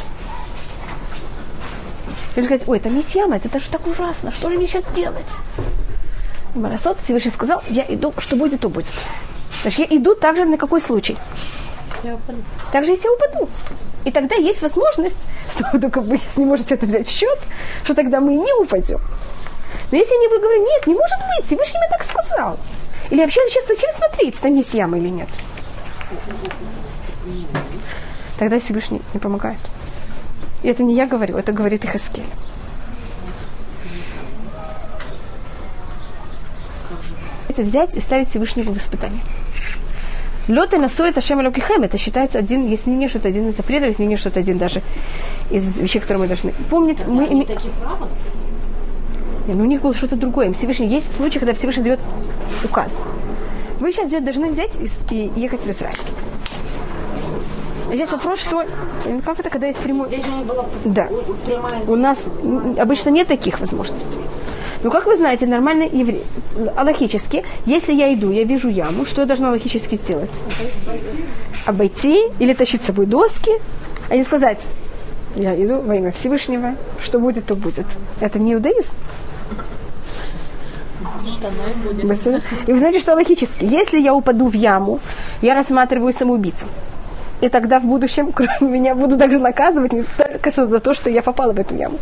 Или 2.34 2.44
сказать, 2.44 2.66
ой, 2.66 2.80
там 2.80 2.96
есть 2.96 3.14
яма, 3.14 3.36
это 3.36 3.48
даже 3.48 3.70
так 3.70 3.86
ужасно, 3.86 4.32
что 4.32 4.50
же 4.50 4.56
мне 4.56 4.66
сейчас 4.66 4.82
делать? 4.94 5.24
Марасот 6.54 6.98
Всевышний 7.00 7.30
сказал, 7.30 7.62
я 7.68 7.84
иду, 7.88 8.12
что 8.18 8.34
будет, 8.34 8.60
то 8.60 8.68
будет. 8.68 8.86
Значит, 9.62 9.90
я 9.90 9.96
иду 9.96 10.16
также 10.16 10.44
на 10.44 10.58
какой 10.58 10.80
случай? 10.80 11.16
Также 12.72 12.92
если 12.92 13.06
я 13.06 13.12
упаду. 13.12 13.48
И 14.04 14.10
тогда 14.10 14.34
есть 14.34 14.62
возможность, 14.62 15.16
что 15.50 15.78
только 15.78 16.00
вы 16.00 16.18
сейчас 16.18 16.36
не 16.36 16.44
можете 16.44 16.74
это 16.74 16.86
взять 16.86 17.06
в 17.06 17.10
счет, 17.10 17.38
что 17.84 17.94
тогда 17.94 18.20
мы 18.20 18.34
не 18.34 18.52
упадем. 18.60 19.00
Но 19.90 19.96
если 19.98 20.14
они 20.16 20.28
будут 20.28 20.42
говорить, 20.42 20.62
нет, 20.66 20.86
не 20.86 20.94
может 20.94 21.18
быть, 21.18 21.46
Всевышний 21.46 21.78
мне 21.78 21.88
так 21.90 22.04
сказал. 22.04 22.58
Или 23.10 23.20
вообще 23.20 23.40
сейчас 23.48 23.66
зачем 23.68 23.90
смотреть, 23.92 24.56
есть 24.56 24.74
яма 24.74 24.98
или 24.98 25.08
нет? 25.08 25.28
Тогда 28.38 28.58
Всевышний 28.58 29.00
не 29.12 29.20
помогает. 29.20 29.58
И 30.62 30.68
это 30.68 30.82
не 30.82 30.94
я 30.94 31.06
говорю, 31.06 31.36
это 31.36 31.52
говорит 31.52 31.84
Ихаскель. 31.84 32.24
Это 37.48 37.62
взять 37.62 37.94
и 37.94 38.00
ставить 38.00 38.30
Всевышнего 38.30 38.72
в 38.72 38.76
испытание. 38.78 39.20
Лед 40.48 40.74
и 40.74 40.76
насоет 40.78 41.16
Ашем 41.16 41.40
Элокихем. 41.40 41.82
Это 41.84 41.96
считается 41.98 42.38
один, 42.38 42.66
есть 42.66 42.86
мнение, 42.86 43.08
что 43.08 43.18
это 43.18 43.28
один 43.28 43.48
из 43.48 43.56
запретов, 43.56 43.88
есть 43.88 43.98
мнение, 43.98 44.18
что 44.18 44.28
это 44.28 44.40
один 44.40 44.58
даже 44.58 44.82
из 45.50 45.76
вещей, 45.78 46.00
которые 46.00 46.22
мы 46.22 46.26
должны 46.26 46.52
помнить. 46.68 46.98
Мы 47.06 47.24
Они 47.26 47.42
име- 47.42 47.46
такие 47.46 47.72
правы? 47.80 48.08
Не, 49.46 49.54
ну 49.54 49.64
у 49.64 49.66
них 49.66 49.82
было 49.82 49.94
что-то 49.94 50.16
другое. 50.16 50.46
Им 50.46 50.54
Всевышний, 50.54 50.86
есть 50.86 51.14
случаи, 51.16 51.38
когда 51.38 51.54
Всевышний 51.54 51.82
дает 51.82 52.00
указ. 52.64 52.92
Вы 53.80 53.92
сейчас 53.92 54.08
здесь 54.08 54.22
должны 54.22 54.50
взять 54.50 54.70
и, 55.10 55.14
и 55.14 55.40
ехать 55.40 55.60
в 55.60 55.70
Израиль. 55.70 55.98
Здесь 57.92 58.10
вопрос, 58.10 58.40
что... 58.40 58.62
э, 58.62 59.20
Как 59.24 59.38
это, 59.38 59.50
когда 59.50 59.66
есть 59.66 59.78
прямой... 59.78 60.08
Здесь 60.08 60.24
у 60.26 60.44
была 60.44 60.66
Да. 60.84 61.08
прямая 61.46 61.82
У 61.86 61.96
нас 61.96 62.24
обычно 62.78 63.10
нет 63.10 63.28
таких 63.28 63.60
возможностей. 63.60 64.18
Но, 64.82 64.90
как 64.90 65.06
вы 65.06 65.16
знаете, 65.16 65.46
нормальный 65.46 65.88
еврей, 65.88 66.24
аллахически, 66.76 67.44
если 67.66 67.94
я 67.94 68.12
иду, 68.12 68.30
я 68.30 68.44
вижу 68.44 68.68
яму, 68.68 69.06
что 69.06 69.22
я 69.22 69.26
должна 69.26 69.48
аллахически 69.48 69.96
сделать? 69.96 70.30
Обойти 71.66 72.24
или 72.38 72.52
тащить 72.52 72.82
с 72.82 72.86
собой 72.86 73.06
доски, 73.06 73.52
а 74.10 74.16
не 74.16 74.24
сказать, 74.24 74.60
я 75.36 75.54
иду 75.54 75.80
во 75.80 75.96
имя 75.96 76.12
Всевышнего, 76.12 76.74
что 77.02 77.18
будет, 77.18 77.46
то 77.46 77.56
будет. 77.56 77.86
Это 78.20 78.38
не 78.38 78.54
иудаизм. 78.54 78.94
И 82.66 82.72
вы 82.72 82.78
знаете, 82.78 83.00
что 83.00 83.14
логически, 83.14 83.64
если 83.64 83.98
я 84.00 84.14
упаду 84.14 84.48
в 84.48 84.54
яму, 84.54 85.00
я 85.42 85.54
рассматриваю 85.54 86.12
самоубийцу. 86.12 86.66
И 87.40 87.48
тогда 87.48 87.78
в 87.80 87.84
будущем, 87.84 88.32
кроме 88.34 88.78
меня, 88.78 88.94
буду 88.94 89.18
также 89.18 89.38
наказывать 89.38 89.92
не 89.92 90.04
только 90.16 90.50
за 90.50 90.80
то, 90.80 90.94
что 90.94 91.10
я 91.10 91.22
попала 91.22 91.52
в 91.52 91.60
эту 91.60 91.74
яму. 91.74 91.98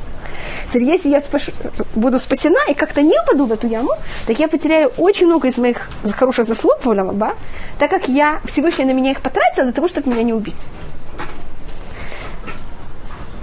Теперь, 0.69 0.85
если 0.85 1.11
я 1.11 1.19
спашу- 1.19 1.53
буду 1.95 2.19
спасена 2.19 2.61
и 2.69 2.75
как-то 2.75 3.03
не 3.03 3.19
упаду 3.21 3.47
в 3.47 3.53
эту 3.53 3.67
яму, 3.67 3.91
так 4.27 4.39
я 4.39 4.49
потеряю 4.49 4.91
очень 4.97 5.27
много 5.27 5.49
из 5.49 5.57
моих 5.59 5.89
хороших 6.17 6.47
заслуг 6.47 6.79
Оламаба, 6.85 7.35
так 7.79 7.91
как 7.91 8.09
я 8.09 8.41
Всевышний 8.45 8.85
на 8.85 8.93
меня 8.93 9.11
их 9.11 9.21
потратила 9.21 9.65
для 9.65 9.73
того, 9.73 9.89
чтобы 9.89 10.11
меня 10.11 10.23
не 10.23 10.33
убить. 10.33 10.65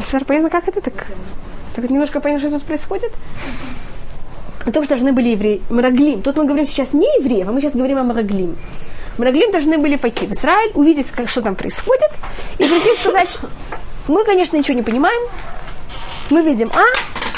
Сэр, 0.04 0.26
понятно, 0.26 0.50
как 0.50 0.68
это 0.68 0.82
так? 0.82 1.08
Так 1.76 1.90
немножко 1.90 2.20
понятно, 2.20 2.48
что 2.50 2.58
тут 2.58 2.68
происходит? 2.68 3.12
О 4.70 4.72
том, 4.72 4.84
что 4.84 4.96
должны 4.96 5.12
были 5.12 5.30
евреи, 5.30 5.62
Мараглим. 5.70 6.22
Тут 6.22 6.38
мы 6.38 6.46
говорим 6.46 6.66
сейчас 6.66 6.94
не 6.94 7.08
евреев, 7.20 7.48
а 7.48 7.52
мы 7.52 7.62
сейчас 7.62 7.74
говорим 7.74 7.98
о 7.98 8.04
Мараглим. 8.04 8.56
Мараглим 9.18 9.52
должны 9.52 9.78
были 9.78 9.96
пойти 9.96 10.28
в 10.28 10.32
Израиль, 10.32 10.72
увидеть, 10.76 11.08
как, 11.08 11.28
что 11.30 11.42
там 11.42 11.56
происходит, 11.56 12.12
и 12.58 12.64
прийти 12.64 12.96
сказать, 13.00 13.30
мы, 14.08 14.24
конечно, 14.24 14.58
ничего 14.58 14.76
не 14.76 14.84
понимаем, 14.84 15.22
мы 16.30 16.44
видим 16.44 16.72
А, 16.74 16.84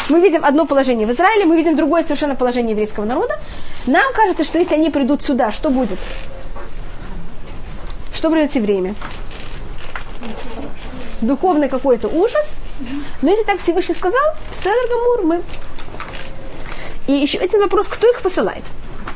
мы 0.09 0.19
видим 0.19 0.43
одно 0.43 0.65
положение 0.65 1.07
в 1.07 1.11
Израиле, 1.11 1.45
мы 1.45 1.55
видим 1.55 1.75
другое 1.75 2.03
совершенно 2.03 2.35
положение 2.35 2.71
еврейского 2.71 3.05
народа. 3.05 3.39
Нам 3.87 4.13
кажется, 4.13 4.43
что 4.43 4.59
если 4.59 4.75
они 4.75 4.89
придут 4.89 5.23
сюда, 5.23 5.51
что 5.51 5.69
будет? 5.69 5.97
Что 8.13 8.29
придет 8.29 8.53
время? 8.53 8.93
Духовный 11.21 11.69
какой-то 11.69 12.09
ужас. 12.09 12.55
Но 13.21 13.29
если 13.29 13.43
так 13.43 13.59
Всевышний 13.59 13.95
сказал, 13.95 14.21
Седр 14.53 14.75
Гамур, 14.89 15.21
мы 15.23 15.41
и 17.07 17.13
еще 17.13 17.37
один 17.39 17.61
вопрос, 17.61 17.87
кто 17.87 18.09
их 18.09 18.21
посылает? 18.21 18.63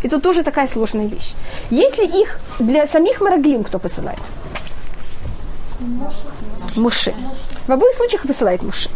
И 0.03 0.09
тут 0.09 0.21
тоже 0.23 0.43
такая 0.43 0.67
сложная 0.67 1.07
вещь. 1.07 1.33
Если 1.69 2.05
их 2.05 2.39
для 2.59 2.85
самих 2.87 3.21
Мараглим 3.21 3.63
кто 3.63 3.79
посылает? 3.79 4.19
Муше. 6.75 7.15
В 7.67 7.71
обоих 7.71 7.95
случаях 7.95 8.23
посылает 8.27 8.61
Муше. 8.63 8.89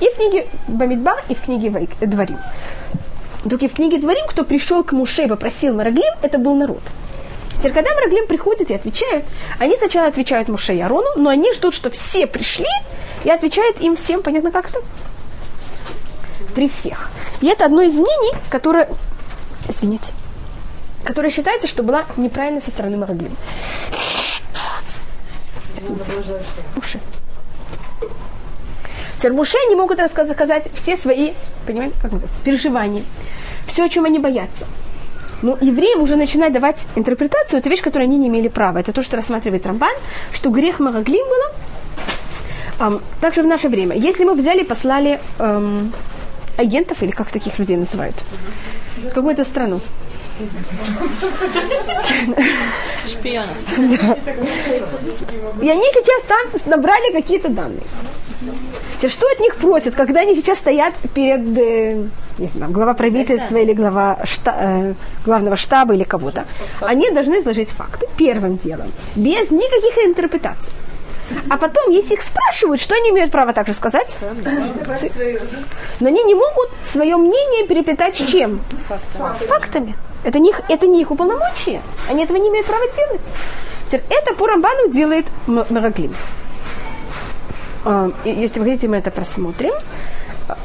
И 0.00 0.08
в 0.08 0.14
книге 0.16 0.46
Бамидбар, 0.68 1.24
и 1.28 1.34
в 1.34 1.40
книге 1.40 1.68
Вайк- 1.68 1.96
э, 2.00 2.06
Дворим. 2.06 2.38
Только 3.48 3.68
в 3.68 3.72
книге 3.74 3.98
Дворим, 3.98 4.26
кто 4.26 4.44
пришел 4.44 4.82
к 4.84 4.92
Муше 4.92 5.24
и 5.24 5.28
попросил 5.28 5.74
Мараглим, 5.74 6.12
это 6.22 6.38
был 6.38 6.54
народ. 6.54 6.82
Теперь, 7.58 7.72
когда 7.72 7.94
Мраглим 7.94 8.26
приходит 8.26 8.70
и 8.70 8.74
отвечают, 8.74 9.24
они 9.58 9.76
сначала 9.76 10.08
отвечают 10.08 10.48
Муше 10.48 10.74
и 10.74 10.80
Арону, 10.80 11.08
но 11.16 11.28
они 11.30 11.52
ждут, 11.52 11.74
что 11.74 11.90
все 11.90 12.26
пришли, 12.26 12.68
и 13.24 13.30
отвечают 13.30 13.80
им 13.80 13.96
всем, 13.96 14.22
понятно 14.22 14.50
как 14.50 14.70
это? 14.70 14.80
При 16.54 16.68
всех. 16.68 17.10
И 17.40 17.46
это 17.46 17.64
одно 17.64 17.82
из 17.82 17.94
мнений, 17.94 18.32
которое, 18.50 18.88
извините, 19.68 20.12
которое 21.04 21.30
считается, 21.30 21.66
что 21.66 21.82
была 21.82 22.04
неправильно 22.16 22.60
со 22.60 22.70
стороны 22.70 22.96
Мраглим. 22.96 23.36
Муше. 26.76 27.00
Теперь 29.18 29.32
Муше 29.32 29.58
не 29.68 29.76
могут 29.76 29.98
рассказать 29.98 30.68
все 30.74 30.96
свои, 30.96 31.32
понимаете, 31.66 31.94
как 32.00 32.12
называется, 32.12 32.40
переживания, 32.44 33.04
все, 33.66 33.84
о 33.84 33.88
чем 33.88 34.04
они 34.04 34.18
боятся. 34.18 34.66
Но 35.42 35.56
евреям 35.60 36.02
уже 36.02 36.16
начинать 36.16 36.52
давать 36.52 36.78
интерпретацию, 36.96 37.60
это 37.60 37.70
вещь, 37.70 37.80
которую 37.80 38.06
они 38.06 38.18
не 38.18 38.28
имели 38.28 38.48
права. 38.48 38.78
Это 38.78 38.92
то, 38.92 39.02
что 39.02 39.16
рассматривает 39.16 39.64
Рамбан, 39.66 39.94
что 40.32 40.50
грех 40.50 40.80
Магаглим 40.80 41.26
было. 41.26 41.52
Um, 42.78 43.02
также 43.20 43.42
в 43.42 43.46
наше 43.46 43.68
время. 43.68 43.96
Если 43.96 44.24
мы 44.24 44.34
взяли 44.34 44.64
послали 44.64 45.20
эм, 45.38 45.92
агентов, 46.60 47.02
или 47.02 47.10
как 47.10 47.30
таких 47.30 47.58
людей 47.58 47.76
называют, 47.76 48.16
в 48.96 49.12
какую-то 49.12 49.44
страну, 49.44 49.80
Шпионов. 53.06 53.56
И 55.62 55.68
они 55.68 55.84
сейчас 55.92 56.22
там 56.24 56.46
набрали 56.66 57.12
какие-то 57.12 57.48
данные. 57.48 57.82
Что 59.06 59.26
от 59.32 59.40
них 59.40 59.56
просят, 59.56 59.94
когда 59.94 60.20
они 60.20 60.34
сейчас 60.34 60.58
стоят 60.58 60.94
перед 61.14 61.58
э, 61.58 62.04
не 62.38 62.46
знаю, 62.48 62.72
глава 62.72 62.94
правительства 62.94 63.56
или 63.56 63.72
глава 63.72 64.18
шта, 64.24 64.56
э, 64.58 64.94
главного 65.24 65.56
штаба 65.56 65.94
или 65.94 66.04
кого-то? 66.04 66.44
Они 66.80 67.10
должны 67.10 67.40
изложить 67.40 67.70
факты 67.70 68.06
первым 68.16 68.56
делом, 68.56 68.90
без 69.16 69.50
никаких 69.50 69.98
интерпретаций. 70.06 70.72
А 71.48 71.56
потом, 71.56 71.90
если 71.90 72.14
их 72.14 72.22
спрашивают, 72.22 72.80
что 72.80 72.94
они 72.94 73.10
имеют 73.10 73.30
право 73.30 73.52
также 73.52 73.72
сказать? 73.74 74.16
Но 76.00 76.08
они 76.08 76.22
не 76.24 76.34
могут 76.34 76.70
свое 76.84 77.16
мнение 77.16 77.66
переплетать 77.66 78.16
с 78.16 78.24
чем? 78.26 78.60
С 79.38 79.44
фактами. 79.46 79.94
Это 80.24 80.38
не, 80.38 80.50
их- 80.50 80.62
это 80.68 80.86
не 80.86 81.00
их 81.02 81.10
уполномочия. 81.10 81.80
Они 82.08 82.24
этого 82.24 82.36
не 82.36 82.48
имеют 82.48 82.66
права 82.66 82.84
делать. 82.94 84.02
Это 84.08 84.34
по 84.34 84.46
Рамбану 84.46 84.90
делает 84.90 85.26
М- 85.48 85.64
Мераглим. 85.70 86.14
А, 87.84 88.10
Если 88.24 88.60
вы 88.60 88.66
хотите, 88.66 88.88
мы 88.88 88.96
это 88.98 89.10
просмотрим. 89.10 89.72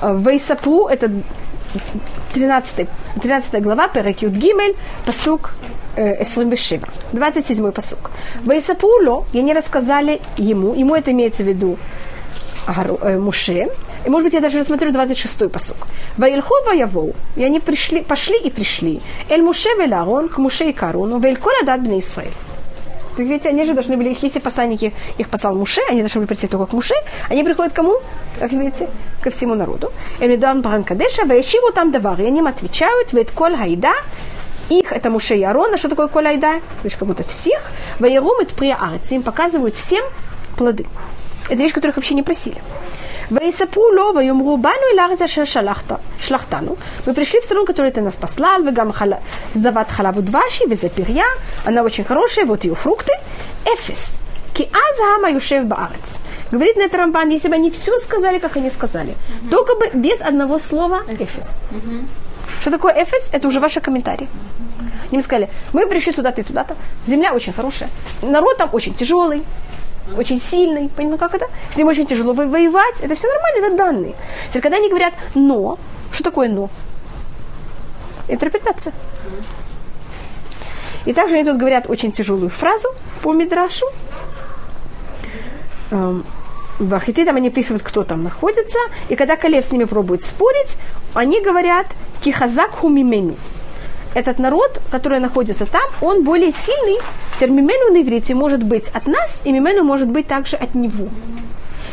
А, 0.01 0.13
Вейсапу, 0.13 0.88
это 0.88 1.11
13, 2.34 2.88
13 3.22 3.61
глава, 3.61 3.88
Перекют 3.88 4.34
Гимель, 4.34 4.76
посук 5.05 5.51
э, 5.96 6.22
Эсримбешива, 6.22 6.88
27 7.14 7.72
посук. 7.72 8.12
Вейсапуло, 8.43 9.26
и 9.34 9.39
они 9.39 9.54
рассказали 9.54 10.22
ему, 10.38 10.74
ему 10.74 10.96
это 10.96 11.12
имеется 11.12 11.43
в 11.43 11.48
виду 11.48 11.78
э, 12.68 13.18
Муше, 13.18 13.70
и 14.06 14.10
может 14.10 14.26
быть 14.26 14.34
я 14.34 14.41
даже 14.41 14.60
рассмотрю 14.60 14.91
26 14.91 15.52
посук. 15.52 15.88
Ваильху 16.18 16.54
ваявоу, 16.66 17.14
и 17.36 17.43
они 17.43 17.60
пришли, 17.60 18.02
пошли 18.02 18.38
и 18.38 18.50
пришли. 18.50 19.02
Эль 19.30 19.41
Муше 19.41 19.70
веларон, 19.78 20.30
к 20.30 20.38
Муше 20.38 20.66
и 20.66 20.74
Каруну, 20.74 21.20
бне 21.20 21.38
Исраэль. 22.00 22.34
Так 23.18 23.26
ведь 23.26 23.46
они 23.46 23.64
же 23.64 23.74
должны 23.74 23.96
были, 23.96 24.10
их, 24.10 24.24
если 24.24 24.39
посланники 24.39 24.93
их 25.18 25.30
послал 25.30 25.56
Муше, 25.56 25.82
они 25.89 26.02
должны 26.02 26.20
были 26.20 26.28
прийти 26.28 26.48
только 26.48 26.66
к 26.66 26.74
Муше, 26.74 26.96
они 27.30 27.43
приходят 27.43 27.72
к 27.72 27.76
кому? 27.76 28.00
Как 28.39 28.52
видите, 28.52 28.89
ко 29.22 29.30
всему 29.30 29.56
народу. 29.56 29.91
Эмидуан 30.20 30.62
Баран 30.62 30.84
Кадеша, 30.84 31.26
Ваешиву 31.26 31.72
там 31.72 31.91
давар, 31.91 32.22
и 32.22 32.26
они 32.26 32.39
им 32.39 32.48
отвечают, 32.48 33.14
ведь 33.14 33.32
коль 33.32 33.56
хайда, 33.56 33.93
их, 34.68 34.93
это 34.93 35.11
Муше 35.11 35.36
и 35.36 35.43
Арона, 35.43 35.76
что 35.76 35.88
такое 35.88 36.09
коль 36.09 36.28
айда? 36.28 36.55
То 36.55 36.84
есть 36.84 36.97
как 36.97 37.09
будто 37.09 37.24
всех, 37.24 37.61
Ваерум 37.99 38.41
и 38.43 38.45
Тприя 38.45 38.76
Арец, 38.80 39.11
им 39.11 39.22
показывают 39.22 39.74
всем 39.74 40.05
плоды. 40.57 40.86
Это 41.49 41.62
вещь, 41.62 41.72
которых 41.72 41.97
вообще 41.97 42.14
не 42.14 42.22
просили. 42.22 42.61
ויספרו 43.30 43.91
לו 43.93 44.12
ויאמרו 44.16 44.59
באנו 44.59 44.74
אל 44.95 44.99
הארץ 44.99 45.22
אשר 45.22 45.45
שלחת, 45.45 45.93
שלחתנו 46.20 46.76
мы 47.07 47.14
пришли 47.14 47.41
в 47.41 47.45
страну, 47.45 47.64
которую 47.64 47.93
ты 47.93 48.01
нас 48.01 48.14
послал, 48.16 48.61
וגם 48.68 48.93
חל... 48.93 49.12
זבת 49.55 49.91
חלב 49.91 50.18
ודבשי, 50.18 50.64
וזה 50.70 50.88
פריה, 50.88 51.24
она 51.64 51.82
очень 51.82 52.05
хорошая, 52.05 52.45
вот 52.47 52.64
ее 52.64 52.74
фрукты, 52.74 53.12
אפס. 53.62 54.18
כי 54.55 54.64
אז 54.64 55.01
העם 55.01 55.24
היושב 55.24 55.62
בארץ. 55.68 56.18
Говорит 56.53 56.76
на 56.76 56.82
это 56.82 56.97
Рамбан, 56.99 57.28
если 57.28 57.49
бы 57.49 57.55
они 57.55 57.70
все 57.70 57.97
сказали, 57.99 58.41
как 58.41 58.57
они 58.57 58.70
сказали, 58.70 59.14
только 59.51 59.76
бы 59.76 59.88
без 59.95 60.20
одного 60.20 60.59
слова 60.59 61.03
эфес. 61.07 61.62
Что 62.62 62.72
такое 62.72 62.93
эфес? 63.03 63.30
Это 63.32 63.47
уже 63.47 63.60
ваши 63.60 63.80
комментарии. 63.82 64.28
Мне 65.12 65.22
сказали, 65.22 65.49
мы 65.74 65.88
пришли 65.88 66.14
туда-то 66.14 66.41
и 66.41 66.43
туда-то, 66.43 66.76
земля 67.08 67.34
очень 67.34 67.53
хорошая, 67.53 67.89
народ 68.22 68.58
там 68.58 68.70
очень 68.74 68.93
тяжелый, 68.93 69.43
очень 70.18 70.39
сильный, 70.39 70.89
понимаете, 70.89 71.20
как 71.20 71.36
это? 71.36 71.47
С 71.70 71.78
ним 71.78 71.88
очень 71.88 72.08
тяжело 72.08 72.34
во- 72.34 72.45
воевать, 72.45 72.95
это 73.01 73.14
все 73.16 73.28
нормально, 73.28 73.66
это 73.68 73.78
данные. 73.78 74.16
Теперь, 74.49 74.62
когда 74.64 74.78
они 74.78 74.89
говорят 74.89 75.14
«но», 75.36 75.78
что 76.12 76.24
такое 76.24 76.49
«но»? 76.49 76.70
Интерпретация. 78.28 78.93
И 81.06 81.14
также 81.14 81.36
они 81.36 81.45
тут 81.45 81.58
говорят 81.58 81.88
очень 81.88 82.12
тяжелую 82.12 82.49
фразу 82.49 82.88
по 83.22 83.32
Мидрашу. 83.32 83.86
Эм, 85.91 86.26
В 86.80 86.93
Ахите 86.95 87.26
там 87.26 87.36
они 87.36 87.47
описывают, 87.49 87.84
кто 87.84 88.03
там 88.03 88.24
находится, 88.24 88.80
и 89.08 89.16
когда 89.16 89.36
Калев 89.38 89.66
с 89.66 89.72
ними 89.72 89.84
пробует 89.86 90.24
спорить, 90.24 90.76
они 91.16 91.41
говорят 91.41 91.88
«кихазак 92.22 92.72
хумимену». 92.72 93.36
Этот 94.13 94.39
народ, 94.39 94.82
который 94.91 95.20
находится 95.20 95.66
там, 95.66 95.84
он 96.01 96.24
более 96.24 96.51
сильный. 96.51 96.99
Термимену 97.39 97.91
на 97.91 98.01
иврите 98.01 98.34
может 98.34 98.63
быть 98.63 98.88
от 98.93 99.07
нас, 99.07 99.41
и 99.43 99.51
мимену 99.51 99.84
может 99.84 100.07
быть 100.07 100.28
также 100.28 100.55
от 100.55 100.74
него. 100.74 101.09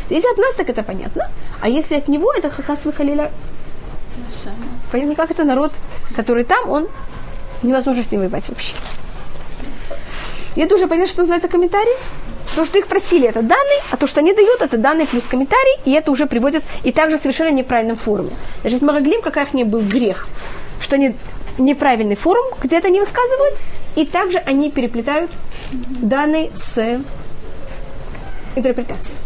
Если 0.09 0.31
от 0.31 0.37
нас, 0.37 0.55
так 0.55 0.69
это 0.69 0.83
понятно. 0.83 1.29
А 1.59 1.67
если 1.67 1.95
от 1.95 2.07
него, 2.07 2.31
это 2.33 2.49
хакас 2.49 2.85
выхалиля. 2.85 3.31
Понятно, 4.91 5.15
как 5.15 5.31
это 5.31 5.43
народ, 5.43 5.73
который 6.15 6.43
там, 6.43 6.69
он 6.69 6.87
невозможно 7.61 8.03
с 8.03 8.11
ним 8.11 8.21
воевать 8.21 8.47
вообще. 8.47 8.75
И 10.55 10.61
это 10.61 10.75
уже 10.75 10.87
понятно, 10.87 11.11
что 11.11 11.21
называется 11.21 11.49
комментарий. 11.49 11.97
То, 12.55 12.65
что 12.65 12.77
их 12.77 12.87
просили, 12.87 13.27
это 13.27 13.41
данные, 13.41 13.81
а 13.89 13.97
то, 13.97 14.05
что 14.05 14.19
они 14.19 14.33
дают, 14.33 14.61
это 14.61 14.77
данные 14.77 15.07
плюс 15.07 15.23
комментарий, 15.25 15.79
и 15.85 15.91
это 15.91 16.11
уже 16.11 16.27
приводит, 16.27 16.63
и 16.83 16.91
также 16.91 17.17
совершенно 17.17 17.51
неправильном 17.51 17.97
форуме. 17.97 18.31
Значит, 18.61 18.81
Мараглим, 18.81 19.21
какая 19.21 19.45
их 19.45 19.53
не 19.53 19.63
был 19.63 19.81
грех, 19.81 20.27
что 20.79 20.95
они 20.95 21.15
неправильный 21.57 22.15
форум, 22.15 22.45
где 22.61 22.77
это 22.77 22.87
они 22.89 22.99
высказывают, 22.99 23.55
и 23.95 24.05
также 24.05 24.37
они 24.37 24.71
переплетают 24.71 25.31
данные 25.71 26.51
с 26.55 27.01
интерпретацией. 28.55 29.17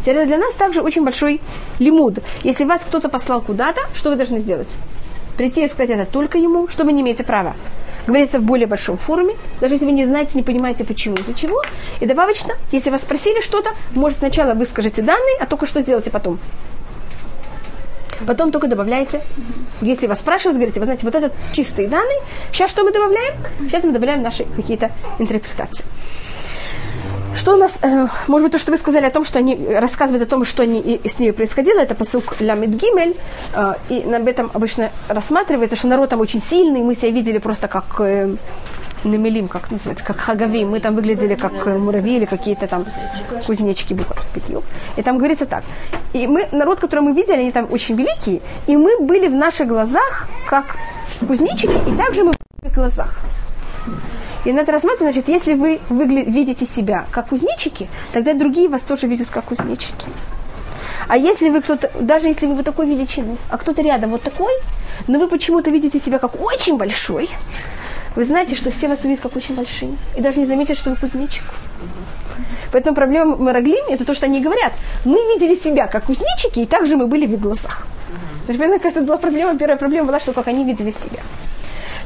Теперь 0.00 0.16
это 0.16 0.26
для 0.26 0.38
нас 0.38 0.54
также 0.54 0.80
очень 0.80 1.04
большой 1.04 1.40
лимуд. 1.78 2.18
Если 2.42 2.64
вас 2.64 2.80
кто-то 2.86 3.08
послал 3.08 3.42
куда-то, 3.42 3.80
что 3.94 4.10
вы 4.10 4.16
должны 4.16 4.38
сделать? 4.38 4.68
Прийти 5.36 5.64
и 5.64 5.68
сказать 5.68 5.90
это 5.90 6.10
только 6.10 6.38
ему, 6.38 6.68
что 6.68 6.84
вы 6.84 6.92
не 6.92 7.02
имеете 7.02 7.24
права. 7.24 7.54
Говорится 8.10 8.40
в 8.40 8.42
более 8.42 8.66
большом 8.66 8.98
форуме, 8.98 9.36
даже 9.60 9.74
если 9.74 9.84
вы 9.84 9.92
не 9.92 10.04
знаете, 10.04 10.32
не 10.34 10.42
понимаете, 10.42 10.84
почему, 10.84 11.14
из-за 11.18 11.32
чего. 11.32 11.62
И 12.00 12.06
добавочно, 12.06 12.54
если 12.72 12.90
вас 12.90 13.02
спросили 13.02 13.40
что-то, 13.40 13.70
может 13.92 14.18
сначала 14.18 14.54
вы 14.54 14.66
скажете 14.66 15.00
данные, 15.00 15.36
а 15.38 15.46
только 15.46 15.68
что 15.68 15.80
сделайте 15.80 16.10
потом. 16.10 16.40
Потом 18.26 18.50
только 18.50 18.66
добавляете. 18.66 19.22
Если 19.80 20.08
вас 20.08 20.18
спрашивают, 20.18 20.56
говорите, 20.56 20.80
вы 20.80 20.86
знаете, 20.86 21.06
вот 21.06 21.14
это 21.14 21.32
чистые 21.52 21.86
данные. 21.86 22.18
Сейчас 22.50 22.72
что 22.72 22.82
мы 22.82 22.90
добавляем? 22.90 23.34
Сейчас 23.60 23.84
мы 23.84 23.92
добавляем 23.92 24.22
наши 24.22 24.44
какие-то 24.56 24.90
интерпретации. 25.20 25.84
Что 27.40 27.54
у 27.54 27.56
нас, 27.56 27.78
э, 27.82 28.06
может 28.28 28.44
быть, 28.44 28.52
то, 28.52 28.58
что 28.58 28.70
вы 28.70 28.76
сказали 28.76 29.06
о 29.06 29.10
том, 29.10 29.24
что 29.24 29.38
они 29.38 29.56
рассказывают 29.56 30.22
о 30.22 30.26
том, 30.26 30.44
что 30.44 30.62
они, 30.62 30.78
и, 30.78 30.96
и 30.96 31.08
с 31.08 31.18
ними 31.18 31.30
происходило, 31.30 31.80
это 31.80 31.94
посук 31.94 32.34
Ламид 32.38 32.70
Гимель, 32.70 33.16
э, 33.54 33.74
и 33.88 34.02
об 34.14 34.28
этом 34.28 34.50
обычно 34.52 34.90
рассматривается, 35.08 35.74
что 35.74 35.88
народ 35.88 36.10
там 36.10 36.20
очень 36.20 36.42
сильный, 36.42 36.82
мы 36.82 36.94
себя 36.94 37.10
видели 37.10 37.38
просто 37.38 37.66
как 37.66 37.84
э, 38.00 38.36
намелим, 39.04 39.48
как 39.48 39.70
называется, 39.70 40.04
как 40.04 40.18
хагави, 40.18 40.66
мы 40.66 40.80
там 40.80 40.94
выглядели 40.94 41.34
как 41.34 41.66
э, 41.66 41.78
муравьи 41.78 42.16
или 42.16 42.26
какие-то 42.26 42.66
там 42.66 42.84
кузнечики, 43.46 43.94
буквально. 43.94 44.62
И 44.98 45.02
там 45.02 45.16
говорится 45.16 45.46
так, 45.46 45.64
и 46.12 46.26
мы, 46.26 46.46
народ, 46.52 46.78
который 46.78 47.00
мы 47.00 47.14
видели, 47.14 47.38
они 47.38 47.52
там 47.52 47.66
очень 47.72 47.94
великие, 47.96 48.42
и 48.66 48.76
мы 48.76 49.00
были 49.00 49.28
в 49.28 49.34
наших 49.34 49.66
глазах 49.66 50.28
как 50.46 50.76
кузнечики, 51.26 51.88
и 51.88 51.96
также 51.96 52.22
мы 52.22 52.32
в 52.32 52.66
их 52.66 52.74
глазах. 52.74 53.16
И 54.44 54.52
на 54.52 54.60
это 54.60 54.72
рассматривать, 54.72 55.14
значит, 55.14 55.28
если 55.28 55.54
вы 55.54 55.80
выгля- 55.90 56.24
видите 56.24 56.66
себя 56.66 57.06
как 57.10 57.28
кузнечики, 57.28 57.88
тогда 58.12 58.34
другие 58.34 58.68
вас 58.68 58.82
тоже 58.82 59.06
видят 59.06 59.28
как 59.28 59.44
кузнечики. 59.44 60.06
А 61.08 61.16
если 61.16 61.48
вы 61.50 61.60
кто-то, 61.60 61.90
даже 62.00 62.28
если 62.28 62.46
вы 62.46 62.54
вот 62.54 62.64
такой 62.64 62.86
величины, 62.86 63.36
а 63.50 63.58
кто-то 63.58 63.82
рядом 63.82 64.10
вот 64.10 64.22
такой, 64.22 64.52
но 65.08 65.18
вы 65.18 65.28
почему-то 65.28 65.70
видите 65.70 65.98
себя 65.98 66.18
как 66.18 66.40
очень 66.40 66.76
большой, 66.76 67.28
вы 68.16 68.24
знаете, 68.24 68.54
что 68.54 68.70
все 68.70 68.88
вас 68.88 69.04
увидят 69.04 69.20
как 69.20 69.36
очень 69.36 69.54
большие. 69.54 69.96
И 70.16 70.20
даже 70.20 70.40
не 70.40 70.46
заметят, 70.46 70.78
что 70.78 70.90
вы 70.90 70.96
кузнечик. 70.96 71.44
Поэтому 72.72 72.94
проблема 72.94 73.36
Мараглим 73.36 73.84
это 73.88 74.04
то, 74.04 74.14
что 74.14 74.26
они 74.26 74.40
говорят. 74.40 74.72
Мы 75.04 75.18
видели 75.34 75.54
себя 75.54 75.86
как 75.86 76.04
кузнечики, 76.04 76.60
и 76.60 76.66
также 76.66 76.96
мы 76.96 77.06
были 77.06 77.26
в 77.26 77.32
их 77.34 77.40
глазах. 77.40 77.86
Какая 78.46 78.92
тут 78.92 79.04
была 79.04 79.16
проблема? 79.16 79.56
Первая 79.56 79.76
проблема 79.76 80.06
была, 80.06 80.20
что 80.20 80.32
как 80.32 80.48
они 80.48 80.64
видели 80.64 80.90
себя. 80.90 81.20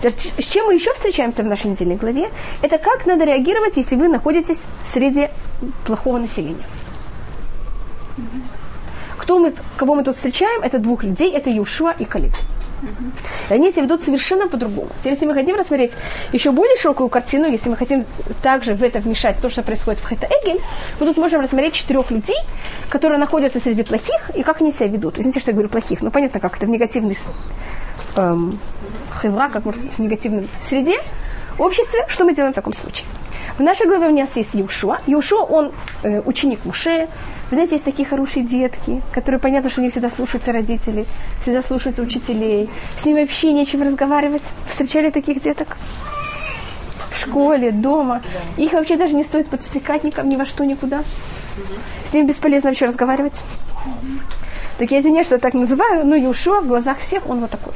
С 0.02 0.44
чем 0.44 0.66
мы 0.66 0.74
еще 0.74 0.92
встречаемся 0.94 1.42
в 1.42 1.46
нашей 1.46 1.70
недельной 1.70 1.96
главе? 1.96 2.30
Это 2.62 2.78
как 2.78 3.06
надо 3.06 3.24
реагировать, 3.24 3.76
если 3.76 3.96
вы 3.96 4.08
находитесь 4.08 4.60
среди 4.92 5.28
плохого 5.86 6.18
населения. 6.18 6.64
Кто 9.16 9.38
мы, 9.38 9.54
кого 9.76 9.94
мы 9.94 10.04
тут 10.04 10.16
встречаем? 10.16 10.62
Это 10.62 10.78
двух 10.78 11.02
людей, 11.02 11.30
это 11.32 11.48
Юшуа 11.50 11.92
и 11.98 12.04
Калиб. 12.04 12.32
Они 13.48 13.72
себя 13.72 13.84
ведут 13.84 14.02
совершенно 14.02 14.46
по-другому. 14.46 14.90
Если 15.04 15.24
мы 15.24 15.32
хотим 15.32 15.56
рассмотреть 15.56 15.92
еще 16.32 16.50
более 16.50 16.76
широкую 16.76 17.08
картину, 17.08 17.46
если 17.50 17.70
мы 17.70 17.76
хотим 17.76 18.04
также 18.42 18.74
в 18.74 18.82
это 18.82 18.98
вмешать 18.98 19.40
то, 19.40 19.48
что 19.48 19.62
происходит 19.62 20.00
в 20.00 20.06
Хета 20.08 20.26
Эгель, 20.26 20.60
мы 21.00 21.06
тут 21.06 21.16
можем 21.16 21.40
рассмотреть 21.40 21.72
четырех 21.72 22.10
людей, 22.10 22.36
которые 22.90 23.18
находятся 23.18 23.58
среди 23.60 23.82
плохих, 23.84 24.30
и 24.34 24.42
как 24.42 24.60
они 24.60 24.70
себя 24.70 24.88
ведут. 24.88 25.18
Извините, 25.18 25.40
что 25.40 25.50
я 25.52 25.54
говорю 25.54 25.70
плохих, 25.70 26.02
но 26.02 26.10
понятно, 26.10 26.40
как 26.40 26.58
это 26.58 26.66
в 26.66 26.68
негативной 26.68 27.14
с- 27.16 27.24
эм, 28.16 28.58
хевра, 29.20 29.48
как 29.48 29.64
может 29.64 29.82
быть 29.82 29.92
в 29.92 29.98
негативной 29.98 30.48
среде, 30.60 30.98
обществе. 31.58 32.04
Что 32.08 32.24
мы 32.24 32.34
делаем 32.34 32.52
в 32.52 32.56
таком 32.56 32.72
случае? 32.72 33.06
В 33.58 33.60
нашей 33.60 33.86
главе 33.86 34.08
у 34.08 34.18
нас 34.18 34.36
есть 34.36 34.54
Юшуа. 34.54 34.98
Юшуа, 35.06 35.42
он 35.42 35.72
э, 36.02 36.20
ученик 36.22 36.64
Муше. 36.64 37.08
Вы 37.50 37.56
знаете, 37.56 37.74
есть 37.74 37.84
такие 37.84 38.08
хорошие 38.08 38.44
детки, 38.44 39.02
которые 39.12 39.38
понятно, 39.38 39.70
что 39.70 39.80
не 39.80 39.90
всегда 39.90 40.10
слушаются 40.10 40.50
родителей, 40.50 41.06
всегда 41.42 41.62
слушаются 41.62 42.02
учителей. 42.02 42.68
С 42.98 43.04
ними 43.04 43.20
вообще 43.20 43.52
нечем 43.52 43.82
разговаривать. 43.82 44.42
Встречали 44.68 45.10
таких 45.10 45.42
деток? 45.42 45.76
В 47.12 47.20
школе, 47.20 47.70
дома. 47.70 48.22
Их 48.56 48.72
вообще 48.72 48.96
даже 48.96 49.14
не 49.14 49.22
стоит 49.22 49.48
подстрекать 49.48 50.04
никому, 50.04 50.30
ни 50.30 50.36
во 50.36 50.44
что, 50.44 50.64
никуда. 50.64 51.04
С 52.10 52.12
ними 52.12 52.26
бесполезно 52.26 52.70
вообще 52.70 52.86
разговаривать. 52.86 53.44
Так 54.78 54.90
я 54.90 55.00
извиняюсь, 55.00 55.26
что 55.26 55.36
я 55.36 55.40
так 55.40 55.54
называю, 55.54 56.04
но 56.04 56.16
Юшуа 56.16 56.60
в 56.60 56.66
глазах 56.66 56.98
всех 56.98 57.28
он 57.28 57.40
вот 57.40 57.50
такой. 57.50 57.72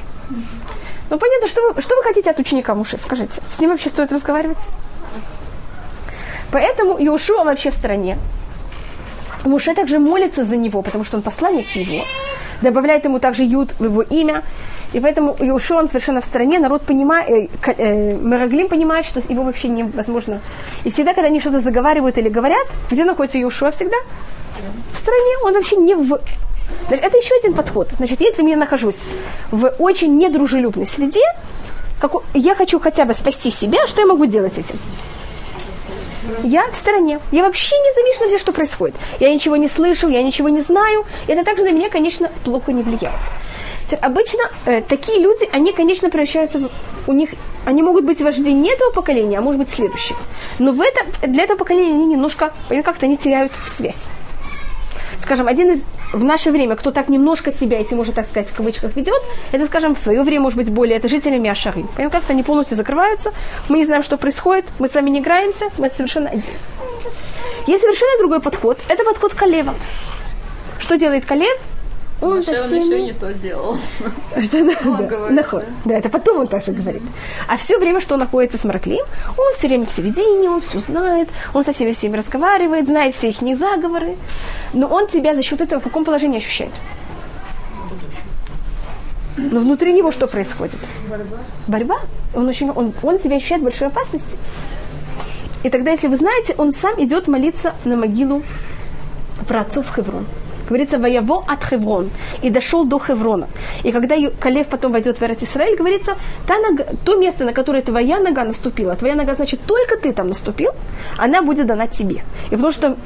Ну 1.11 1.19
понятно, 1.19 1.49
что 1.49 1.73
вы, 1.73 1.81
что 1.81 1.97
вы 1.97 2.03
хотите 2.03 2.31
от 2.31 2.39
ученика 2.39 2.75
Муши, 2.75 2.99
скажите. 3.03 3.41
С 3.57 3.61
ним 3.61 3.71
вообще 3.71 3.89
стоит 3.89 4.13
разговаривать? 4.13 4.69
Поэтому 6.51 6.97
Иошуа 6.99 7.45
вообще 7.45 7.71
в 7.71 7.75
стороне. 7.75 8.19
Муше 9.45 9.75
также 9.75 9.99
молится 9.99 10.45
за 10.45 10.57
него, 10.57 10.83
потому 10.83 11.05
что 11.05 11.17
он 11.17 11.23
посланник 11.23 11.71
его. 11.71 12.05
Добавляет 12.61 13.05
ему 13.05 13.21
также 13.21 13.45
Юд 13.45 13.71
в 13.79 13.85
его 13.85 14.03
имя. 14.03 14.43
И 14.93 15.01
поэтому 15.01 15.37
Иошуа, 15.39 15.79
он 15.79 15.89
совершенно 15.89 16.21
в 16.21 16.25
стороне. 16.25 16.59
Народ 16.59 16.83
понимает, 16.83 17.31
э, 17.31 17.49
э, 17.77 18.15
Мераглим 18.15 18.69
понимает, 18.69 19.05
что 19.05 19.21
его 19.29 19.43
вообще 19.45 19.69
невозможно. 19.69 20.41
И 20.85 20.91
всегда, 20.91 21.13
когда 21.13 21.29
они 21.29 21.41
что-то 21.41 21.61
заговаривают 21.61 22.17
или 22.19 22.31
говорят, 22.31 22.67
где 22.91 23.05
находится 23.05 23.39
Иошуа 23.39 23.71
всегда? 23.71 23.97
В 24.93 24.99
стороне. 24.99 25.37
Он 25.45 25.53
вообще 25.53 25.77
не 25.77 25.95
в... 25.95 26.19
Значит, 26.89 27.05
Это 27.05 27.17
еще 27.17 27.35
один 27.37 27.55
подход. 27.55 27.89
Значит, 27.97 28.21
если 28.21 28.49
я 28.49 28.57
нахожусь 28.57 28.99
в 29.51 29.75
очень 29.79 30.17
недружелюбной 30.17 30.87
среде, 30.87 31.25
как 32.01 32.13
я 32.35 32.55
хочу 32.55 32.79
хотя 32.79 33.05
бы 33.05 33.15
спасти 33.15 33.51
себя, 33.51 33.87
что 33.87 34.01
я 34.01 34.07
могу 34.07 34.27
делать 34.27 34.57
этим? 34.57 34.79
Я 36.45 36.67
в 36.71 36.75
стороне. 36.75 37.21
Я 37.33 37.43
вообще 37.45 37.77
не 37.77 37.95
замешана 37.95 38.29
в 38.29 38.31
том, 38.31 38.39
что 38.39 38.53
происходит. 38.53 38.97
Я 39.19 39.33
ничего 39.33 39.57
не 39.57 39.69
слышу, 39.69 40.09
я 40.09 40.23
ничего 40.23 40.49
не 40.49 40.61
знаю. 40.61 41.05
И 41.27 41.33
это 41.33 41.45
также 41.45 41.65
на 41.65 41.73
меня, 41.73 41.91
конечно, 41.91 42.31
плохо 42.45 42.73
не 42.73 42.83
влияет. 42.83 43.19
Обычно 44.03 44.51
э, 44.67 44.83
такие 44.83 45.19
люди, 45.19 45.49
они, 45.51 45.73
конечно, 45.73 46.11
превращаются 46.11 46.59
в... 46.59 46.71
У 47.07 47.13
них, 47.13 47.31
они 47.65 47.83
могут 47.83 48.05
быть 48.05 48.21
вожди 48.21 48.53
не 48.53 48.71
этого 48.71 48.91
поколения, 48.91 49.39
а 49.39 49.41
может 49.41 49.59
быть 49.61 49.71
следующего. 49.71 50.19
Но 50.59 50.73
в 50.73 50.83
это, 50.83 51.27
для 51.27 51.45
этого 51.45 51.57
поколения 51.57 51.95
они 51.95 52.05
немножко, 52.05 52.53
как-то 52.69 53.07
они 53.07 53.17
теряют 53.17 53.53
связь. 53.67 54.05
Скажем, 55.21 55.49
один 55.49 55.73
из 55.73 55.85
в 56.13 56.25
наше 56.25 56.51
время, 56.51 56.77
кто 56.77 56.91
так 56.91 57.09
немножко 57.09 57.51
себя, 57.51 57.79
если 57.79 57.95
можно 57.95 58.15
так 58.15 58.27
сказать, 58.27 58.49
в 58.49 58.55
кавычках 58.55 58.97
ведет, 58.97 59.21
это, 59.53 59.67
скажем, 59.67 59.95
в 59.95 59.99
свое 59.99 60.23
время, 60.23 60.43
может 60.43 60.57
быть, 60.57 60.71
более, 60.71 60.97
это 60.97 61.09
жители 61.09 61.39
Миашары. 61.39 61.85
Понятно, 61.97 62.19
как-то 62.19 62.33
они 62.33 62.43
полностью 62.43 62.77
закрываются, 62.77 63.33
мы 63.69 63.79
не 63.79 63.85
знаем, 63.85 64.03
что 64.03 64.17
происходит, 64.17 64.65
мы 64.79 64.89
с 64.89 64.95
вами 64.95 65.11
не 65.11 65.21
играемся, 65.21 65.67
мы 65.79 65.89
совершенно 65.89 66.29
один. 66.31 66.55
Есть 67.67 67.83
совершенно 67.83 68.19
другой 68.19 68.41
подход, 68.41 68.79
это 68.89 69.05
подход 69.05 69.35
Калева. 69.35 69.75
Что 70.79 70.97
делает 70.97 71.25
Калев? 71.25 71.59
Он 72.21 72.33
он 72.33 72.43
всеми- 72.43 72.85
еще 72.85 73.03
не 73.03 73.13
то 73.13 73.33
делал. 73.33 73.79
что 74.43 74.65
да, 74.65 74.91
Он 74.91 74.97
да, 74.97 75.03
говорит, 75.05 75.37
наход. 75.37 75.65
да, 75.85 75.95
это 75.95 76.09
потом 76.09 76.39
он 76.39 76.47
также 76.49 76.73
говорит. 76.73 77.03
А 77.47 77.57
все 77.57 77.79
время, 77.79 78.01
что 78.01 78.15
он 78.15 78.21
находится 78.21 78.59
с 78.59 78.65
Мараклием, 78.65 79.07
он 79.37 79.55
все 79.55 79.69
время 79.69 79.87
в 79.87 79.93
середине, 79.93 80.51
он 80.51 80.61
все 80.61 80.81
знает, 80.81 81.29
он 81.55 81.65
со 81.65 81.73
всеми 81.73 81.93
всеми 81.93 82.17
разговаривает, 82.17 82.87
знает 82.89 83.15
все 83.15 83.31
их 83.31 83.39
заговоры, 83.57 84.17
но 84.73 84.89
он 84.89 85.07
тебя 85.07 85.35
за 85.35 85.43
счет 85.43 85.61
этого 85.61 85.81
в 85.81 85.85
каком 85.85 86.05
положении 86.05 86.39
ощущает? 86.39 86.73
Но 89.37 89.61
внутри 89.61 89.93
него 89.93 90.11
что 90.11 90.27
происходит? 90.27 90.79
Борьба. 91.69 91.99
Он, 92.35 92.49
очень, 92.49 92.71
он, 92.71 92.93
он 93.03 93.21
себя 93.21 93.37
ощущает 93.37 93.63
большой 93.63 93.87
опасности. 93.87 94.37
И 95.63 95.71
тогда, 95.71 95.93
если 95.93 96.09
вы 96.09 96.17
знаете, 96.17 96.55
он 96.59 96.73
сам 96.73 97.03
идет 97.03 97.29
молиться 97.29 97.75
на 97.85 97.97
могилу 97.97 98.43
праотцов 99.47 99.87
в 99.87 99.95
Хеврон. 99.95 100.27
Говорится, 100.69 100.99
воево 100.99 101.45
от 101.47 101.65
Хеврон. 101.65 102.11
И 102.43 102.51
дошел 102.51 102.85
до 102.85 102.99
Хеврона. 102.99 103.49
И 103.85 103.93
когда 103.93 104.17
Калев 104.41 104.67
потом 104.67 104.93
войдет 104.93 105.21
в 105.21 105.23
Эрет 105.23 105.43
Исраиль, 105.43 105.77
говорится, 105.77 106.17
та 106.47 106.59
нога, 106.59 106.85
то 107.05 107.17
место, 107.17 107.45
на 107.45 107.53
которое 107.53 107.83
твоя 107.83 108.21
нога 108.21 108.45
наступила, 108.45 108.95
твоя 108.95 109.15
нога, 109.15 109.35
значит, 109.35 109.61
только 109.67 109.97
ты 109.97 110.13
там 110.13 110.29
наступил, 110.29 110.71
она 111.17 111.43
будет 111.43 111.67
дана 111.67 111.87
тебе. 111.87 112.23
И 112.51 112.57
потому 112.57 112.73
что 112.73 112.97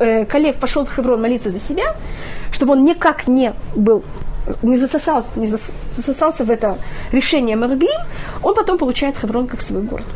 э, 0.00 0.24
Калев 0.24 0.56
пошел 0.56 0.84
в 0.84 0.94
Хеврон 0.94 1.20
молиться 1.20 1.50
за 1.50 1.58
себя, 1.58 1.84
чтобы 2.52 2.72
он 2.72 2.84
никак 2.84 3.28
не 3.28 3.52
был 3.76 4.02
не 4.62 4.76
засосался, 4.76 5.28
не 5.36 5.46
зас- 5.46 5.72
засосался 5.90 6.44
в 6.44 6.50
это 6.50 6.76
решение 7.12 7.56
Мараглим, 7.56 8.00
он 8.42 8.54
потом 8.54 8.78
получает 8.78 9.16
Хеврон 9.16 9.46
как 9.46 9.60
свой 9.60 9.82
город. 9.82 10.06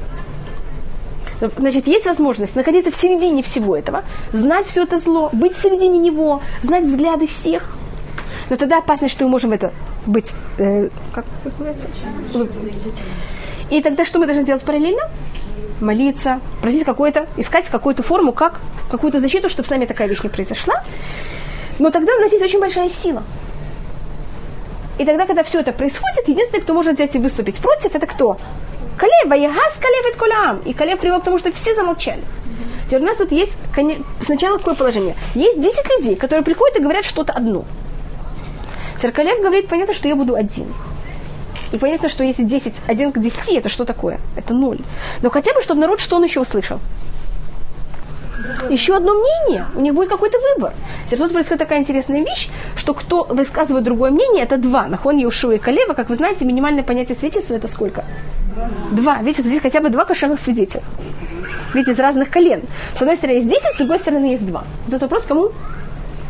Значит, 1.41 1.87
есть 1.87 2.07
возможность 2.07 2.57
находиться 2.57 2.91
в 2.91 2.97
середине 2.97 3.43
всего 3.43 3.77
этого, 3.77 4.05
знать 4.33 4.67
все 4.67 4.83
это 4.83 4.99
зло, 4.99 5.31
быть 5.33 5.55
в 5.55 5.63
середине 5.63 5.99
него, 5.99 6.43
знать 6.63 6.85
взгляды 6.85 7.27
всех. 7.27 7.77
Но 8.51 8.57
тогда 8.57 8.79
опасность, 8.79 9.15
что 9.15 9.25
мы 9.25 9.31
можем 9.31 9.53
это 9.53 9.73
быть, 10.07 10.27
э, 10.59 10.89
как 11.13 11.25
называется? 11.45 11.89
И 13.71 13.83
тогда 13.83 14.05
что 14.05 14.19
мы 14.19 14.27
должны 14.27 14.45
делать 14.45 14.63
параллельно? 14.63 15.03
Молиться, 15.81 16.41
просить 16.61 16.85
какой-то, 16.85 17.27
искать 17.37 17.69
какую-то 17.69 18.03
форму, 18.03 18.33
как 18.33 18.61
какую-то 18.91 19.21
защиту, 19.21 19.49
чтобы 19.49 19.69
с 19.69 19.71
нами 19.71 19.85
такая 19.85 20.09
вещь 20.09 20.23
не 20.23 20.31
произошла. 20.31 20.83
Но 21.79 21.91
тогда 21.91 22.13
у 22.17 22.21
нас 22.21 22.33
есть 22.33 22.43
очень 22.43 22.59
большая 22.59 22.89
сила. 22.89 23.23
И 24.99 25.05
тогда, 25.05 25.27
когда 25.27 25.45
все 25.45 25.61
это 25.61 25.73
происходит, 25.73 26.27
единственный, 26.27 26.61
кто 26.61 26.75
может 26.75 26.95
взять 26.95 27.15
и 27.15 27.19
выступить 27.19 27.59
против, 27.59 27.95
это 27.95 28.07
кто? 28.07 28.39
Калев, 28.99 29.27
Ваяхас 29.27 29.79
Калев 29.79 30.15
и 30.15 30.19
Колям. 30.19 30.59
И 30.67 30.73
Калев 30.75 30.99
привел 30.99 31.21
к 31.21 31.25
тому, 31.25 31.39
что 31.39 31.53
все 31.53 31.75
замолчали. 31.75 32.23
Теперь 32.87 33.03
у 33.03 33.07
нас 33.07 33.17
тут 33.17 33.33
есть 33.33 33.53
сначала 34.25 34.59
какое 34.59 34.75
положение? 34.75 35.15
Есть 35.35 35.61
10 35.61 35.91
людей, 35.99 36.17
которые 36.17 36.45
приходят 36.45 36.77
и 36.77 36.83
говорят 36.83 37.05
что-то 37.05 37.33
одно. 37.33 37.65
Теперь 38.97 39.13
Калев 39.13 39.41
говорит, 39.41 39.69
понятно, 39.69 39.95
что 39.95 40.09
я 40.09 40.17
буду 40.17 40.35
один. 40.35 40.67
И 41.71 41.79
понятно, 41.79 42.09
что 42.09 42.25
если 42.25 42.45
10, 42.45 42.75
1 42.87 43.13
к 43.13 43.21
10, 43.21 43.49
это 43.51 43.69
что 43.69 43.85
такое? 43.85 44.21
Это 44.37 44.55
ноль. 44.55 44.79
Но 45.23 45.31
хотя 45.31 45.53
бы, 45.53 45.63
чтобы 45.63 45.81
народ, 45.81 46.01
что 46.01 46.17
он 46.17 46.25
еще 46.25 46.41
услышал? 46.41 46.81
Еще 48.71 48.95
одно 48.97 49.15
мнение, 49.15 49.67
у 49.75 49.81
них 49.81 49.95
будет 49.95 50.09
какой-то 50.09 50.39
выбор. 50.55 50.73
Теперь 51.07 51.19
тут 51.19 51.33
происходит 51.33 51.59
такая 51.61 51.81
интересная 51.81 52.25
вещь, 52.25 52.49
что 52.77 52.95
кто 52.95 53.25
высказывает 53.25 53.85
другое 53.85 54.11
мнение, 54.11 54.45
это 54.45 54.57
два. 54.57 54.87
Нахон, 54.87 55.17
Иешуа 55.19 55.53
и 55.55 55.59
Калева, 55.59 55.95
как 55.95 56.09
вы 56.09 56.15
знаете, 56.15 56.45
минимальное 56.45 56.83
понятие 56.83 57.17
свидетельства 57.17 57.55
это 57.55 57.67
сколько? 57.69 58.05
Два. 58.93 59.19
Видите, 59.23 59.43
здесь 59.43 59.63
хотя 59.63 59.81
бы 59.81 59.89
два 59.91 60.05
кошерных 60.05 60.41
свидетеля. 60.41 60.83
Видите, 61.75 61.93
из 61.93 61.99
разных 61.99 62.31
колен. 62.31 62.63
С 62.97 63.03
одной 63.03 63.17
стороны 63.17 63.37
есть 63.39 63.49
10, 63.49 63.75
с 63.75 63.79
другой 63.79 63.99
стороны 63.99 64.27
есть 64.27 64.47
два. 64.47 64.65
Тут 64.91 65.03
вопрос, 65.03 65.23
кому 65.23 65.51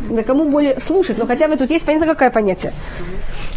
да 0.09 0.23
кому 0.23 0.49
более 0.49 0.79
слушать, 0.79 1.17
но 1.17 1.27
хотя 1.27 1.47
бы 1.47 1.55
тут 1.57 1.69
есть 1.69 1.85
понятно 1.85 2.07
какое 2.07 2.29
понятие. 2.29 2.73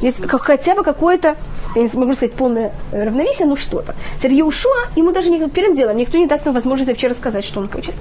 Есть 0.01 0.27
как- 0.27 0.43
хотя 0.43 0.75
бы 0.75 0.83
какое-то, 0.83 1.37
я 1.77 1.83
не 1.83 1.91
могу 1.95 2.15
сказать 2.15 2.35
полное 2.35 2.73
э, 2.91 3.05
равновесие, 3.05 3.47
но 3.47 3.57
что-то. 3.57 3.95
Теперь 4.19 4.33
Иешуа, 4.35 4.89
ему 4.97 5.13
даже 5.13 5.31
не, 5.31 5.49
первым 5.49 5.75
делом 5.77 5.97
никто 5.97 6.19
не 6.19 6.27
даст 6.27 6.45
ему 6.45 6.55
возможность 6.55 6.91
вообще 6.91 7.09
рассказать, 7.09 7.45
что 7.45 7.61
он 7.61 7.69
хочет. 7.69 7.95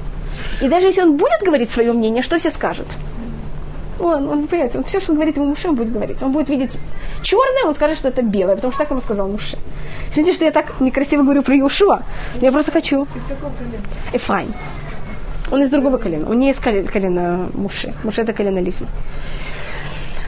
И 0.62 0.68
даже 0.68 0.88
если 0.88 1.02
он 1.02 1.18
будет 1.18 1.42
говорить 1.42 1.72
свое 1.72 1.94
мнение, 1.94 2.24
что 2.24 2.38
все 2.38 2.52
скажут? 2.52 2.88
Он, 4.00 4.28
он, 4.30 4.48
понимаете, 4.48 4.80
он 4.80 4.84
все, 4.84 5.00
что 5.00 5.14
говорит 5.14 5.38
ему 5.38 5.48
Муше, 5.48 5.70
он 5.70 5.76
будет 5.76 5.92
говорить. 5.92 6.24
Он 6.24 6.32
будет 6.32 6.50
видеть 6.50 6.78
черное, 7.22 7.66
он 7.66 7.74
скажет, 7.74 7.98
что 7.98 8.08
это 8.08 8.24
белое, 8.24 8.56
потому 8.56 8.72
что 8.72 8.80
так 8.80 8.92
ему 8.92 9.02
сказал 9.02 9.28
Муше. 9.28 9.58
Смотрите, 10.06 10.34
что 10.34 10.46
я 10.46 10.52
так 10.52 10.80
некрасиво 10.80 11.22
говорю 11.22 11.44
про 11.44 11.56
Иешуа. 11.56 12.02
Я 12.42 12.52
просто 12.52 12.72
хочу. 12.72 13.04
Из 13.04 13.24
какого 13.28 13.54
колена? 13.54 13.84
Эфраим. 14.14 14.54
Он 15.52 15.62
из 15.62 15.70
другого 15.70 15.98
колена. 15.98 16.30
Он 16.30 16.40
не 16.40 16.50
из 16.50 16.58
колена, 16.58 16.88
колена 16.88 17.50
Муше. 17.54 17.94
Муше 18.04 18.22
это 18.22 18.34
колено 18.34 18.60
Лифи. 18.60 18.88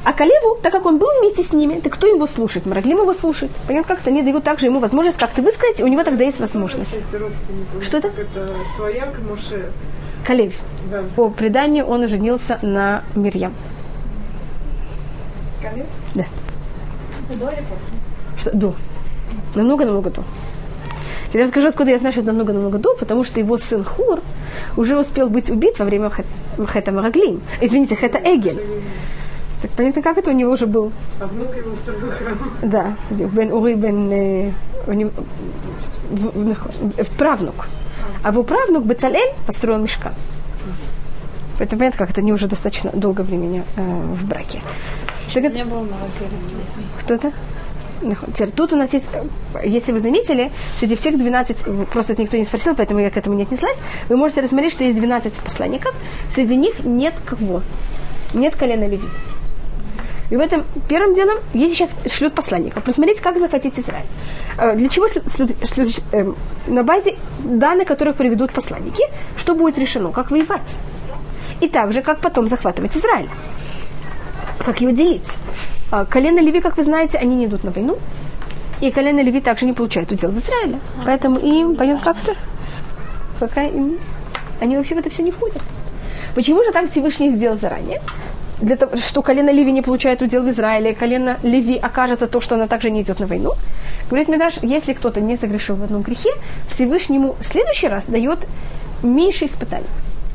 А 0.05 0.11
Калеву, 0.11 0.59
так 0.61 0.73
как 0.73 0.85
он 0.85 0.97
был 0.97 1.07
вместе 1.19 1.43
с 1.43 1.53
ними, 1.53 1.79
так 1.79 1.93
кто 1.93 2.07
его 2.07 2.27
слушает? 2.27 2.65
Мараглим 2.65 2.97
его 2.97 3.13
слушает. 3.13 3.51
Понятно, 3.67 3.95
как-то 3.95 4.09
они 4.09 4.21
дают 4.21 4.43
также 4.43 4.65
ему 4.65 4.79
возможность 4.79 5.17
как-то 5.17 5.41
высказать, 5.41 5.79
и 5.79 5.83
у 5.83 5.87
него 5.87 6.03
тогда 6.03 6.25
есть 6.25 6.41
возможность. 6.41 6.93
Что 7.81 7.97
это? 7.97 8.09
Это 8.09 8.53
свояк 8.75 9.17
Муше. 9.27 9.71
Калев. 10.25 10.53
Да. 10.91 11.03
По 11.15 11.29
преданию 11.29 11.85
он 11.85 12.07
женился 12.07 12.59
на 12.61 13.03
Мирьям. 13.15 13.53
Колен? 15.61 15.85
Да. 16.15 16.25
Что? 18.37 18.51
До. 18.51 18.75
Намного-намного 19.55 20.09
до. 20.09 20.23
Я 21.33 21.43
расскажу, 21.43 21.67
откуда 21.69 21.91
я 21.91 21.97
знаю, 21.97 22.11
что 22.11 22.21
это 22.21 22.31
намного-намного 22.31 22.77
до, 22.77 22.93
потому 22.95 23.23
что 23.23 23.39
его 23.39 23.57
сын 23.57 23.83
Хур 23.83 24.19
уже 24.77 24.97
успел 24.99 25.29
быть 25.29 25.49
убит 25.49 25.79
во 25.79 25.85
время 25.85 26.11
Хета 26.67 26.91
Мараглим. 26.91 27.41
Извините, 27.59 27.95
Хета 27.95 28.19
Эгель. 28.19 28.61
Так 29.61 29.71
понятно, 29.71 30.01
как 30.01 30.17
это 30.17 30.29
у 30.29 30.33
него 30.33 30.51
уже 30.51 30.67
был? 30.67 30.91
А 31.21 31.25
внук 31.25 31.55
его 31.55 31.71
устроил 31.71 32.11
храм. 32.11 32.37
Да, 32.61 32.93
Бен 33.09 33.51
Ури, 33.53 33.73
Бен... 33.75 34.11
э, 34.11 34.51
у 34.87 34.91
него- 34.93 35.11
в- 36.11 36.37
в- 36.37 37.03
в- 37.03 37.17
правнук. 37.17 37.67
А 38.23 38.29
его 38.29 38.43
правнук 38.43 38.85
Бацалель 38.85 39.33
построил 39.45 39.79
мешкан. 39.79 40.13
Поэтому 41.57 41.79
понятно, 41.79 41.99
как 41.99 42.09
это 42.09 42.21
не 42.21 42.33
уже 42.33 42.47
достаточно 42.47 42.91
долго 42.91 43.21
времени 43.21 43.63
э, 43.75 43.81
в 43.81 44.25
браке. 44.25 44.61
Так 45.33 45.43
Не 45.53 45.65
было 45.65 45.87
кто-то? 46.99 47.31
Теперь 48.33 48.51
тут 48.51 48.73
у 48.73 48.75
нас 48.75 48.91
есть, 48.93 49.05
э, 49.13 49.67
если 49.67 49.91
вы 49.91 49.99
заметили, 49.99 50.51
среди 50.79 50.95
всех 50.95 51.17
12, 51.17 51.57
э, 51.65 51.85
просто 51.91 52.13
это 52.13 52.21
никто 52.21 52.37
не 52.37 52.45
спросил, 52.45 52.75
поэтому 52.75 52.99
я 52.99 53.09
к 53.09 53.17
этому 53.17 53.35
не 53.35 53.43
отнеслась, 53.43 53.77
вы 54.09 54.17
можете 54.17 54.41
рассмотреть, 54.41 54.73
что 54.73 54.83
есть 54.83 54.97
12 54.97 55.33
посланников, 55.33 55.93
среди 56.29 56.55
них 56.55 56.83
нет 56.83 57.13
кого? 57.25 57.61
Нет 58.33 58.55
колена 58.55 58.87
Леви. 58.87 59.07
И 60.33 60.35
в 60.35 60.39
этом 60.39 60.63
первым 60.89 61.13
делом, 61.13 61.37
если 61.53 61.75
сейчас 61.75 61.89
шлют 62.11 62.33
посланников, 62.33 62.83
посмотрите, 62.83 63.21
как 63.21 63.37
захватить 63.37 63.79
Израиль. 63.79 64.07
Э, 64.57 64.75
Для 64.75 64.89
чего 64.89 65.07
шлют, 65.07 65.25
шлют- 65.27 65.67
шлют, 65.71 65.99
эм, 66.11 66.35
на 66.65 66.81
базе 66.83 67.17
данных, 67.43 67.87
которых 67.87 68.15
приведут 68.15 68.51
посланники, 68.51 69.03
что 69.37 69.53
будет 69.53 69.77
решено, 69.77 70.11
как 70.11 70.31
воевать. 70.31 70.79
И 71.61 71.67
также, 71.67 72.01
как 72.01 72.19
потом 72.19 72.49
захватывать 72.49 72.97
Израиль 72.97 73.29
как 74.65 74.81
его 74.81 74.91
делить. 74.91 75.31
А, 75.91 76.03
Колено 76.05 76.39
Леви, 76.39 76.61
как 76.61 76.77
вы 76.77 76.83
знаете, 76.83 77.19
они 77.19 77.35
не 77.35 77.45
идут 77.45 77.63
на 77.63 77.69
войну. 77.69 77.99
И 78.81 78.89
колено 78.89 79.19
Леви 79.21 79.39
также 79.39 79.67
не 79.67 79.73
получают 79.73 80.11
удел 80.11 80.31
в 80.31 80.39
Израиле. 80.39 80.79
Поэтому 81.05 81.37
им, 81.37 81.75
понятно, 81.75 82.13
как-то, 82.13 82.33
пока 83.39 83.65
им, 83.65 83.99
они 84.59 84.77
вообще 84.77 84.95
в 84.95 84.97
это 84.97 85.11
все 85.11 85.21
не 85.21 85.31
входят. 85.31 85.61
Почему 86.33 86.63
же 86.63 86.71
так 86.71 86.89
Всевышний 86.89 87.29
сделал 87.29 87.57
заранее? 87.59 88.01
Для 88.61 88.75
того, 88.75 88.97
что 88.97 89.21
колено 89.21 89.51
Леви 89.51 89.71
не 89.71 89.81
получает 89.81 90.21
удел 90.21 90.43
в 90.43 90.49
Израиле, 90.49 90.91
и 90.91 90.93
колено 90.95 91.37
Леви 91.43 91.77
окажется 91.77 92.27
то, 92.27 92.41
что 92.41 92.55
она 92.55 92.67
также 92.67 92.91
не 92.91 93.01
идет 93.01 93.19
на 93.19 93.27
войну. 93.27 93.53
Говорит 94.09 94.29
Мидраш, 94.29 94.57
если 94.61 94.93
кто-то 94.93 95.21
не 95.21 95.35
согрешил 95.37 95.75
в 95.75 95.83
одном 95.83 96.01
грехе, 96.01 96.29
Всевышнему 96.69 97.35
в 97.39 97.43
следующий 97.43 97.87
раз 97.87 98.05
дает 98.05 98.47
меньше 99.01 99.45
испытаний. 99.45 99.87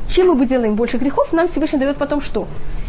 Чем 0.09 0.29
мы 0.29 0.47
делаем 0.47 0.75
больше 0.75 0.97
грехов, 0.97 1.33
нам 1.33 1.47
Всевышний 1.49 1.79
дает 1.79 1.97
потом 1.97 2.21
что? 2.21 2.47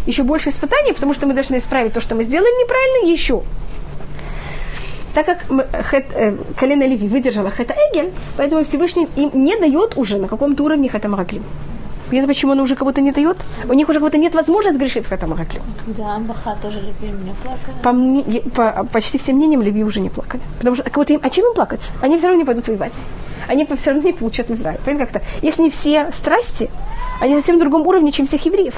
Еще 0.07 0.23
больше 0.23 0.49
испытаний, 0.49 0.93
потому 0.93 1.13
что 1.13 1.27
мы 1.27 1.33
должны 1.33 1.57
исправить 1.57 1.93
то, 1.93 2.01
что 2.01 2.15
мы 2.15 2.23
сделали 2.23 2.63
неправильно, 2.63 3.11
еще. 3.11 3.43
Так 5.13 5.25
как 5.25 5.49
мы- 5.49 5.67
хет, 5.83 6.05
э, 6.13 6.35
колено 6.55 6.83
Леви 6.83 7.07
выдержала 7.07 7.51
Хета 7.51 7.73
Эгель, 7.73 8.11
поэтому 8.37 8.63
Всевышний 8.63 9.07
им 9.17 9.31
не 9.33 9.57
дает 9.57 9.97
уже 9.97 10.17
на 10.17 10.27
каком-то 10.27 10.63
уровне 10.63 10.89
Хета 10.89 11.09
Мараклим. 11.09 11.43
Понятно, 12.09 12.27
почему 12.27 12.51
он 12.53 12.59
уже 12.59 12.75
кого-то 12.75 13.01
не 13.01 13.11
дает? 13.11 13.37
У 13.67 13.73
них 13.73 13.87
уже 13.89 13.99
кого-то 13.99 14.17
нет 14.17 14.33
возможности 14.33 14.79
грешить 14.79 15.05
в 15.05 15.09
Хета 15.09 15.27
Мараклим. 15.27 15.61
Да, 15.87 16.15
Амбаха 16.15 16.57
тоже 16.61 16.77
любим, 16.81 17.23
не 17.23 17.33
плакали. 17.43 17.75
По, 17.83 17.91
мне- 17.91 18.41
по 18.41 18.83
почти 18.91 19.17
всем 19.19 19.35
мнениям 19.35 19.61
Леви 19.61 19.83
уже 19.83 19.99
не 19.99 20.09
плакали. 20.09 20.41
Потому 20.57 20.75
что 20.75 20.89
кого-то 20.89 21.13
им, 21.13 21.19
а 21.23 21.29
чем 21.29 21.45
им 21.45 21.53
плакать? 21.53 21.81
Они 22.01 22.17
все 22.17 22.27
равно 22.27 22.39
не 22.41 22.45
пойдут 22.45 22.67
воевать. 22.67 22.93
Они 23.47 23.65
все 23.65 23.91
равно 23.91 24.07
не 24.07 24.13
получат 24.13 24.49
Израиль. 24.51 24.79
Понятно 24.85 25.05
как-то? 25.05 25.47
Их 25.47 25.59
не 25.59 25.69
все 25.69 26.11
страсти, 26.11 26.69
они 27.21 27.35
на 27.35 27.41
совсем 27.41 27.59
другом 27.59 27.85
уровне, 27.85 28.11
чем 28.11 28.25
всех 28.25 28.45
евреев. 28.45 28.73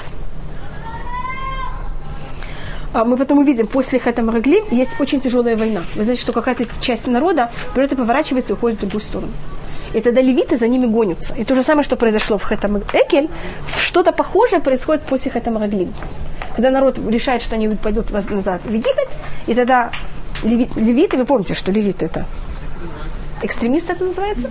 А 2.94 3.04
мы 3.04 3.16
потом 3.16 3.38
увидим, 3.38 3.66
после 3.66 3.98
Хета 3.98 4.22
Мараглим 4.22 4.64
есть 4.70 5.00
очень 5.00 5.20
тяжелая 5.20 5.56
война. 5.56 5.80
Вы 5.94 6.02
знаете, 6.02 6.20
что 6.20 6.32
какая-то 6.32 6.66
часть 6.82 7.06
народа 7.06 7.50
берет 7.74 7.92
и 7.92 7.96
поворачивается 7.96 8.52
и 8.52 8.56
уходит 8.56 8.78
в 8.78 8.80
другую 8.82 9.00
сторону. 9.00 9.32
И 9.94 10.00
тогда 10.00 10.20
левиты 10.22 10.56
за 10.56 10.68
ними 10.68 10.86
гонятся. 10.86 11.34
И 11.34 11.44
то 11.44 11.54
же 11.54 11.62
самое, 11.62 11.84
что 11.84 11.96
произошло 11.96 12.38
в 12.38 12.48
Хетам 12.48 12.78
Экель, 12.92 13.28
что-то 13.80 14.12
похожее 14.12 14.60
происходит 14.60 15.02
после 15.02 15.30
Хетам 15.30 15.58
Раглим. 15.58 15.92
Когда 16.56 16.70
народ 16.70 16.98
решает, 16.98 17.42
что 17.42 17.56
они 17.56 17.68
пойдут 17.68 18.10
назад 18.10 18.62
в 18.64 18.72
Египет, 18.72 19.08
и 19.46 19.54
тогда 19.54 19.90
леви- 20.42 20.70
левиты, 20.76 21.16
вы 21.16 21.24
помните, 21.24 21.54
что 21.54 21.72
левиты 21.72 22.06
это 22.06 22.26
экстремисты 23.42 23.92
это 23.92 24.04
называется, 24.04 24.50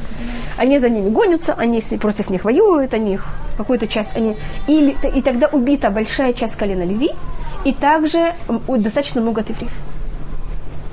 они 0.58 0.78
за 0.80 0.90
ними 0.90 1.10
гонятся, 1.10 1.54
они 1.54 1.82
ней- 1.90 1.98
против 1.98 2.30
них 2.30 2.44
воюют, 2.44 2.94
они 2.94 3.14
их, 3.14 3.26
какую-то 3.58 3.88
часть, 3.88 4.18
они, 4.18 4.36
или, 4.68 4.96
и 5.16 5.22
тогда 5.22 5.48
убита 5.48 5.90
большая 5.90 6.34
часть 6.34 6.56
колена 6.58 6.84
Леви, 6.84 7.12
и 7.64 7.72
также 7.74 8.34
достаточно 8.68 9.22
много 9.22 9.42
евреев. 9.42 9.72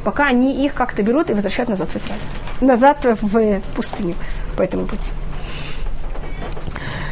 Пока 0.04 0.26
они 0.26 0.64
их 0.64 0.74
как-то 0.74 1.02
берут 1.02 1.28
и 1.30 1.34
возвращают 1.34 1.68
назад 1.68 1.88
в 1.88 1.96
Израиль. 1.96 2.20
Назад 2.60 3.04
в 3.20 3.60
пустыню 3.74 4.14
по 4.58 4.62
этому 4.62 4.86
пути. 4.86 5.12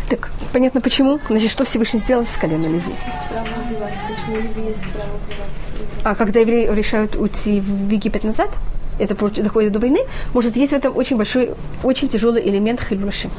Так, 0.08 0.30
понятно 0.52 0.80
почему? 0.80 1.20
Значит, 1.28 1.50
что 1.50 1.64
Всевышний 1.64 2.00
сделал 2.00 2.24
с 2.24 2.36
коленом 2.36 2.72
Леви? 2.74 2.92
Есть 3.06 3.28
право 3.30 3.46
убивать. 3.68 3.94
Почему 4.08 4.36
Леви 4.36 4.68
есть 4.68 4.82
право 4.92 5.10
убивать? 5.14 5.56
А 6.02 6.14
когда 6.16 6.40
евреи 6.40 6.68
решают 6.74 7.14
уйти 7.14 7.60
в 7.60 7.90
Египет 7.90 8.24
назад, 8.24 8.50
это 8.98 9.14
доходит 9.14 9.72
до 9.72 9.78
войны, 9.78 10.00
может, 10.34 10.56
есть 10.56 10.72
в 10.72 10.74
этом 10.74 10.96
очень 10.96 11.16
большой, 11.16 11.54
очень 11.84 12.08
тяжелый 12.08 12.42
элемент 12.48 12.80
хильбраши. 12.80 13.30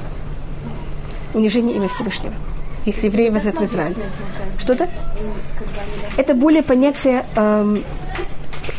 Унижение 1.33 1.75
имя 1.75 1.89
Всевышнего. 1.89 2.33
Если 2.85 3.07
евреи 3.07 3.29
возвратят 3.29 3.59
в 3.59 3.65
Израиль. 3.65 3.95
Что-то? 4.59 4.89
Это 6.15 6.33
более 6.33 6.63
понятие, 6.63 7.25
эм, 7.35 7.83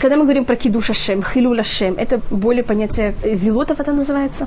когда 0.01 0.16
мы 0.16 0.24
говорим 0.24 0.45
про 0.45 0.57
кидуш 0.57 0.91
Ашем, 0.91 1.22
хилюл 1.22 1.59
Ашем, 1.61 1.95
это 1.99 2.20
более 2.31 2.62
понятие 2.62 3.14
зелотов 3.35 3.81
это 3.81 3.93
называется. 3.93 4.47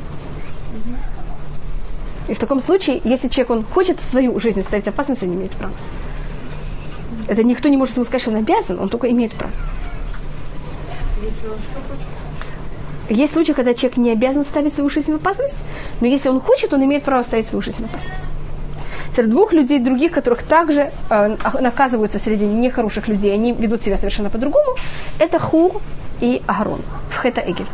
И 2.31 2.33
в 2.33 2.39
таком 2.39 2.61
случае, 2.61 3.01
если 3.03 3.27
человек 3.27 3.49
он 3.49 3.65
хочет 3.65 3.99
в 3.99 4.09
свою 4.09 4.39
жизнь 4.39 4.61
ставить 4.61 4.87
опасность, 4.87 5.21
он 5.21 5.31
не 5.31 5.35
имеет 5.35 5.51
права. 5.51 5.73
Это 7.27 7.43
никто 7.43 7.67
не 7.67 7.75
может 7.75 7.97
ему 7.97 8.05
сказать, 8.05 8.21
что 8.21 8.31
он 8.31 8.37
обязан, 8.37 8.79
он 8.79 8.87
только 8.87 9.11
имеет 9.11 9.33
право. 9.33 9.51
Есть 13.09 13.33
случаи, 13.33 13.51
когда 13.51 13.73
человек 13.73 13.97
не 13.97 14.11
обязан 14.11 14.45
ставить 14.45 14.73
свою 14.73 14.89
жизнь 14.89 15.11
в 15.11 15.15
опасность, 15.15 15.57
но 15.99 16.07
если 16.07 16.29
он 16.29 16.39
хочет, 16.39 16.73
он 16.73 16.81
имеет 16.85 17.03
право 17.03 17.21
ставить 17.23 17.49
свою 17.49 17.61
жизнь 17.61 17.83
в 17.83 17.89
опасность. 17.89 18.23
Среди 19.13 19.29
двух 19.29 19.51
людей 19.51 19.79
других, 19.79 20.13
которых 20.13 20.43
также 20.43 20.93
э, 21.09 21.35
наказываются 21.59 22.17
среди 22.17 22.45
нехороших 22.45 23.09
людей, 23.09 23.33
они 23.33 23.51
ведут 23.51 23.83
себя 23.83 23.97
совершенно 23.97 24.29
по-другому, 24.29 24.77
это 25.19 25.37
Хур 25.37 25.81
и 26.21 26.41
Агарон 26.47 26.79
в 27.09 27.21
Хета 27.21 27.41
Эгель. 27.41 27.67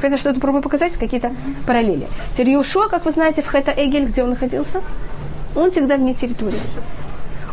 Понятно, 0.00 0.18
что 0.18 0.30
это 0.30 0.40
пробую 0.40 0.62
показать, 0.62 0.96
какие-то 0.96 1.32
параллели. 1.66 2.08
Теперь 2.32 2.56
как 2.90 3.04
вы 3.04 3.10
знаете, 3.10 3.42
в 3.42 3.50
Хета 3.50 3.72
Эгель, 3.76 4.06
где 4.06 4.22
он 4.22 4.30
находился, 4.30 4.80
он 5.54 5.70
всегда 5.70 5.96
вне 5.96 6.14
территории. 6.14 6.60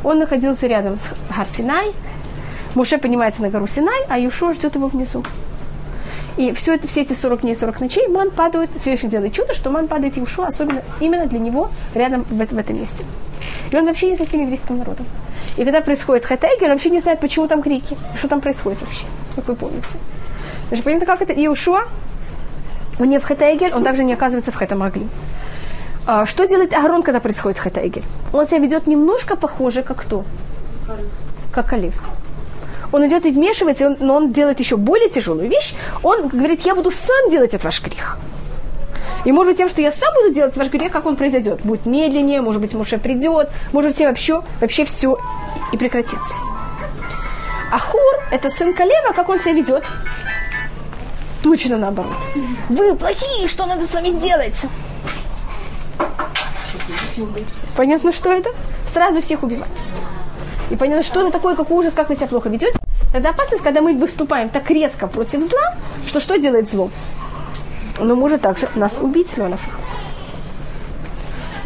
Он 0.04 0.20
находился 0.20 0.68
рядом 0.68 0.98
с 0.98 1.10
Гар 1.36 1.48
Синай, 1.48 1.94
Муше 2.76 3.00
поднимается 3.00 3.42
на 3.42 3.50
гору 3.50 3.68
Синай, 3.68 4.06
а 4.08 4.20
Иошуа 4.20 4.54
ждет 4.54 4.76
его 4.76 4.88
внизу. 4.88 5.24
И 6.38 6.52
все, 6.54 6.76
это, 6.76 6.88
все 6.88 7.02
эти 7.02 7.14
40 7.14 7.42
дней, 7.42 7.56
40 7.56 7.82
ночей 7.82 8.08
ман 8.08 8.30
падает, 8.30 8.70
Всевышний 8.80 9.10
делает 9.10 9.34
чудо, 9.34 9.56
что 9.56 9.72
ман 9.72 9.88
падает 9.88 10.18
Иешуа, 10.18 10.46
особенно 10.46 10.84
именно 11.00 11.26
для 11.26 11.40
него, 11.40 11.72
рядом 11.96 12.24
в, 12.30 12.38
в 12.38 12.58
этом 12.58 12.80
месте. 12.80 13.04
И 13.72 13.76
он 13.76 13.86
вообще 13.88 14.12
не 14.12 14.16
со 14.16 14.26
всем 14.26 14.42
еврейским 14.42 14.78
народом. 14.78 15.08
И 15.58 15.64
когда 15.64 15.82
происходит 15.82 16.26
хэтэгер, 16.26 16.66
он 16.66 16.74
вообще 16.74 16.92
не 16.92 17.00
знает, 17.00 17.20
почему 17.20 17.48
там 17.48 17.64
крики, 17.64 17.98
что 18.16 18.28
там 18.28 18.42
происходит 18.42 18.80
вообще, 18.82 19.08
как 19.36 19.48
вы 19.48 19.56
помните. 19.56 19.98
Значит, 20.68 20.86
понятно, 20.86 21.08
как 21.08 21.24
это 21.24 21.34
Иешуа, 21.34 21.86
он 23.00 23.10
не 23.10 23.20
в 23.20 23.24
хэтэгер, 23.24 23.76
он 23.76 23.84
также 23.84 24.04
не 24.04 24.14
оказывается 24.14 24.52
в 24.52 24.56
хэтамагли. 24.56 25.08
А, 26.06 26.26
что 26.26 26.48
делает 26.48 26.74
Агарон, 26.74 27.04
когда 27.04 27.20
происходит 27.20 27.60
хэтэгер? 27.60 28.04
Он 28.34 28.48
себя 28.48 28.60
ведет 28.60 28.88
немножко 28.88 29.36
похоже, 29.36 29.84
как 29.84 29.98
кто? 29.98 30.24
Как 31.52 31.68
Калиф 31.68 32.02
он 32.92 33.06
идет 33.08 33.26
и 33.26 33.32
вмешивается, 33.32 33.96
но 34.00 34.16
он 34.16 34.32
делает 34.32 34.60
еще 34.60 34.78
более 34.78 35.10
тяжелую 35.10 35.50
вещь. 35.50 35.74
Он 36.04 36.28
говорит, 36.28 36.62
я 36.62 36.76
буду 36.76 36.92
сам 36.92 37.30
делать 37.30 37.50
этот 37.54 37.66
ваш 37.66 37.82
грех. 37.82 38.18
И 39.26 39.32
может 39.32 39.52
быть 39.52 39.58
тем, 39.58 39.70
что 39.70 39.82
я 39.82 39.92
сам 39.92 40.14
буду 40.16 40.34
делать 40.34 40.56
ваш 40.56 40.70
грех, 40.70 40.92
как 40.92 41.06
он 41.06 41.16
произойдет. 41.16 41.60
Будет 41.64 41.86
медленнее, 41.86 42.42
может 42.42 42.62
быть, 42.62 42.74
Муше 42.74 42.98
придет, 42.98 43.50
может 43.74 43.92
быть, 43.92 44.00
вообще, 44.00 44.42
вообще 44.62 44.86
все 44.86 45.18
и 45.74 45.78
прекратится. 45.78 46.34
А 47.72 47.80
Хур, 47.80 48.02
это 48.32 48.50
сын 48.50 48.74
Калева, 48.74 49.12
как 49.14 49.28
он 49.28 49.40
себя 49.40 49.54
ведет? 49.54 49.84
Точно 51.44 51.78
наоборот. 51.78 52.18
Вы 52.70 52.96
плохие, 52.96 53.48
что 53.48 53.66
надо 53.66 53.86
с 53.86 53.94
вами 53.94 54.10
сделать? 54.10 54.56
Понятно, 57.76 58.14
что 58.14 58.32
это? 58.32 58.50
Сразу 58.92 59.22
всех 59.22 59.44
убивать. 59.44 59.86
И 60.70 60.76
понятно, 60.76 61.04
что 61.04 61.22
это 61.22 61.32
такое, 61.32 61.56
как 61.56 61.72
ужас, 61.72 61.94
как 61.94 62.10
вы 62.10 62.16
себя 62.16 62.28
плохо 62.28 62.50
ведете. 62.50 62.78
Тогда 63.14 63.30
опасность, 63.30 63.64
когда 63.64 63.82
мы 63.82 63.94
выступаем 63.94 64.50
так 64.50 64.70
резко 64.70 65.08
против 65.08 65.42
зла, 65.42 65.76
что 66.06 66.20
что 66.20 66.38
делает 66.38 66.70
зло? 66.70 66.90
Оно 68.00 68.16
может 68.16 68.42
также 68.42 68.70
нас 68.76 68.98
убить, 69.00 69.38
Леонов. 69.38 69.62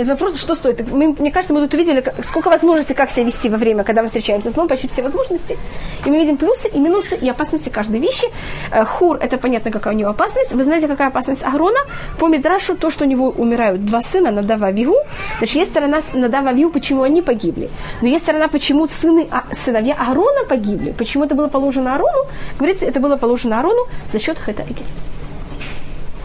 Это 0.01 0.13
вопрос, 0.13 0.39
что 0.41 0.55
стоит. 0.55 0.91
Мы, 0.91 1.15
мне 1.19 1.31
кажется, 1.31 1.53
мы 1.53 1.61
тут 1.61 1.75
увидели, 1.75 2.03
сколько 2.23 2.49
возможностей, 2.49 2.95
как 2.95 3.11
себя 3.11 3.25
вести 3.25 3.49
во 3.49 3.57
время, 3.57 3.83
когда 3.83 4.01
мы 4.01 4.07
встречаемся 4.07 4.49
с 4.49 4.53
злом, 4.53 4.67
почти 4.67 4.87
все 4.87 5.03
возможности. 5.03 5.59
И 6.05 6.09
мы 6.09 6.17
видим 6.17 6.37
плюсы 6.37 6.69
и 6.69 6.79
минусы 6.79 7.15
и 7.15 7.29
опасности 7.29 7.69
каждой 7.69 7.99
вещи. 7.99 8.25
Э, 8.71 8.83
Хур, 8.83 9.17
это 9.17 9.37
понятно, 9.37 9.69
какая 9.69 9.93
у 9.93 9.97
него 9.97 10.09
опасность. 10.09 10.53
Вы 10.53 10.63
знаете, 10.63 10.87
какая 10.87 11.09
опасность 11.09 11.43
Агрона? 11.43 11.79
По 12.17 12.27
Мидрашу, 12.27 12.75
то, 12.75 12.89
что 12.89 13.05
у 13.05 13.07
него 13.07 13.29
умирают 13.29 13.85
два 13.85 14.01
сына, 14.01 14.31
Надава 14.31 14.71
Вигу. 14.71 14.95
Значит, 15.37 15.55
есть 15.55 15.71
сторона 15.71 15.99
Надава 16.13 16.51
Вигу, 16.51 16.71
почему 16.71 17.03
они 17.03 17.21
погибли. 17.21 17.69
Но 18.01 18.07
есть 18.07 18.23
сторона, 18.23 18.47
почему 18.47 18.87
сыны, 18.87 19.27
а, 19.29 19.43
сыновья 19.53 19.93
Аарона 19.99 20.45
погибли. 20.49 20.95
Почему 20.97 21.25
это 21.25 21.35
было 21.35 21.47
положено 21.47 21.93
Аарону? 21.93 22.25
Говорится, 22.57 22.85
это 22.85 22.99
было 22.99 23.17
положено 23.17 23.59
Аарону 23.59 23.85
за 24.11 24.17
счет 24.17 24.39
Эгеля. 24.47 24.87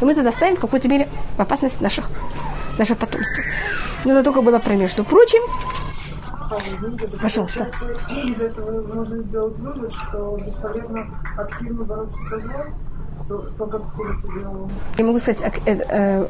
И 0.01 0.05
мы 0.05 0.15
тогда 0.15 0.33
ставим 0.33 0.57
в 0.57 0.61
какой-то 0.61 0.89
мере 0.89 1.09
в 1.37 1.41
опасность 1.41 1.81
наших, 1.81 2.09
нашего 2.79 2.97
потомства. 2.97 3.43
Но 4.05 4.13
это 4.13 4.23
только 4.23 4.43
было 4.43 4.59
про 4.59 4.75
между 4.75 5.05
прочим. 5.05 5.43
Пожалуйста. 7.21 7.69
Из 8.25 8.41
этого 8.41 8.95
можно 8.95 9.23
сделать 9.23 9.59
вывод, 9.59 9.93
что 9.93 10.39
бесполезно 10.45 11.07
активно 11.37 11.85
бороться 11.85 12.19
со 12.29 12.39
злом, 12.39 12.75
то, 13.29 13.39
то 13.59 13.67
как 13.67 13.83
Хур 13.95 14.17
это 14.19 14.33
делал. 14.39 14.71
Я 14.97 15.05
могу 15.05 15.19
сказать, 15.19 15.41
э, 15.67 15.77
э, 15.89 16.27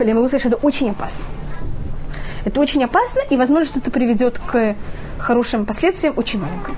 я 0.00 0.14
могу 0.14 0.28
сказать, 0.28 0.40
что 0.40 0.48
это 0.48 0.56
очень 0.58 0.90
опасно. 0.90 1.24
Это 2.44 2.60
очень 2.60 2.84
опасно, 2.84 3.20
и 3.30 3.36
возможно, 3.36 3.66
что 3.66 3.78
это 3.78 3.90
приведет 3.90 4.38
к 4.38 4.76
хорошим 5.18 5.64
последствиям 5.64 6.12
очень 6.16 6.40
маленьким. 6.40 6.76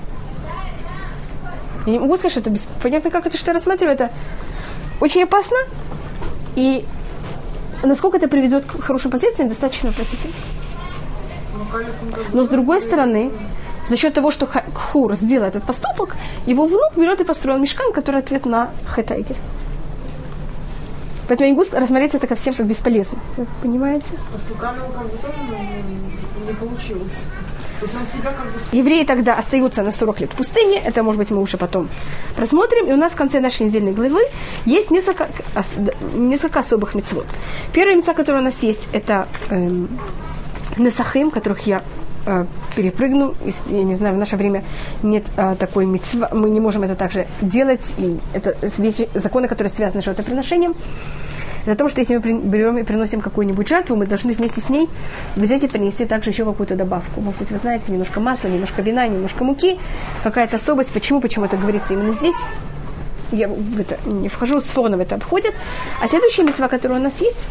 Я 1.85 1.93
не 1.93 1.99
могу 1.99 2.15
сказать, 2.15 2.31
что 2.31 2.39
это 2.39 2.49
без... 2.49 2.67
понятно, 2.81 3.11
как 3.11 3.25
это, 3.25 3.37
что 3.37 3.51
я 3.51 3.53
рассматриваю, 3.53 3.95
это 3.95 4.11
очень 5.01 5.23
опасно, 5.23 5.57
и 6.55 6.85
насколько 7.83 8.17
это 8.17 8.27
приведет 8.27 8.65
к 8.65 8.81
хорошим 8.81 9.11
последствиям, 9.11 9.49
достаточно 9.49 9.89
вопросительно. 9.89 10.33
Но 12.33 12.43
с 12.43 12.49
другой 12.49 12.81
стороны, 12.81 13.31
за 13.87 13.97
счет 13.97 14.13
того, 14.13 14.31
что 14.31 14.47
Хур 14.73 15.15
сделал 15.15 15.47
этот 15.47 15.63
поступок, 15.63 16.15
его 16.45 16.65
внук 16.65 16.95
берет 16.95 17.21
и 17.21 17.23
построил 17.23 17.57
мешкан, 17.57 17.91
который 17.93 18.21
ответ 18.21 18.45
на 18.45 18.71
Хетайгер. 18.95 19.37
Поэтому 21.27 21.49
я 21.49 21.53
не 21.53 21.57
могу 21.57 21.69
рассмотреть 21.77 22.15
это 22.15 22.25
ко 22.25 22.35
всем 22.35 22.53
как 22.53 22.65
бесполезно. 22.65 23.19
Понимаете? 23.61 24.05
А 24.33 24.39
с 24.39 24.49
Лукавио 24.49 24.85
как 24.95 25.03
бы 25.03 25.17
тоже 25.17 25.39
не 26.47 26.53
получилось. 26.53 27.19
Евреи 28.71 29.03
тогда 29.03 29.33
остаются 29.33 29.83
на 29.83 29.91
40 29.91 30.21
лет 30.21 30.31
в 30.31 30.35
пустыне. 30.35 30.81
Это, 30.83 31.03
может 31.03 31.19
быть, 31.19 31.29
мы 31.29 31.41
уже 31.41 31.57
потом 31.57 31.89
просмотрим. 32.35 32.87
И 32.87 32.93
у 32.93 32.97
нас 32.97 33.11
в 33.11 33.15
конце 33.15 33.39
нашей 33.39 33.67
недельной 33.67 33.93
главы 33.93 34.21
есть 34.65 34.91
несколько, 34.91 35.27
несколько 36.13 36.59
особых 36.59 36.95
мецвод. 36.95 37.25
Первая 37.73 37.95
мецва, 37.95 38.13
которая 38.13 38.41
у 38.41 38.45
нас 38.45 38.63
есть, 38.63 38.87
это 38.93 39.27
эм, 39.49 39.89
Несахим, 40.77 41.31
которых 41.31 41.65
я 41.65 41.81
э, 42.25 42.45
перепрыгну. 42.75 43.35
Я 43.67 43.83
не 43.83 43.95
знаю, 43.95 44.15
в 44.15 44.17
наше 44.17 44.35
время 44.35 44.63
нет 45.01 45.25
э, 45.37 45.55
такой 45.57 45.85
мецва. 45.85 46.29
Мы 46.33 46.49
не 46.49 46.59
можем 46.59 46.83
это 46.83 46.95
также 46.95 47.27
делать. 47.41 47.81
И 47.97 48.19
это 48.33 48.55
вещи, 48.77 49.09
законы, 49.13 49.47
которые 49.47 49.73
связаны 49.73 50.01
с 50.01 50.05
жертвоприношением. 50.05 50.75
Это 51.67 51.73
о 51.73 51.75
том, 51.75 51.89
что 51.89 51.99
если 51.99 52.15
мы 52.15 52.39
берем 52.39 52.77
и 52.77 52.83
приносим 52.83 53.19
какую-нибудь 53.19 53.67
жертву, 53.67 53.97
мы 53.97 54.05
должны 54.05 54.31
вместе 54.31 54.61
с 54.61 54.69
ней 54.69 54.87
взять 55.35 55.63
и 55.63 55.67
принести 55.67 56.05
также 56.05 56.29
еще 56.29 56.45
какую-то 56.45 56.77
добавку. 56.77 57.19
Может 57.19 57.41
быть, 57.41 57.51
вы 57.51 57.57
знаете, 57.57 57.91
немножко 57.91 58.21
масла, 58.21 58.47
немножко 58.47 58.81
вина, 58.81 59.05
немножко 59.05 59.43
муки, 59.43 59.77
какая-то 60.23 60.55
особость. 60.55 60.93
Почему? 60.93 61.19
Почему 61.19 61.43
это 61.43 61.57
говорится 61.57 61.93
именно 61.93 62.13
здесь? 62.13 62.37
Я 63.33 63.49
в 63.49 63.81
это 63.81 63.97
не 64.05 64.29
вхожу, 64.29 64.61
с 64.61 64.73
в 64.73 64.81
это 64.81 65.15
обходят. 65.15 65.53
А 66.01 66.07
следующая 66.07 66.43
мецва, 66.43 66.69
которая 66.69 67.01
у 67.01 67.03
нас 67.03 67.19
есть, 67.19 67.49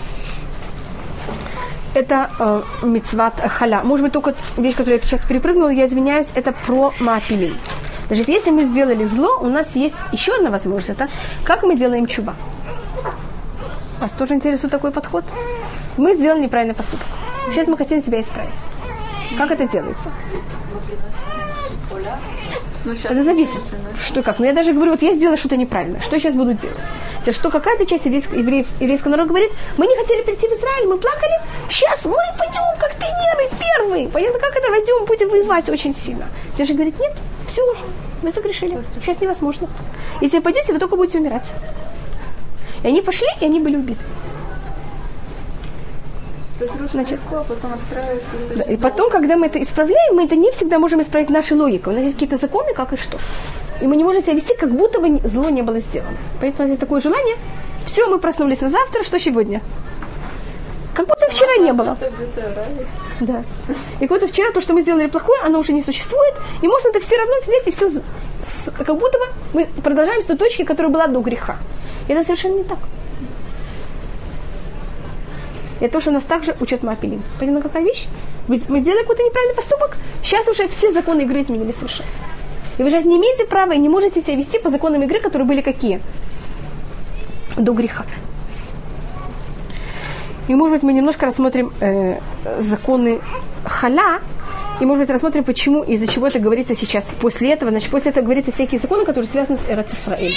это 1.93 2.31
э, 2.39 2.63
мецват 2.87 3.39
халя. 3.39 3.83
Может 3.85 4.05
быть, 4.05 4.15
только 4.15 4.35
вещь, 4.57 4.77
которую 4.77 4.97
я 4.97 5.03
сейчас 5.03 5.27
перепрыгнула, 5.27 5.69
я 5.69 5.89
извиняюсь, 5.89 6.29
это 6.35 6.53
про 6.53 6.95
маапилим. 7.01 7.59
Значит, 8.07 8.29
если 8.29 8.51
мы 8.51 8.65
сделали 8.65 9.05
зло, 9.05 9.37
у 9.43 9.49
нас 9.49 9.77
есть 9.77 9.97
еще 10.11 10.33
одна 10.33 10.49
возможность. 10.49 10.89
Это 10.89 11.11
как 11.45 11.65
мы 11.65 11.77
делаем 11.77 12.07
чува. 12.07 12.35
Вас 14.07 14.13
тоже 14.13 14.35
интересует 14.35 14.71
такой 14.71 14.93
подход? 14.93 15.25
Мы 15.97 16.15
сделали 16.15 16.39
неправильный 16.39 16.77
поступок. 16.77 17.09
Сейчас 17.51 17.67
мы 17.67 17.77
хотим 17.77 18.01
себя 18.01 18.21
исправить. 18.21 18.53
Как 19.37 19.51
это 19.51 19.67
делается? 19.67 20.13
Это 22.85 23.25
зависит, 23.25 23.59
что 24.01 24.23
как. 24.23 24.39
Но 24.39 24.47
я 24.47 24.53
даже 24.53 24.73
говорю, 24.73 24.93
вот 24.93 25.03
я 25.03 25.13
сделала 25.13 25.37
что-то 25.37 25.57
неправильно. 25.57 26.01
Что 26.01 26.15
я 26.15 26.21
сейчас 26.21 26.35
буду 26.35 26.53
делать? 26.55 26.79
Теперь, 27.23 27.35
Что 27.35 27.51
какая-то 27.51 27.85
часть 27.85 28.05
еврейского, 28.07 28.39
евреев, 28.39 28.69
еврейского 28.79 29.11
народа 29.11 29.31
говорит, 29.31 29.51
мы 29.77 29.89
не 29.89 29.97
хотели 29.97 30.23
прийти 30.23 30.47
в 30.47 30.53
Израиль, 30.53 30.87
мы 30.87 30.99
плакали, 30.99 31.43
сейчас 31.69 32.05
мы 32.05 32.17
пойдем 32.39 32.63
как 32.79 32.95
пионеры 32.95 33.51
первые. 33.59 34.09
Понятно, 34.09 34.39
как 34.39 34.55
это 34.55 34.71
войдем, 34.71 35.05
будем 35.07 35.31
воевать 35.31 35.69
очень 35.69 35.97
сильно. 35.97 36.29
Те 36.57 36.65
же 36.65 36.75
говорит, 36.75 36.97
нет, 37.01 37.13
все 37.49 37.69
уже, 37.73 37.83
вы 38.23 38.31
согрешили, 38.31 38.85
сейчас 39.03 39.21
невозможно. 39.21 39.69
Если 40.21 40.37
вы 40.37 40.45
пойдете, 40.45 40.73
вы 40.73 40.79
только 40.79 40.95
будете 40.95 41.19
умирать. 41.19 41.51
И 42.87 42.89
они 42.89 43.03
пошли, 43.03 43.27
и 43.41 43.45
они 43.45 43.59
были 43.59 43.77
убиты. 43.77 44.01
Значит, 46.93 47.11
легко, 47.13 47.39
а 47.39 47.43
потом 47.45 47.73
отстраивать. 47.75 48.23
Да, 48.57 48.63
И 48.63 48.77
потом, 48.77 49.11
когда 49.11 49.37
мы 49.37 49.47
это 49.47 49.61
исправляем, 49.61 50.15
мы 50.15 50.25
это 50.25 50.37
не 50.37 50.53
всегда 50.53 50.79
можем 50.79 51.01
исправить 51.03 51.29
нашей 51.29 51.57
логикой. 51.57 51.93
У 51.93 51.97
нас 51.97 52.05
есть 52.05 52.15
какие-то 52.15 52.37
законы, 52.37 52.75
как 52.75 52.93
и 52.93 52.97
что. 52.97 53.19
И 53.83 53.87
мы 53.89 53.97
не 53.97 54.05
можем 54.05 54.23
себя 54.23 54.35
вести, 54.35 54.55
как 54.57 54.71
будто 54.71 55.01
бы 55.01 55.21
зло 55.29 55.51
не 55.51 55.63
было 55.63 55.81
сделано. 55.81 56.17
Поэтому 56.41 56.59
у 56.59 56.63
нас 56.63 56.69
есть 56.71 56.81
такое 56.81 57.01
желание. 57.01 57.37
Все, 57.87 58.07
мы 58.07 58.21
проснулись 58.21 58.61
на 58.61 58.71
завтра, 58.71 59.03
что 59.03 59.19
сегодня? 59.19 59.61
Как 60.95 61.09
будто 61.09 61.29
вчера 61.29 61.57
не 61.57 61.73
было. 61.73 61.99
Да. 63.21 63.43
И 64.01 64.07
как 64.07 64.11
будто 64.21 64.29
вчера 64.29 64.53
то, 64.53 64.61
что 64.61 64.75
мы 64.75 64.83
сделали 64.83 65.09
плохое, 65.09 65.41
оно 65.45 65.59
уже 65.59 65.73
не 65.73 65.83
существует. 65.83 66.35
И 66.63 66.69
можно 66.69 66.91
это 66.91 67.01
все 67.01 67.17
равно 67.17 67.35
взять 67.43 67.67
и 67.67 67.71
все, 67.73 67.89
с- 68.45 68.71
как 68.77 68.97
будто 68.97 69.19
бы 69.19 69.25
мы 69.55 69.67
продолжаем 69.83 70.23
с 70.23 70.27
той 70.27 70.37
точки, 70.37 70.63
которая 70.65 70.93
была 70.93 71.09
до 71.09 71.21
греха. 71.21 71.57
Это 72.09 72.23
совершенно 72.23 72.59
не 72.59 72.65
так. 72.65 72.79
Это 75.81 75.93
то, 75.93 76.01
что 76.01 76.11
нас 76.11 76.25
также 76.25 76.57
учат 76.61 76.83
Мапилим. 76.83 77.23
Понимаете, 77.39 77.69
какая 77.69 77.85
вещь? 77.85 78.07
Мы 78.49 78.57
сделали 78.57 79.01
какой-то 79.01 79.23
неправильный 79.25 79.57
поступок, 79.57 79.97
сейчас 80.23 80.49
уже 80.49 80.69
все 80.69 80.93
законы 80.93 81.23
игры 81.23 81.41
изменились 81.41 81.77
совершенно. 81.77 82.09
И 82.79 82.83
вы 82.83 82.91
сейчас 82.91 83.05
не 83.05 83.17
имеете 83.17 83.45
права 83.45 83.73
и 83.73 83.79
не 83.79 83.89
можете 83.89 84.21
себя 84.21 84.37
вести 84.37 84.59
по 84.59 84.71
законам 84.71 85.03
игры, 85.03 85.21
которые 85.21 85.49
были 85.49 85.63
какие? 85.63 86.01
До 87.57 87.73
греха. 87.73 88.05
И, 90.49 90.55
может 90.55 90.75
быть, 90.75 90.83
мы 90.83 90.93
немножко 90.93 91.27
рассмотрим 91.27 91.73
э, 91.81 92.21
законы 92.61 93.21
халя, 93.65 94.21
и, 94.79 94.85
может 94.85 95.07
быть, 95.07 95.11
рассмотрим, 95.11 95.43
почему 95.43 95.83
и 95.83 95.95
из-за 95.95 96.07
чего 96.07 96.27
это 96.27 96.39
говорится 96.39 96.75
сейчас. 96.77 97.05
После 97.21 97.53
этого, 97.53 97.71
значит, 97.71 97.91
после 97.91 98.11
этого 98.11 98.25
говорится 98.25 98.53
всякие 98.53 98.79
законы, 98.79 99.05
которые 99.05 99.29
связаны 99.29 99.59
с 99.59 99.69
Эрат 99.69 99.91
Исраэль. 99.91 100.35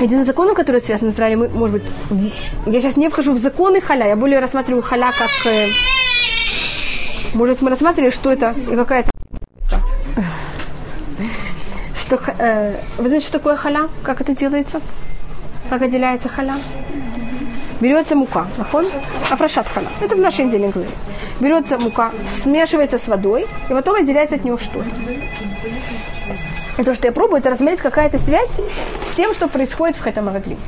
Один 0.00 0.20
из 0.22 0.26
законов, 0.26 0.54
который 0.56 0.80
связан 0.80 1.10
с 1.10 1.14
Израилем, 1.14 1.50
может 1.54 1.80
быть, 1.82 2.32
я 2.66 2.80
сейчас 2.80 2.96
не 2.96 3.08
вхожу 3.08 3.32
в 3.32 3.38
законы 3.38 3.80
халя, 3.80 4.08
я 4.08 4.16
более 4.16 4.40
рассматриваю 4.40 4.82
халя 4.82 5.12
как... 5.16 5.30
э, 5.52 5.68
может, 7.34 7.62
мы 7.62 7.70
рассматривали, 7.70 8.10
что 8.10 8.32
это 8.32 8.54
и 8.70 8.76
какая-то... 8.76 9.10
Что, 11.98 12.18
ха- 12.18 12.34
э, 12.38 12.74
вы 12.98 13.06
знаете, 13.06 13.26
что 13.26 13.38
такое 13.38 13.56
халя? 13.56 13.88
Как 14.02 14.20
это 14.20 14.34
делается? 14.36 14.80
Как 15.70 15.80
отделяется 15.80 16.28
халя? 16.28 16.54
Берется 17.80 18.14
мука, 18.14 18.46
нахон, 18.56 18.86
афрашат 19.30 19.66
халя. 19.68 19.88
Это 20.00 20.14
в 20.14 20.20
нашей 20.20 20.44
недельной 20.44 20.70
главе. 20.70 20.88
Берется 21.40 21.78
мука, 21.78 22.12
смешивается 22.42 22.98
с 22.98 23.08
водой, 23.08 23.46
и 23.68 23.72
потом 23.72 23.96
отделяется 23.96 24.36
от 24.36 24.44
нее 24.44 24.56
что-то. 24.56 24.90
И 26.78 26.82
то, 26.82 26.94
что 26.94 27.06
я 27.06 27.12
пробую, 27.12 27.40
это 27.40 27.50
разсмотреть 27.50 27.80
какая-то 27.80 28.18
связь 28.18 28.48
с 29.04 29.10
тем, 29.16 29.32
что 29.32 29.48
происходит 29.48 29.96
в 29.96 30.00
Хэтам 30.00 30.28
Араглим. 30.28 30.58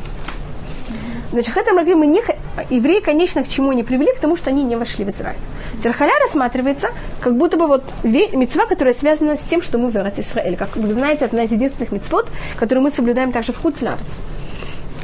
Значит, 1.32 1.52
Хэтам 1.52 1.76
Араглим 1.76 1.98
мы 1.98 2.06
не, 2.06 2.22
евреи, 2.70 3.00
конечно, 3.00 3.42
к 3.42 3.48
чему 3.48 3.72
не 3.72 3.82
привели, 3.82 4.12
к 4.12 4.18
тому, 4.18 4.36
что 4.36 4.50
они 4.50 4.62
не 4.64 4.76
вошли 4.76 5.04
в 5.04 5.08
Израиль. 5.08 5.38
Терхаля 5.82 6.12
рассматривается 6.20 6.90
как 7.20 7.36
будто 7.36 7.56
бы 7.56 7.66
вот 7.66 7.84
мецва, 8.02 8.66
которая 8.66 8.94
связана 8.94 9.36
с 9.36 9.40
тем, 9.40 9.62
что 9.62 9.78
мы 9.78 9.90
в 9.90 9.96
Эрат 9.96 10.18
Израиль. 10.18 10.56
Как 10.56 10.76
вы 10.76 10.92
знаете, 10.94 11.24
одна 11.24 11.42
из 11.42 11.52
единственных 11.52 11.92
мецвод, 11.92 12.28
которую 12.56 12.84
мы 12.84 12.90
соблюдаем 12.90 13.32
также 13.32 13.52
в 13.52 13.58
Хуцларец. 13.58 14.20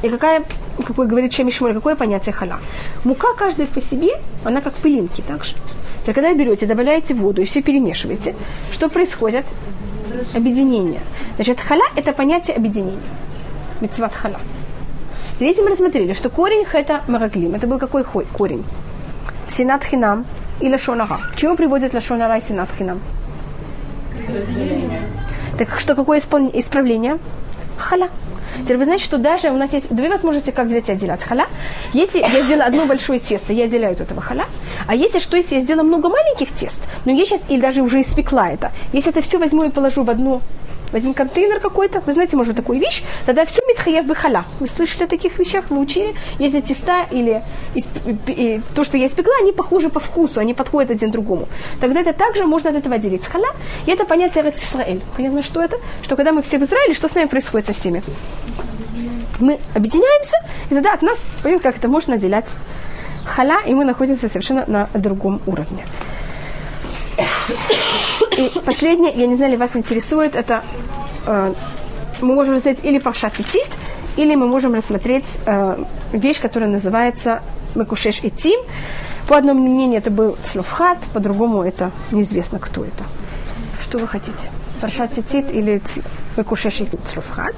И 0.02 0.08
какая, 0.08 0.42
как 0.78 0.96
вы 0.96 1.06
говорите, 1.06 1.36
Шемишмоль, 1.36 1.74
какое 1.74 1.94
понятие 1.96 2.32
халя? 2.32 2.56
Мука 3.04 3.34
каждая 3.36 3.66
по 3.66 3.80
себе, 3.80 4.20
она 4.44 4.60
как 4.60 4.74
пылинки 4.74 5.20
также. 5.20 5.54
Теперь, 6.02 6.14
когда 6.14 6.34
берете, 6.34 6.66
добавляете 6.66 7.14
воду 7.14 7.42
и 7.42 7.44
все 7.44 7.62
перемешиваете, 7.62 8.34
что 8.72 8.88
происходит? 8.88 9.44
Объединение. 10.34 11.00
Значит, 11.36 11.60
халя– 11.60 11.84
это 11.96 12.12
понятие 12.12 12.56
объединения. 12.56 12.98
Мецват. 13.80 14.12
Теперь, 15.34 15.48
если 15.48 15.62
мы 15.62 15.70
рассмотрели, 15.70 16.12
что 16.12 16.28
корень 16.30 16.64
это 16.72 17.02
мараглим, 17.08 17.54
это 17.54 17.66
был 17.66 17.78
какой 17.78 18.04
хой- 18.04 18.26
корень? 18.32 18.64
Синат 19.48 19.84
хинам 19.84 20.24
и 20.60 20.68
лашонара. 20.70 21.20
К 21.32 21.36
чему 21.36 21.56
приводит 21.56 21.94
лашонара 21.94 22.36
и 22.36 22.40
синат 22.40 22.68
хинам? 22.78 23.00
Так 25.58 25.80
что, 25.80 25.94
какое 25.94 26.20
исправление? 26.20 27.18
Халя. 27.76 28.10
Теперь 28.60 28.76
вы 28.76 28.84
знаете, 28.84 29.04
что 29.04 29.18
даже 29.18 29.50
у 29.50 29.56
нас 29.56 29.72
есть 29.72 29.94
две 29.94 30.08
возможности, 30.08 30.50
как 30.50 30.68
взять 30.68 30.88
и 30.88 30.92
отделять 30.92 31.22
халя. 31.22 31.46
Если 31.92 32.20
я 32.20 32.42
сделала 32.44 32.66
одно 32.66 32.86
большое 32.86 33.18
тесто, 33.18 33.52
я 33.52 33.64
отделяю 33.64 33.94
от 33.94 34.00
этого 34.00 34.20
халя. 34.20 34.46
А 34.86 34.94
если 34.94 35.18
что, 35.18 35.36
если 35.36 35.56
я 35.56 35.60
сделала 35.60 35.84
много 35.84 36.08
маленьких 36.08 36.50
тест, 36.52 36.80
но 37.04 37.12
я 37.12 37.24
сейчас 37.24 37.42
или 37.48 37.60
даже 37.60 37.82
уже 37.82 38.00
испекла 38.00 38.50
это, 38.50 38.72
если 38.92 39.10
это 39.10 39.22
все 39.22 39.38
возьму 39.38 39.64
и 39.64 39.70
положу 39.70 40.04
в 40.04 40.10
одну 40.10 40.40
в 40.92 40.94
один 40.94 41.14
контейнер 41.14 41.58
какой-то, 41.58 42.00
вы 42.00 42.12
знаете, 42.12 42.36
может, 42.36 42.54
такую 42.54 42.78
вещь, 42.78 43.02
тогда 43.26 43.44
все 43.44 43.62
митхаев 43.66 44.04
бы 44.04 44.14
халя. 44.14 44.44
Вы 44.60 44.68
слышали 44.68 45.04
о 45.04 45.06
таких 45.06 45.38
вещах, 45.38 45.64
вы 45.70 45.78
учили? 45.78 46.14
Если 46.38 46.60
теста 46.60 47.06
или 47.10 47.42
то, 48.74 48.84
что 48.84 48.98
я 48.98 49.06
испекла, 49.06 49.34
они 49.40 49.52
похожи 49.52 49.88
по 49.88 50.00
вкусу, 50.00 50.40
они 50.40 50.54
подходят 50.54 50.90
один 50.90 51.10
другому. 51.10 51.48
Тогда 51.80 52.00
это 52.00 52.12
также 52.12 52.44
можно 52.44 52.70
от 52.70 52.76
этого 52.76 52.96
отделить 52.96 53.26
халя. 53.26 53.48
И 53.86 53.90
это 53.90 54.04
понятие 54.04 54.44
Эрец 54.44 54.62
Исраэль. 54.62 55.02
Понятно, 55.16 55.42
что 55.42 55.62
это? 55.62 55.76
Что 56.02 56.16
когда 56.16 56.32
мы 56.32 56.42
все 56.42 56.58
в 56.58 56.62
Израиле, 56.64 56.94
что 56.94 57.08
с 57.08 57.14
нами 57.14 57.26
происходит 57.26 57.66
со 57.66 57.72
всеми? 57.72 58.02
Мы 59.38 59.58
объединяемся, 59.74 60.36
и 60.70 60.74
тогда 60.74 60.92
от 60.92 61.02
нас, 61.02 61.18
понятно, 61.42 61.70
как 61.70 61.78
это 61.78 61.88
можно 61.88 62.14
отделять 62.14 62.46
халя, 63.24 63.60
и 63.66 63.74
мы 63.74 63.84
находимся 63.84 64.28
совершенно 64.28 64.64
на 64.66 64.88
другом 64.94 65.40
уровне. 65.46 65.84
И 68.36 68.50
последнее, 68.64 69.12
я 69.14 69.26
не 69.26 69.36
знаю, 69.36 69.52
ли 69.52 69.56
вас 69.56 69.76
интересует, 69.76 70.34
это 70.34 70.62
э, 71.26 71.54
мы 72.20 72.34
можем 72.34 72.54
рассмотреть 72.54 72.84
или 72.84 72.98
Паршат 72.98 73.34
Тит, 73.34 73.68
или 74.16 74.34
мы 74.34 74.46
можем 74.46 74.74
рассмотреть 74.74 75.26
э, 75.46 75.84
вещь, 76.12 76.40
которая 76.40 76.70
называется 76.70 77.42
Мекушеш 77.74 78.20
и 78.22 78.30
Тим. 78.30 78.60
По 79.28 79.36
одному 79.36 79.66
мнению 79.68 79.98
это 79.98 80.10
был 80.10 80.36
Цлофхат, 80.44 80.98
по 81.12 81.20
другому 81.20 81.62
это 81.62 81.92
неизвестно, 82.10 82.58
кто 82.58 82.84
это. 82.84 83.04
Что 83.82 83.98
вы 83.98 84.08
хотите? 84.08 84.50
Паршат 84.80 85.12
Тит 85.12 85.50
или 85.52 85.80
Мекушеш 86.36 86.80
и 86.80 86.88
Цлофхат? 87.06 87.54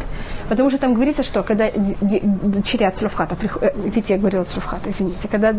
Потому 0.49 0.70
что 0.70 0.78
там 0.78 0.95
говорится, 0.95 1.22
что 1.22 1.42
когда 1.42 1.70
дочеря 1.72 2.90
Цлофхата, 2.90 3.34
приход- 3.34 3.62
э, 3.62 3.72
видите, 3.76 4.14
я 4.14 4.18
говорила 4.18 4.45
Цлофхата, 4.45 4.90
извините, 4.90 5.28
когда 5.28 5.55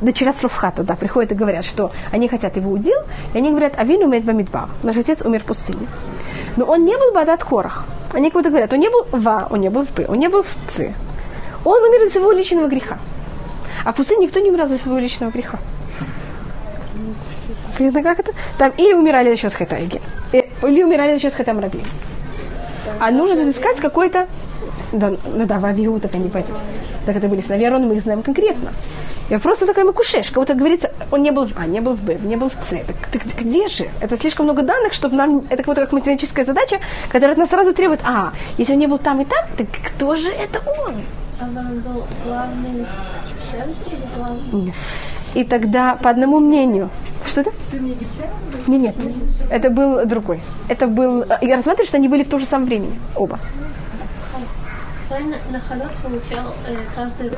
дочеря 0.00 0.32
Цлофхата, 0.32 0.82
да, 0.82 0.94
приходят 0.94 1.32
и 1.32 1.34
говорят, 1.34 1.64
что 1.64 1.90
они 2.12 2.28
хотят 2.28 2.56
его 2.56 2.70
удел, 2.70 2.98
и 3.34 3.38
они 3.38 3.50
говорят, 3.50 3.78
Авин 3.78 4.02
умеет 4.02 4.24
Бамидбар, 4.24 4.68
наш 4.82 4.96
отец 4.96 5.22
умер 5.22 5.40
в 5.40 5.44
пустыне. 5.44 5.86
Но 6.56 6.64
он 6.64 6.84
не 6.84 6.96
был 6.96 7.12
в 7.12 7.16
Адат 7.18 7.44
Корах. 7.44 7.84
Они 8.14 8.30
как 8.30 8.40
будто 8.40 8.50
говорят, 8.50 8.72
он 8.72 8.80
не 8.80 8.88
был 8.88 9.06
в 9.12 9.28
А, 9.28 9.46
он 9.50 9.60
не 9.60 9.68
был 9.70 9.84
в 9.84 9.88
П, 9.88 10.06
он 10.08 10.18
не 10.18 10.28
был 10.28 10.42
в 10.42 10.72
Ц. 10.74 10.94
Он 11.64 11.82
умер 11.82 12.06
из 12.06 12.12
своего 12.12 12.32
личного 12.32 12.68
греха. 12.68 12.98
А 13.84 13.92
в 13.92 13.96
пустыне 13.96 14.26
никто 14.26 14.40
не 14.40 14.50
умирал 14.50 14.68
за 14.68 14.78
своего 14.78 14.98
личного 14.98 15.30
греха. 15.30 15.58
Понятно, 17.76 18.02
как 18.02 18.20
это? 18.20 18.32
Там 18.56 18.72
или 18.78 18.94
умирали 18.94 19.30
за 19.30 19.36
счет 19.36 19.54
Хетайги, 19.54 20.00
или 20.32 20.82
умирали 20.82 21.14
за 21.14 21.20
счет 21.20 21.34
Хетам 21.34 21.58
Раби. 21.60 21.82
А 23.00 23.10
нужно 23.10 23.50
искать 23.50 23.76
какой-то... 23.78 24.28
Да, 24.92 25.12
ну 25.26 25.46
да, 25.46 25.58
в 25.58 25.64
Авиу 25.64 25.98
так 26.00 26.14
они 26.14 26.28
пойдут. 26.28 26.56
Так 27.04 27.16
это 27.16 27.28
были 27.28 27.40
сыновья 27.40 27.68
Арона, 27.68 27.86
мы 27.86 27.96
их 27.96 28.02
знаем 28.02 28.22
конкретно. 28.22 28.72
И 29.28 29.34
вопрос 29.34 29.58
такой 29.58 29.84
Макушеш. 29.84 30.30
Кого-то 30.30 30.54
говорится, 30.54 30.92
он 31.10 31.22
не 31.22 31.32
был 31.32 31.46
в 31.46 31.58
А, 31.58 31.66
не 31.66 31.80
был 31.80 31.94
в 31.94 32.02
Б, 32.04 32.16
не 32.22 32.36
был 32.36 32.48
в 32.48 32.52
С. 32.52 32.68
Так, 32.68 32.96
так 33.10 33.22
где 33.40 33.66
же? 33.66 33.88
Это 34.00 34.16
слишком 34.16 34.46
много 34.46 34.62
данных, 34.62 34.92
чтобы 34.92 35.16
нам... 35.16 35.42
Это 35.50 35.62
будто 35.64 35.80
как 35.80 35.92
математическая 35.92 36.44
задача, 36.44 36.78
которая 37.08 37.32
от 37.32 37.38
нас 37.38 37.50
сразу 37.50 37.74
требует, 37.74 38.00
а, 38.04 38.32
если 38.58 38.74
он 38.74 38.78
не 38.78 38.86
был 38.86 38.98
там 38.98 39.20
и 39.20 39.24
там, 39.24 39.44
так 39.56 39.66
кто 39.84 40.14
же 40.14 40.30
это 40.30 40.60
он? 40.86 40.94
А 41.40 41.44
он 41.44 41.80
был 41.80 42.06
главный 42.24 42.86
шеф 43.50 43.66
или 43.86 44.02
главный? 44.16 44.72
И 45.36 45.44
тогда, 45.44 45.96
по 45.96 46.08
одному 46.08 46.40
мнению, 46.40 46.88
что 47.26 47.42
это? 47.42 47.50
Нет, 48.66 48.96
нет, 48.96 49.14
это 49.50 49.68
был 49.68 50.06
другой. 50.06 50.40
Это 50.66 50.86
был... 50.86 51.26
Я 51.42 51.56
рассматриваю, 51.56 51.86
что 51.86 51.98
они 51.98 52.08
были 52.08 52.24
в 52.24 52.30
то 52.30 52.38
же 52.38 52.46
самое 52.46 52.68
время, 52.68 52.86
оба. 53.14 53.38
Э, 55.10 55.18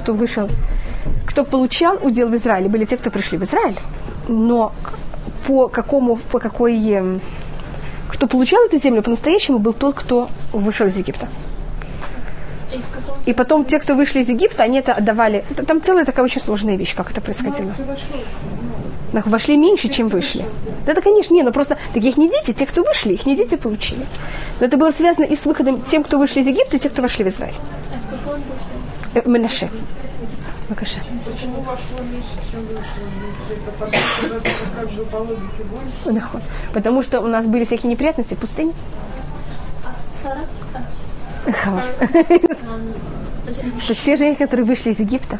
Кто 0.00 0.14
вышел, 0.14 0.48
кто 1.26 1.44
получал 1.44 1.98
удел 2.00 2.28
в 2.28 2.36
Израиле, 2.36 2.68
были 2.68 2.84
те, 2.84 2.96
кто 2.96 3.10
пришли 3.10 3.36
в 3.36 3.42
Израиль. 3.42 3.76
Но 4.28 4.72
по 5.48 5.66
какому, 5.66 6.20
по 6.30 6.38
какой... 6.38 6.78
эм, 6.92 7.20
Кто 8.06 8.28
получал 8.28 8.64
эту 8.66 8.78
землю 8.78 9.02
по-настоящему, 9.02 9.58
был 9.58 9.72
тот, 9.72 9.96
кто 9.96 10.28
вышел 10.52 10.86
из 10.86 10.96
Египта. 10.96 11.26
И 13.26 13.32
потом 13.32 13.64
те, 13.64 13.78
кто 13.78 13.94
вышли 13.94 14.20
из 14.20 14.28
Египта, 14.28 14.62
они 14.62 14.78
это 14.78 14.94
отдавали. 14.94 15.44
Там 15.66 15.82
целая 15.82 16.04
такая 16.04 16.24
очень 16.24 16.40
сложная 16.40 16.76
вещь, 16.76 16.94
как 16.94 17.10
это 17.10 17.20
происходило. 17.20 17.72
Но 19.12 19.22
вошли 19.24 19.56
меньше, 19.56 19.88
чем 19.88 20.08
вышли. 20.08 20.44
Да, 20.84 20.94
да, 20.94 21.00
конечно, 21.00 21.34
не, 21.34 21.42
но 21.42 21.50
просто 21.50 21.78
таких 21.94 22.18
не 22.18 22.30
дети, 22.30 22.52
те, 22.52 22.66
кто 22.66 22.82
вышли, 22.82 23.14
их 23.14 23.24
не 23.24 23.36
дети 23.36 23.56
получили. 23.56 24.06
Но 24.60 24.66
это 24.66 24.76
было 24.76 24.90
связано 24.90 25.24
и 25.24 25.34
с 25.34 25.46
выходом 25.46 25.82
тем, 25.82 26.02
кто 26.02 26.18
вышли 26.18 26.40
из 26.40 26.46
Египта, 26.46 26.76
и 26.76 26.80
тех, 26.80 26.92
кто 26.92 27.00
вошли 27.00 27.24
в 27.24 27.28
Израиль. 27.28 27.54
А 27.94 27.98
с 27.98 28.02
какого? 28.02 28.38
Э, 29.14 29.22
Менаше. 29.24 29.70
Макаша. 30.68 31.00
Почему 31.24 31.62
вошло 31.62 31.98
меньше, 32.12 32.34
чем 32.50 32.60
вышло? 32.66 32.82
Ну, 34.28 34.36
это 34.36 34.50
как 34.76 34.90
бы 34.90 35.04
по 35.04 35.16
логике 35.16 35.64
больше. 36.04 36.30
Потому 36.74 37.02
что 37.02 37.20
у 37.20 37.26
нас 37.26 37.46
были 37.46 37.64
всякие 37.64 37.90
неприятности 37.90 38.34
в 38.34 38.38
пустыне. 38.38 38.74
Хава. 41.52 41.82
Это 43.46 43.94
все 43.94 44.16
женщины, 44.16 44.36
которые 44.36 44.66
вышли 44.66 44.90
из 44.90 45.00
Египта, 45.00 45.38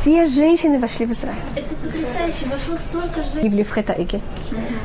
все 0.00 0.26
женщины 0.26 0.78
вошли 0.78 1.06
в 1.06 1.12
Израиль. 1.12 1.38
Это 1.56 1.74
потрясающе, 1.74 2.46
вошло 2.46 2.76
столько 2.76 3.16
женщин. 3.16 3.40
Погибли 3.40 3.62
в 3.62 3.70
Хета 3.72 3.96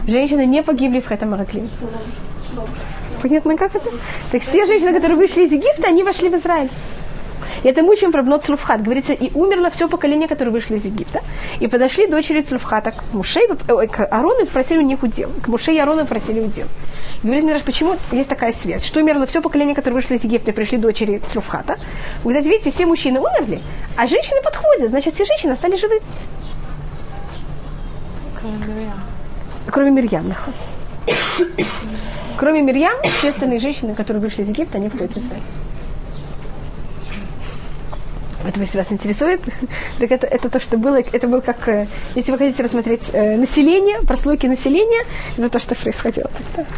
Женщины 0.07 0.45
не 0.45 0.63
погибли 0.63 0.99
в 0.99 1.07
Хета 1.07 1.25
Мараклим. 1.25 1.69
Понятно, 3.21 3.57
как 3.57 3.75
это? 3.75 3.89
Так 4.31 4.41
все 4.41 4.65
женщины, 4.65 4.93
которые 4.93 5.17
вышли 5.17 5.45
из 5.45 5.51
Египта, 5.51 5.87
они 5.87 6.03
вошли 6.03 6.29
в 6.29 6.35
Израиль. 6.35 6.69
И 7.63 7.67
это 7.67 7.81
мы 7.81 7.93
учим 7.93 8.11
про 8.11 8.23
Бнот 8.23 8.43
Цлуфхат. 8.45 8.81
Говорится, 8.83 9.13
и 9.13 9.31
умерло 9.33 9.69
все 9.69 9.87
поколение, 9.87 10.27
которое 10.27 10.51
вышло 10.51 10.75
из 10.75 10.85
Египта. 10.85 11.21
И 11.59 11.67
подошли 11.67 12.07
дочери 12.07 12.41
Цлуфхата 12.41 12.91
к 12.91 13.03
Муше, 13.13 13.41
ой, 13.67 13.87
к 13.87 14.05
Арону 14.05 14.43
и 14.43 14.45
попросили 14.45 14.79
у 14.79 14.81
них 14.81 15.03
удел. 15.03 15.29
К 15.43 15.47
Муше 15.47 15.73
и 15.73 15.77
Арону 15.77 16.05
просили 16.05 16.39
удел. 16.39 16.67
И 17.23 17.27
говорит 17.27 17.43
Мираж, 17.45 17.63
почему 17.63 17.95
есть 18.11 18.29
такая 18.29 18.51
связь? 18.51 18.85
Что 18.85 18.99
умерло 18.99 19.25
все 19.25 19.41
поколение, 19.41 19.75
которое 19.75 19.95
вышло 19.95 20.13
из 20.13 20.23
Египта, 20.23 20.51
пришли 20.51 20.77
дочери 20.77 21.21
Цлуфхата. 21.27 21.77
Вы 22.23 22.31
знаете, 22.31 22.49
видите, 22.49 22.71
все 22.71 22.85
мужчины 22.85 23.19
умерли, 23.19 23.61
а 23.95 24.07
женщины 24.07 24.41
подходят. 24.43 24.89
Значит, 24.89 25.15
все 25.15 25.25
женщины 25.25 25.55
стали 25.55 25.75
живы. 25.77 25.99
Кроме 29.71 29.91
Мирьям. 29.91 30.27
нахуй. 30.27 30.53
Кроме 32.37 32.61
Мирьям, 32.61 32.95
все 33.19 33.29
остальные 33.29 33.59
женщины, 33.59 33.95
которые 33.95 34.21
вышли 34.21 34.43
из 34.43 34.49
Египта, 34.49 34.77
они 34.77 34.89
входят 34.89 35.13
в 35.13 35.17
Израиль. 35.17 35.41
Это 38.47 38.59
если 38.59 38.77
вас 38.77 38.91
интересует, 38.91 39.41
так 39.99 40.11
это, 40.11 40.27
это 40.27 40.49
то, 40.49 40.59
что 40.59 40.77
было, 40.77 40.99
это 40.99 41.27
был 41.27 41.41
как, 41.41 41.67
э, 41.67 41.87
если 42.15 42.31
вы 42.31 42.37
хотите 42.37 42.63
рассмотреть 42.63 43.03
э, 43.13 43.37
население, 43.37 43.99
прослойки 44.01 44.47
населения, 44.47 45.05
это 45.37 45.49
то, 45.49 45.59
что 45.59 45.75
происходило 45.75 46.29
тогда. 46.53 46.69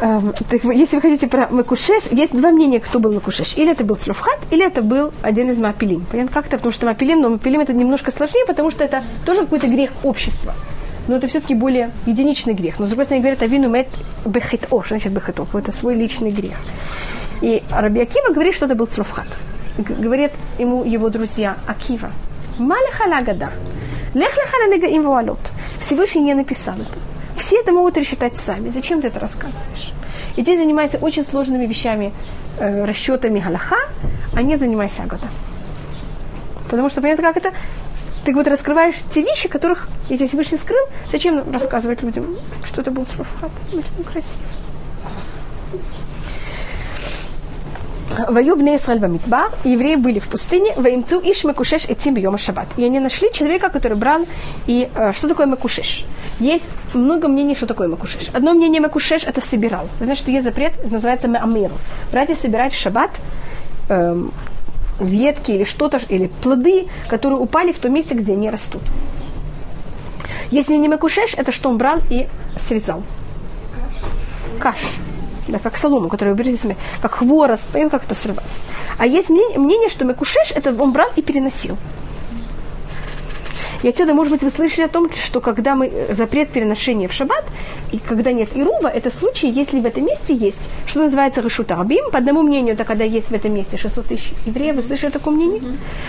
Эм, 0.00 0.34
так 0.50 0.64
если 0.64 0.96
вы 0.96 1.02
хотите 1.02 1.26
про 1.26 1.48
Макушеш, 1.48 2.04
есть 2.10 2.32
два 2.32 2.50
мнения, 2.50 2.80
кто 2.80 2.98
был 2.98 3.12
Макушеш. 3.12 3.56
Или 3.56 3.72
это 3.72 3.84
был 3.84 3.96
Цлофхат, 3.96 4.38
или 4.50 4.64
это 4.64 4.82
был 4.82 5.12
один 5.22 5.50
из 5.50 5.58
Мапилим. 5.58 6.04
Понятно, 6.10 6.32
как 6.32 6.46
это? 6.46 6.56
Потому 6.56 6.72
что 6.72 6.86
Мапилим, 6.86 7.20
но 7.20 7.30
Мапилим 7.30 7.60
это 7.60 7.72
немножко 7.72 8.10
сложнее, 8.10 8.44
потому 8.46 8.70
что 8.70 8.84
это 8.84 9.04
тоже 9.24 9.42
какой-то 9.42 9.68
грех 9.68 9.90
общества. 10.02 10.54
Но 11.08 11.16
это 11.16 11.28
все-таки 11.28 11.54
более 11.54 11.92
единичный 12.04 12.54
грех. 12.54 12.78
Но 12.78 12.86
с 12.86 12.88
другой 12.88 13.04
стороны, 13.04 13.22
говорят, 13.22 13.42
Авину 13.42 13.68
мет 13.68 13.88
что 14.24 14.82
значит 14.88 15.12
бехет? 15.12 15.38
Это 15.54 15.72
свой 15.72 15.94
личный 15.94 16.30
грех. 16.30 16.56
И 17.42 17.62
Раби 17.70 18.00
Акива 18.00 18.32
говорит, 18.32 18.54
что 18.54 18.66
это 18.66 18.74
был 18.74 18.86
Цлофхат. 18.86 19.26
Г- 19.78 19.94
Говорят 19.94 20.32
ему 20.58 20.84
его 20.84 21.08
друзья, 21.10 21.56
Акива, 21.66 22.10
маляха 22.58 23.08
гада, 23.22 23.50
лех 24.14 24.36
леха 24.36 24.66
негаим 24.74 25.02
вуалот. 25.02 25.40
Всевышний 25.80 26.22
не 26.22 26.34
написал 26.34 26.74
это. 26.76 26.98
Все 27.36 27.56
это 27.60 27.72
могут 27.72 27.98
рассчитать 27.98 28.38
сами. 28.38 28.70
Зачем 28.70 29.02
ты 29.02 29.08
это 29.08 29.20
рассказываешь? 29.20 29.92
И 30.36 30.42
ты 30.42 30.56
занимайся 30.56 30.98
очень 30.98 31.24
сложными 31.24 31.66
вещами, 31.66 32.12
э, 32.58 32.84
расчетами 32.86 33.40
галаха, 33.40 33.76
а 34.34 34.42
не 34.42 34.56
занимайся 34.56 35.02
агата. 35.02 35.28
Потому 36.70 36.88
что, 36.90 37.00
понятно, 37.02 37.22
как 37.24 37.36
это? 37.36 37.52
Ты 38.24 38.34
вот 38.34 38.48
раскрываешь 38.48 38.96
те 39.14 39.22
вещи, 39.22 39.48
которых, 39.48 39.88
если 40.08 40.26
Всевышний 40.26 40.58
скрыл, 40.58 40.84
зачем 41.12 41.52
рассказывать 41.52 42.02
людям, 42.02 42.36
что 42.64 42.80
это 42.80 42.90
был 42.90 43.04
Цлофхат? 43.04 43.50
Это 43.72 44.02
красиво. 44.10 44.42
Вою 48.28 48.56
бне 48.56 48.76
Исраэль 48.76 49.00
бамидбар, 49.00 49.50
евреи 49.64 49.96
были 49.96 50.20
в 50.20 50.28
пустыне, 50.28 50.72
воимцу 50.76 51.20
иш 51.20 51.44
мекушеш 51.44 51.86
этим 51.86 52.14
бьема 52.14 52.38
шаббат. 52.38 52.68
И 52.76 52.84
они 52.84 53.00
нашли 53.00 53.32
человека, 53.32 53.68
который 53.68 53.96
брал, 53.96 54.26
и 54.66 54.88
э, 54.94 55.12
что 55.12 55.28
такое 55.28 55.46
мекушеш? 55.46 56.04
Есть 56.38 56.64
много 56.94 57.26
мнений, 57.26 57.54
что 57.54 57.66
такое 57.66 57.88
мекушеш. 57.88 58.30
Одно 58.32 58.52
мнение 58.52 58.80
мекушеш 58.80 59.24
это 59.24 59.40
собирал. 59.40 59.88
Вы 59.98 60.04
знаете, 60.04 60.22
что 60.22 60.30
есть 60.30 60.44
запрет, 60.44 60.72
называется 60.90 61.26
меамир. 61.26 61.70
Брать 62.12 62.30
и 62.30 62.34
собирать 62.36 62.74
в 62.74 62.78
шаббат 62.78 63.10
эм, 63.88 64.32
ветки 65.00 65.50
или 65.50 65.64
что-то, 65.64 66.00
или 66.08 66.28
плоды, 66.28 66.86
которые 67.08 67.40
упали 67.40 67.72
в 67.72 67.78
том 67.78 67.92
месте, 67.92 68.14
где 68.14 68.34
они 68.34 68.50
растут. 68.50 68.82
Если 70.50 70.76
не 70.76 70.86
мекушеш, 70.86 71.34
это 71.36 71.50
что 71.50 71.70
он 71.70 71.78
брал 71.78 71.98
и 72.08 72.28
срезал. 72.56 73.02
Каш. 74.60 74.76
Да, 75.48 75.58
как 75.58 75.76
солому, 75.76 76.08
которую 76.08 76.36
вы 76.36 76.42
берете 76.42 76.62
сами, 76.62 76.76
как 77.02 77.14
хворост, 77.14 77.64
как 77.72 78.04
это 78.04 78.14
срывается. 78.14 78.54
А 78.98 79.06
есть 79.06 79.28
мнение, 79.30 79.58
мнение 79.58 79.88
что 79.88 80.04
Мекушеш, 80.04 80.52
это 80.54 80.70
он 80.82 80.92
брал 80.92 81.08
и 81.16 81.22
переносил. 81.22 81.76
И 83.82 83.88
отсюда, 83.88 84.14
может 84.14 84.32
быть, 84.32 84.42
вы 84.42 84.50
слышали 84.50 84.86
о 84.86 84.88
том, 84.88 85.10
что 85.12 85.40
когда 85.40 85.74
мы 85.74 85.86
э, 85.86 86.14
запрет 86.14 86.50
переношения 86.50 87.08
в 87.08 87.12
шаббат, 87.12 87.44
и 87.92 87.98
когда 87.98 88.32
нет 88.32 88.48
ирува, 88.54 88.88
это 88.88 89.10
в 89.10 89.14
случае, 89.14 89.52
если 89.52 89.80
в 89.80 89.86
этом 89.86 90.04
месте 90.06 90.34
есть, 90.34 90.58
что 90.86 91.00
называется 91.00 91.40
решут 91.40 91.70
арбим. 91.70 92.10
По 92.10 92.18
одному 92.18 92.42
мнению, 92.42 92.74
это 92.74 92.84
когда 92.84 93.04
есть 93.04 93.28
в 93.28 93.34
этом 93.34 93.54
месте 93.54 93.76
600 93.76 94.06
тысяч 94.06 94.32
евреев. 94.46 94.76
Вы 94.76 94.82
слышали 94.82 95.10
такое 95.10 95.34
мнение? 95.34 95.62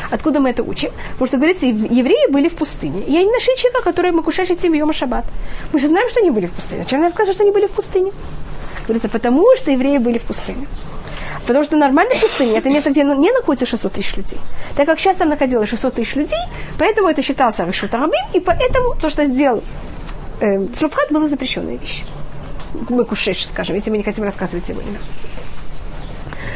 Откуда 0.09 0.39
мы 0.39 0.49
это 0.49 0.63
учим? 0.63 0.91
Потому 1.11 1.27
что, 1.27 1.37
говорится, 1.37 1.65
ев- 1.65 1.91
евреи 1.91 2.31
были 2.31 2.47
в 2.47 2.55
пустыне. 2.55 3.01
И 3.03 3.15
они 3.15 3.29
нашли 3.29 3.55
человека, 3.57 3.83
который 3.83 4.11
Макушеш 4.11 4.49
этим 4.49 4.73
Йома 4.73 4.93
Шаббат. 4.93 5.25
Мы 5.73 5.79
же 5.79 5.87
знаем, 5.87 6.07
что 6.09 6.21
они 6.21 6.31
были 6.31 6.45
в 6.45 6.53
пустыне. 6.53 6.85
Чем 6.89 7.01
нам 7.01 7.09
сказать, 7.11 7.33
что 7.35 7.43
они 7.43 7.51
были 7.51 7.67
в 7.67 7.71
пустыне? 7.71 8.11
Говорится, 8.87 9.09
потому 9.09 9.45
что 9.57 9.69
евреи 9.71 9.97
были 9.97 10.17
в 10.17 10.23
пустыне. 10.23 10.65
Потому 11.45 11.65
что 11.65 11.75
нормальная 11.77 12.17
пустыня– 12.19 12.57
это 12.59 12.69
место, 12.69 12.89
где 12.89 13.03
не 13.03 13.31
находится 13.31 13.65
600 13.65 13.93
тысяч 13.93 14.15
людей. 14.15 14.39
Так 14.75 14.85
как 14.85 14.99
сейчас 14.99 15.17
там 15.17 15.29
находилось 15.29 15.69
600 15.69 15.93
тысяч 15.93 16.15
людей, 16.15 16.39
поэтому 16.77 17.09
это 17.09 17.21
считался 17.21 17.65
Решут 17.65 17.93
Арабим, 17.93 18.25
и 18.33 18.39
поэтому 18.39 18.95
то, 18.95 19.09
что 19.09 19.25
сделал 19.25 19.63
э, 20.39 20.65
Цруфхат, 20.77 21.11
была 21.11 21.27
запрещенная 21.27 21.77
вещь. 21.77 22.03
Мы 22.89 23.05
кушеш, 23.05 23.45
скажем, 23.45 23.75
если 23.75 23.89
мы 23.89 23.97
не 23.97 24.03
хотим 24.03 24.23
рассказывать 24.23 24.67
его 24.69 24.81
имя. 24.81 24.99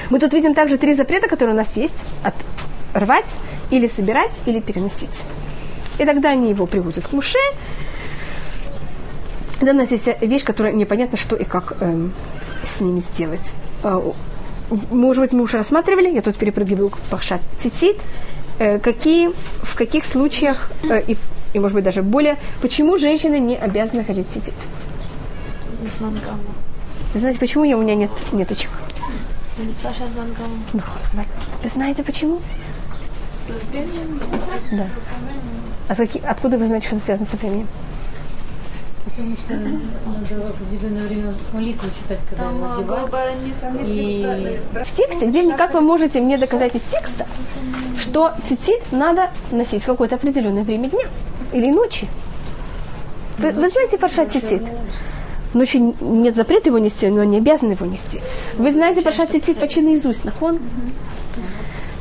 Мы 0.10 0.20
тут 0.20 0.34
видим 0.34 0.54
также 0.54 0.78
три 0.78 0.94
запрета, 0.94 1.30
которые 1.30 1.56
у 1.56 1.58
нас 1.58 1.70
есть. 1.76 1.96
От 2.24 2.36
рвать, 2.94 3.32
или 3.70 3.88
собирать, 3.88 4.42
или 4.46 4.60
переносить. 4.60 5.10
И 6.00 6.06
тогда 6.06 6.32
они 6.32 6.50
его 6.50 6.66
приводят 6.66 7.08
к 7.08 7.14
муше. 7.14 7.40
Да, 9.62 9.72
у 9.72 9.76
нас 9.76 9.92
есть 9.92 10.08
вещь, 10.22 10.44
которая 10.44 10.74
непонятно, 10.74 11.18
что 11.18 11.36
и 11.36 11.44
как 11.44 11.74
эм, 11.82 12.14
с 12.64 12.80
ними 12.82 13.00
сделать. 13.14 13.52
А, 13.84 14.02
Может 14.90 15.22
быть, 15.24 15.34
мы 15.34 15.44
уже 15.44 15.58
рассматривали, 15.58 16.10
я 16.10 16.22
тут 16.22 16.36
перепрыгиваю 16.38 16.90
к 16.90 16.98
Пахшат 17.10 17.42
Цицит, 17.60 17.98
э, 18.60 18.80
какие, 18.80 19.30
в 19.64 19.76
каких 19.76 20.06
случаях, 20.06 20.72
э, 20.90 21.02
и, 21.08 21.18
и, 21.54 21.60
может 21.60 21.76
быть, 21.76 21.84
даже 21.84 22.02
более, 22.02 22.38
почему 22.62 22.98
женщины 22.98 23.40
не 23.40 23.56
обязаны 23.58 24.04
ходить 24.04 24.28
в 24.28 24.32
цицит. 24.34 24.54
Вы 27.14 27.20
знаете, 27.20 27.40
почему 27.40 27.64
я, 27.66 27.78
у 27.78 27.82
меня 27.82 27.96
нет 27.96 28.12
неточек? 28.32 28.70
Ну, 30.74 30.82
Вы 31.64 31.70
знаете, 31.70 32.04
почему? 32.04 32.40
Да. 34.72 34.88
А 35.90 35.94
с 35.96 35.98
каки- 35.98 36.22
откуда 36.26 36.58
вы 36.58 36.68
знаете, 36.68 36.88
что 36.88 36.96
это 36.96 37.06
связано 37.06 37.28
со 37.30 37.38
временем? 37.38 37.68
Потому 39.04 39.36
что 39.36 39.54
надо 39.54 40.50
определенное 40.50 41.08
время 41.08 41.34
молитву 41.54 41.90
читать, 41.90 42.20
когда 42.30 42.44
Там 42.44 42.56
его 42.56 42.66
а, 42.68 42.78
одевают. 42.78 43.12
там 43.60 43.78
И 43.84 44.60
В 44.74 44.96
тексте, 44.96 45.26
где 45.26 45.54
как 45.56 45.74
вы 45.74 45.82
можете 45.82 46.22
мне 46.22 46.38
доказать 46.38 46.76
из 46.76 46.82
текста, 46.84 47.26
что 47.98 48.34
цицит 48.48 48.92
надо 48.92 49.32
носить 49.52 49.84
в 49.84 49.86
какое-то 49.88 50.16
определенное 50.16 50.64
время 50.64 50.90
дня 50.90 51.06
или 51.52 51.72
ночи. 51.72 52.08
Вы, 53.40 53.52
вы 53.52 53.70
знаете 53.70 53.98
паршат 53.98 54.32
цицит? 54.32 54.62
Ночью 55.54 55.96
нет 56.00 56.36
запрета 56.36 56.70
его 56.70 56.78
нести, 56.78 57.08
но 57.10 57.24
не 57.24 57.38
обязаны 57.38 57.72
его 57.74 57.86
нести. 57.86 58.22
Вы 58.58 58.72
знаете 58.72 59.02
паршат 59.02 59.32
цицит 59.32 59.58
почти 59.58 59.82
наизусть, 59.82 60.26
нахон? 60.26 60.60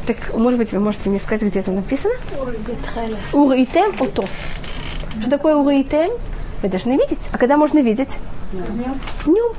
Так, 0.07 0.35
может 0.35 0.59
быть, 0.59 0.73
вы 0.73 0.81
можете 0.81 1.09
мне 1.09 1.19
сказать, 1.19 1.43
где 1.43 1.61
это 1.61 1.71
написано? 1.71 2.15
Ураитем 3.33 3.95
ото. 3.99 4.25
Что 5.21 5.31
такое 5.31 5.57
ураитем? 5.57 6.11
Вы 6.63 6.69
должны 6.69 6.93
видеть. 6.93 7.21
А 7.33 7.39
когда 7.39 7.57
можно 7.57 7.79
видеть? 7.81 8.19
Днем. 8.53 9.53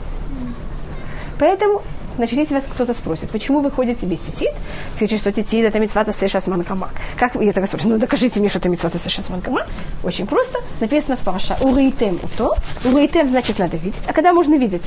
Поэтому, 1.39 1.81
значит, 2.17 2.37
если 2.37 2.53
вас 2.53 2.65
кто-то 2.71 2.93
спросит, 2.93 3.31
почему 3.31 3.61
вы 3.61 3.71
ходите 3.71 4.05
без 4.05 4.19
тетит, 4.19 4.51
скажите, 4.95 5.17
что 5.17 5.31
тетит 5.31 5.65
это 5.65 5.79
митцвата 5.79 6.11
сэшас 6.11 6.45
манкама. 6.45 6.89
Как 7.17 7.33
вы, 7.33 7.45
я 7.45 7.53
так 7.53 7.65
спрашиваю, 7.65 7.95
ну 7.95 7.99
докажите 7.99 8.39
мне, 8.39 8.49
что 8.49 8.59
это 8.59 8.69
митцвата 8.69 8.99
сэшас 8.99 9.29
манкама. 9.29 9.65
Очень 10.03 10.27
просто. 10.27 10.59
Написано 10.79 11.17
в 11.17 11.21
Паша 11.21 11.57
урейтем 11.61 12.19
уто. 12.21 12.55
Урейтем 12.85 13.27
значит 13.29 13.57
надо 13.57 13.77
видеть. 13.77 14.03
А 14.05 14.13
когда 14.13 14.33
можно 14.33 14.55
видеть? 14.55 14.83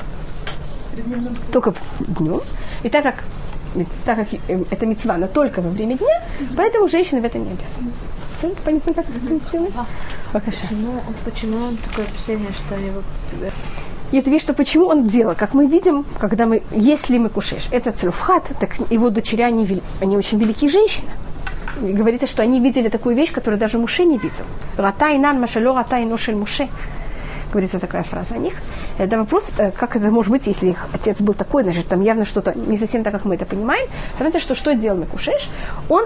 Только 1.53 1.75
днем. 1.99 2.41
И 2.85 2.89
так 2.89 3.03
как 3.03 3.25
так 4.05 4.19
как 4.19 4.29
э, 4.49 4.65
это 4.71 4.87
мецва, 4.87 5.17
но 5.17 5.27
только 5.27 5.61
во 5.61 5.71
время 5.71 5.97
дня, 5.97 6.23
поэтому 6.57 6.89
женщины 6.89 7.21
в 7.21 7.25
этом 7.25 7.45
не 7.45 7.51
обязаны. 7.53 7.93
Все 8.39 8.49
понятно, 8.65 8.95
как 8.95 9.07
это 9.09 9.49
сделать? 9.49 9.73
Покажи. 10.33 10.59
Почему, 10.63 11.01
почему 11.25 11.57
он 11.59 11.77
такое 11.77 12.05
впечатление, 12.07 12.51
что 12.53 12.75
его 12.75 13.03
И 14.13 14.19
это 14.19 14.31
вещь, 14.31 14.43
что 14.43 14.55
почему 14.55 14.87
он 14.87 15.07
делал. 15.07 15.35
Как 15.35 15.55
мы 15.55 15.67
видим, 15.67 16.05
когда 16.19 16.47
мы, 16.47 16.63
если 16.73 17.19
мы 17.19 17.29
кушаешь, 17.29 17.69
это 17.71 17.93
целюфхат, 17.93 18.51
так 18.61 18.71
его 18.91 19.11
дочери, 19.11 19.43
они, 19.43 19.65
вели- 19.65 19.83
они 20.01 20.17
очень 20.17 20.39
великие 20.39 20.71
женщины. 20.71 21.11
И 21.83 21.93
говорится, 21.93 22.27
что 22.27 22.43
они 22.43 22.61
видели 22.61 22.89
такую 22.89 23.17
вещь, 23.17 23.33
которую 23.33 23.59
даже 23.59 23.79
Муше 23.79 24.05
не 24.05 24.19
видел. 24.19 24.45
Ратай 24.77 25.19
нан 25.19 25.41
машалё 25.41 25.75
ратай 25.75 26.05
ношель 26.05 26.37
Муше. 26.37 26.69
Говорится 27.51 27.79
такая 27.79 28.03
фраза 28.03 28.35
о 28.35 28.39
них. 28.39 28.55
Это 28.99 29.19
вопрос, 29.19 29.51
э, 29.59 29.71
как 29.73 29.97
это 29.97 30.11
может 30.11 30.31
быть, 30.31 30.47
если 30.47 30.71
их 30.71 30.87
отец 30.93 31.21
был 31.21 31.35
такой, 31.35 31.65
значит, 31.65 31.87
там 31.89 32.01
явно 32.03 32.25
что-то 32.25 32.53
не 32.55 32.79
совсем 32.79 33.03
так, 33.03 33.13
как 33.13 33.25
мы 33.25 33.35
это 33.35 33.45
понимаем. 33.45 33.89
Потому 34.19 34.39
что 34.41 34.55
что 34.55 34.75
делал 34.75 34.99
Мекушеш? 34.99 35.49
Он 35.89 36.05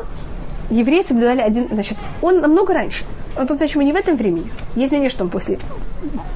евреи 0.71 1.03
соблюдали 1.03 1.41
один, 1.41 1.69
значит, 1.71 1.99
он 2.23 2.41
намного 2.41 2.73
раньше. 2.73 3.05
Он 3.37 3.47
по-настоящему 3.47 3.83
не 3.83 3.93
в 3.93 3.97
этом 3.97 4.17
времени. 4.17 4.51
Есть 4.75 4.93
мнение, 4.93 5.11
что 5.11 5.25
он 5.25 5.31
после 5.31 5.59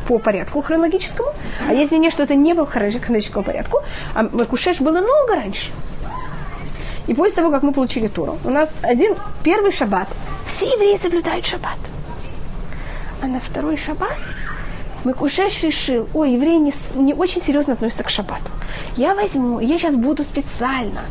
по 0.09 0.19
порядку 0.19 0.61
хронологическому, 0.63 1.31
а 1.69 1.73
есть 1.73 1.91
мнение, 1.91 2.11
что 2.11 2.23
это 2.23 2.35
не 2.35 2.55
по 2.55 2.67
хронологическому 2.67 3.45
порядку, 3.45 3.83
а 4.15 4.23
Макушеш 4.23 4.81
был 4.81 4.93
намного 4.93 5.35
раньше. 5.35 5.71
И 7.07 7.15
после 7.15 7.37
того, 7.37 7.51
как 7.51 7.63
мы 7.63 7.73
получили 7.73 8.07
Туру, 8.07 8.39
у 8.45 8.51
нас 8.51 8.71
один 8.83 9.17
первый 9.43 9.73
шаббат. 9.73 10.09
Все 10.47 10.67
евреи 10.67 10.99
соблюдают 10.99 11.47
шаббат. 11.47 11.79
А 13.21 13.27
на 13.27 13.41
второй 13.41 13.77
шаббат 13.77 14.17
Макушеш 15.05 15.63
решил, 15.63 16.09
ой, 16.15 16.33
евреи 16.33 16.59
не, 16.59 16.73
не 16.95 17.13
очень 17.15 17.43
серьезно 17.43 17.73
относятся 17.73 18.05
к 18.05 18.11
шаббату. 18.11 18.51
Я 18.97 19.15
возьму, 19.15 19.59
я 19.61 19.79
сейчас 19.79 19.97
буду 19.97 20.23
специально 20.23 21.03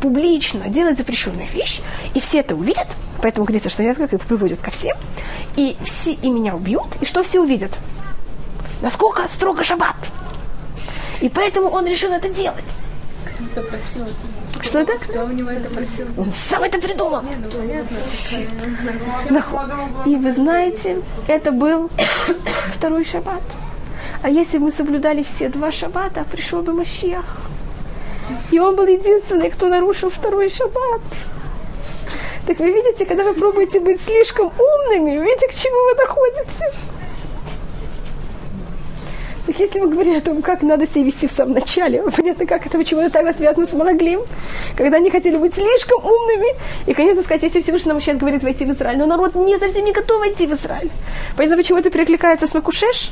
публично 0.00 0.68
делать 0.68 0.98
запрещенную 0.98 1.46
вещь, 1.48 1.80
и 2.14 2.20
все 2.20 2.40
это 2.40 2.56
увидят, 2.56 2.88
поэтому 3.20 3.44
говорится, 3.44 3.68
что 3.68 3.82
я 3.82 3.94
как 3.94 4.10
приводят 4.22 4.60
ко 4.60 4.70
всем, 4.70 4.96
и 5.56 5.76
все 5.84 6.12
и 6.12 6.30
меня 6.30 6.56
убьют, 6.56 6.96
и 7.00 7.04
что 7.04 7.22
все 7.22 7.40
увидят? 7.40 7.72
Насколько 8.80 9.28
строго 9.28 9.62
шаббат. 9.62 9.96
И 11.20 11.28
поэтому 11.28 11.68
он 11.68 11.86
решил 11.86 12.12
это 12.12 12.28
делать. 12.28 12.64
кто 13.52 13.62
просил? 13.62 14.06
Что 14.72 14.78
это? 14.78 14.96
Кто 14.96 15.26
у 15.26 15.28
него 15.28 15.50
это 15.50 15.68
просил? 15.68 16.06
Он 16.16 16.32
сам 16.32 16.62
это 16.62 16.78
придумал. 16.78 17.20
Ну, 17.20 17.50
понятно. 17.50 17.98
И 20.06 20.16
вы 20.16 20.32
знаете, 20.32 21.02
это 21.28 21.52
был 21.52 21.90
второй 22.74 23.04
шаббат. 23.04 23.42
А 24.22 24.30
если 24.30 24.56
бы 24.56 24.64
мы 24.64 24.70
соблюдали 24.70 25.24
все 25.24 25.50
два 25.50 25.70
шаббата, 25.70 26.24
пришел 26.24 26.62
бы 26.62 26.72
Машиах. 26.72 27.26
И 28.50 28.58
он 28.58 28.74
был 28.74 28.86
единственный, 28.86 29.50
кто 29.50 29.68
нарушил 29.68 30.08
второй 30.08 30.48
шаббат. 30.48 31.02
Так 32.46 32.58
вы 32.58 32.70
видите, 32.70 33.04
когда 33.04 33.24
вы 33.24 33.34
пробуете 33.34 33.78
быть 33.78 34.00
слишком 34.00 34.46
умными, 34.46 35.22
видите, 35.22 35.48
к 35.48 35.54
чему 35.54 35.90
вы 35.90 35.96
доходите. 35.96 36.91
Так 39.52 39.60
если 39.60 39.80
мы 39.80 39.88
говорим 39.88 40.16
о 40.16 40.20
том, 40.22 40.40
как 40.40 40.62
надо 40.62 40.86
себя 40.86 41.04
вести 41.04 41.28
в 41.28 41.30
самом 41.30 41.52
начале, 41.52 42.02
понятно, 42.16 42.46
как 42.46 42.64
это 42.64 42.78
почему-то 42.78 43.10
так 43.10 43.36
связано 43.36 43.66
с 43.66 43.74
Мараглим, 43.74 44.22
когда 44.74 44.96
они 44.96 45.10
хотели 45.10 45.36
быть 45.36 45.54
слишком 45.54 46.02
умными, 46.02 46.56
и, 46.86 46.94
конечно, 46.94 47.22
сказать, 47.22 47.42
если 47.42 47.60
Всевышний 47.60 47.92
нам 47.92 48.00
сейчас 48.00 48.16
говорит 48.16 48.42
войти 48.42 48.64
в 48.64 48.70
Израиль, 48.70 48.96
но 48.96 49.04
народ 49.04 49.34
не 49.34 49.58
совсем 49.58 49.84
не 49.84 49.92
готов 49.92 50.20
войти 50.20 50.46
в 50.46 50.54
Израиль. 50.54 50.90
Поэтому 51.36 51.58
почему 51.58 51.78
это 51.78 51.90
перекликается 51.90 52.46
с 52.46 52.54
Макушеш? 52.54 53.10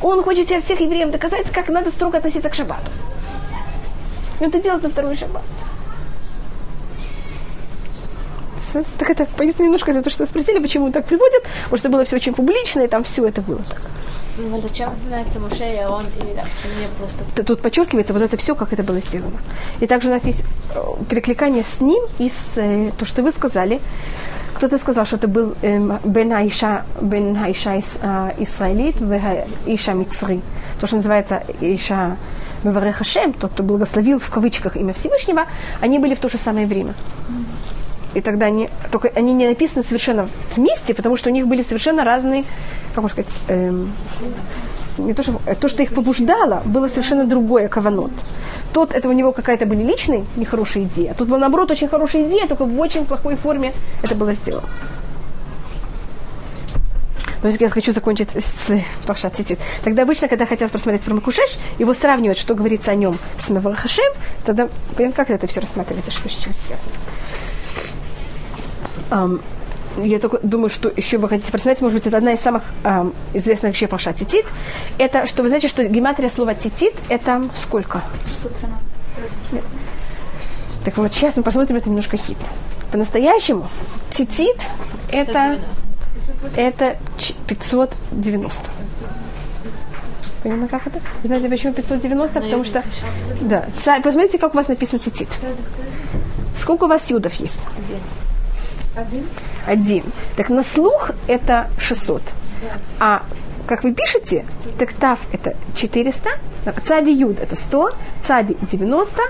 Он 0.00 0.22
хочет 0.22 0.46
сейчас 0.46 0.62
всех 0.62 0.78
евреям 0.80 1.10
доказать, 1.10 1.50
как 1.50 1.68
надо 1.68 1.90
строго 1.90 2.18
относиться 2.18 2.48
к 2.48 2.54
шаббату. 2.54 2.92
И 4.38 4.44
он 4.44 4.50
это 4.50 4.62
делает 4.62 4.84
на 4.84 4.90
второй 4.90 5.16
шаббат. 5.16 5.42
Так 8.98 9.10
это, 9.10 9.26
понятно, 9.36 9.64
немножко 9.64 9.90
это 9.90 10.00
то, 10.02 10.10
что 10.10 10.26
спросили, 10.26 10.60
почему 10.60 10.92
так 10.92 11.06
приводят, 11.06 11.42
потому 11.64 11.78
что 11.78 11.88
было 11.88 12.04
все 12.04 12.14
очень 12.14 12.34
публично, 12.34 12.82
и 12.82 12.86
там 12.86 13.02
все 13.02 13.26
это 13.26 13.40
было 13.42 13.62
так. 13.68 13.80
Ну, 14.38 14.48
вот 14.48 14.64
о 14.64 14.68
чем 14.68 14.90
знается 15.08 15.40
Муше, 15.40 15.64
и 15.64 15.84
он, 15.84 16.04
или 16.20 16.34
да, 16.34 16.42
мне 16.76 16.88
просто... 16.98 17.24
Тут 17.42 17.62
подчеркивается 17.62 18.12
вот 18.12 18.22
это 18.22 18.36
все, 18.36 18.54
как 18.54 18.72
это 18.72 18.82
было 18.82 19.00
сделано. 19.00 19.38
И 19.80 19.86
также 19.86 20.08
у 20.08 20.10
нас 20.12 20.24
есть 20.24 20.42
э, 20.74 20.80
перекликание 21.08 21.62
с 21.64 21.80
ним 21.80 22.02
и 22.18 22.28
с 22.28 22.52
э, 22.56 22.92
то, 22.98 23.06
что 23.06 23.22
вы 23.22 23.32
сказали. 23.32 23.80
Кто-то 24.54 24.78
сказал, 24.78 25.06
что 25.06 25.16
это 25.16 25.28
был 25.28 25.54
эм, 25.62 25.98
Бен 26.04 26.32
Айша, 26.32 26.84
Бен 27.00 27.36
Айша 27.36 27.76
ис- 27.76 27.98
а, 28.02 28.34
Исраилит, 28.38 28.96
Иша 29.66 29.92
Мицри. 29.92 30.40
То, 30.80 30.86
что 30.86 30.96
называется 30.96 31.42
Иша 31.60 32.16
Меварех 32.64 32.96
Хашем, 32.96 33.34
тот, 33.34 33.52
кто 33.52 33.62
благословил 33.62 34.18
в 34.18 34.30
кавычках 34.30 34.76
имя 34.76 34.94
Всевышнего, 34.94 35.46
они 35.80 35.98
были 35.98 36.14
в 36.14 36.20
то 36.20 36.30
же 36.30 36.38
самое 36.38 36.66
время. 36.66 36.94
И 38.14 38.22
тогда 38.22 38.46
они, 38.46 38.70
только 38.90 39.08
они 39.14 39.34
не 39.34 39.46
написаны 39.46 39.84
совершенно 39.84 40.26
вместе, 40.56 40.94
потому 40.94 41.18
что 41.18 41.28
у 41.28 41.32
них 41.32 41.46
были 41.46 41.62
совершенно 41.62 42.02
разные, 42.02 42.44
как 42.96 43.02
можно 43.02 43.22
сказать, 43.22 43.40
эм, 43.48 43.92
не 44.96 45.12
то, 45.12 45.22
что, 45.22 45.38
то, 45.60 45.68
что 45.68 45.82
их 45.82 45.92
побуждало, 45.92 46.62
было 46.64 46.88
совершенно 46.88 47.26
другое 47.26 47.68
каванот. 47.68 48.10
Тот, 48.72 48.94
это 48.94 49.08
у 49.10 49.12
него 49.12 49.32
какая-то 49.32 49.66
были 49.66 49.82
личные 49.82 50.24
нехорошие 50.36 50.86
идеи, 50.86 51.08
а 51.08 51.14
тут 51.14 51.28
была, 51.28 51.38
наоборот, 51.38 51.70
очень 51.70 51.88
хорошая 51.88 52.22
идея, 52.22 52.48
только 52.48 52.64
в 52.64 52.80
очень 52.80 53.04
плохой 53.04 53.36
форме 53.36 53.74
это 54.02 54.14
было 54.14 54.32
сделано. 54.32 54.68
Но 57.42 57.50
я 57.50 57.68
хочу 57.68 57.92
закончить 57.92 58.30
с 58.30 58.82
Пашат 59.06 59.36
Цитит. 59.36 59.58
Тогда 59.84 60.02
обычно, 60.02 60.26
когда 60.26 60.46
хотят 60.46 60.70
просмотреть 60.70 61.02
про 61.02 61.14
Макушеш, 61.14 61.58
его 61.78 61.92
сравнивают, 61.92 62.38
что 62.38 62.54
говорится 62.54 62.92
о 62.92 62.94
нем 62.94 63.16
с 63.38 63.50
Маврахашем, 63.50 64.10
тогда 64.46 64.68
понятно, 64.96 65.16
как 65.16 65.30
это 65.30 65.46
все 65.46 65.60
рассматривается, 65.60 66.10
что 66.10 66.30
с 66.30 66.32
чем 66.32 66.54
связано. 66.54 66.92
Ам, 69.10 69.40
я 70.04 70.18
только 70.18 70.38
думаю, 70.42 70.68
что 70.70 70.88
еще 70.94 71.18
вы 71.18 71.28
хотите 71.28 71.50
просмотреть, 71.50 71.80
может 71.82 71.98
быть, 71.98 72.06
это 72.06 72.16
одна 72.18 72.32
из 72.32 72.40
самых 72.40 72.62
ам, 72.84 73.12
известных 73.34 73.74
еще 73.74 73.86
Паша 73.86 74.12
Титит. 74.12 74.44
Это, 74.98 75.26
что 75.26 75.42
вы 75.42 75.48
знаете, 75.48 75.68
что 75.68 75.84
гематрия 75.84 76.28
слова 76.28 76.54
Титит, 76.54 76.94
это 77.08 77.48
сколько? 77.56 78.02
613. 78.26 79.64
Так 80.84 80.96
вот, 80.98 81.12
сейчас 81.12 81.36
мы 81.36 81.42
посмотрим 81.42 81.76
это 81.76 81.88
немножко 81.88 82.16
хитро. 82.16 82.46
По-настоящему 82.92 83.68
Титит 84.12 84.56
это, 85.10 85.58
это 86.56 86.96
ч- 87.18 87.34
590. 87.48 88.62
Понятно, 90.42 90.68
как 90.68 90.86
это? 90.86 91.00
Вы 91.22 91.26
знаете, 91.28 91.48
почему 91.48 91.72
590? 91.72 92.40
Потому 92.40 92.62
что... 92.64 92.84
Да. 93.40 93.66
Посмотрите, 94.02 94.38
как 94.38 94.54
у 94.54 94.56
вас 94.56 94.68
написан 94.68 95.00
цитит. 95.00 95.28
Сколько 96.56 96.84
у 96.84 96.88
вас 96.88 97.10
юдов 97.10 97.32
есть? 97.34 97.60
Один. 99.66 100.04
Так 100.36 100.48
на 100.48 100.62
слух 100.62 101.10
это 101.26 101.68
600. 101.78 102.22
А 102.98 103.22
как 103.66 103.84
вы 103.84 103.92
пишете, 103.92 104.46
так 104.78 104.92
тав 104.92 105.18
это 105.32 105.54
400, 105.74 106.30
цаби 106.84 107.12
юд 107.12 107.40
это 107.40 107.56
100, 107.56 107.90
цаби 108.22 108.56
90, 108.70 109.22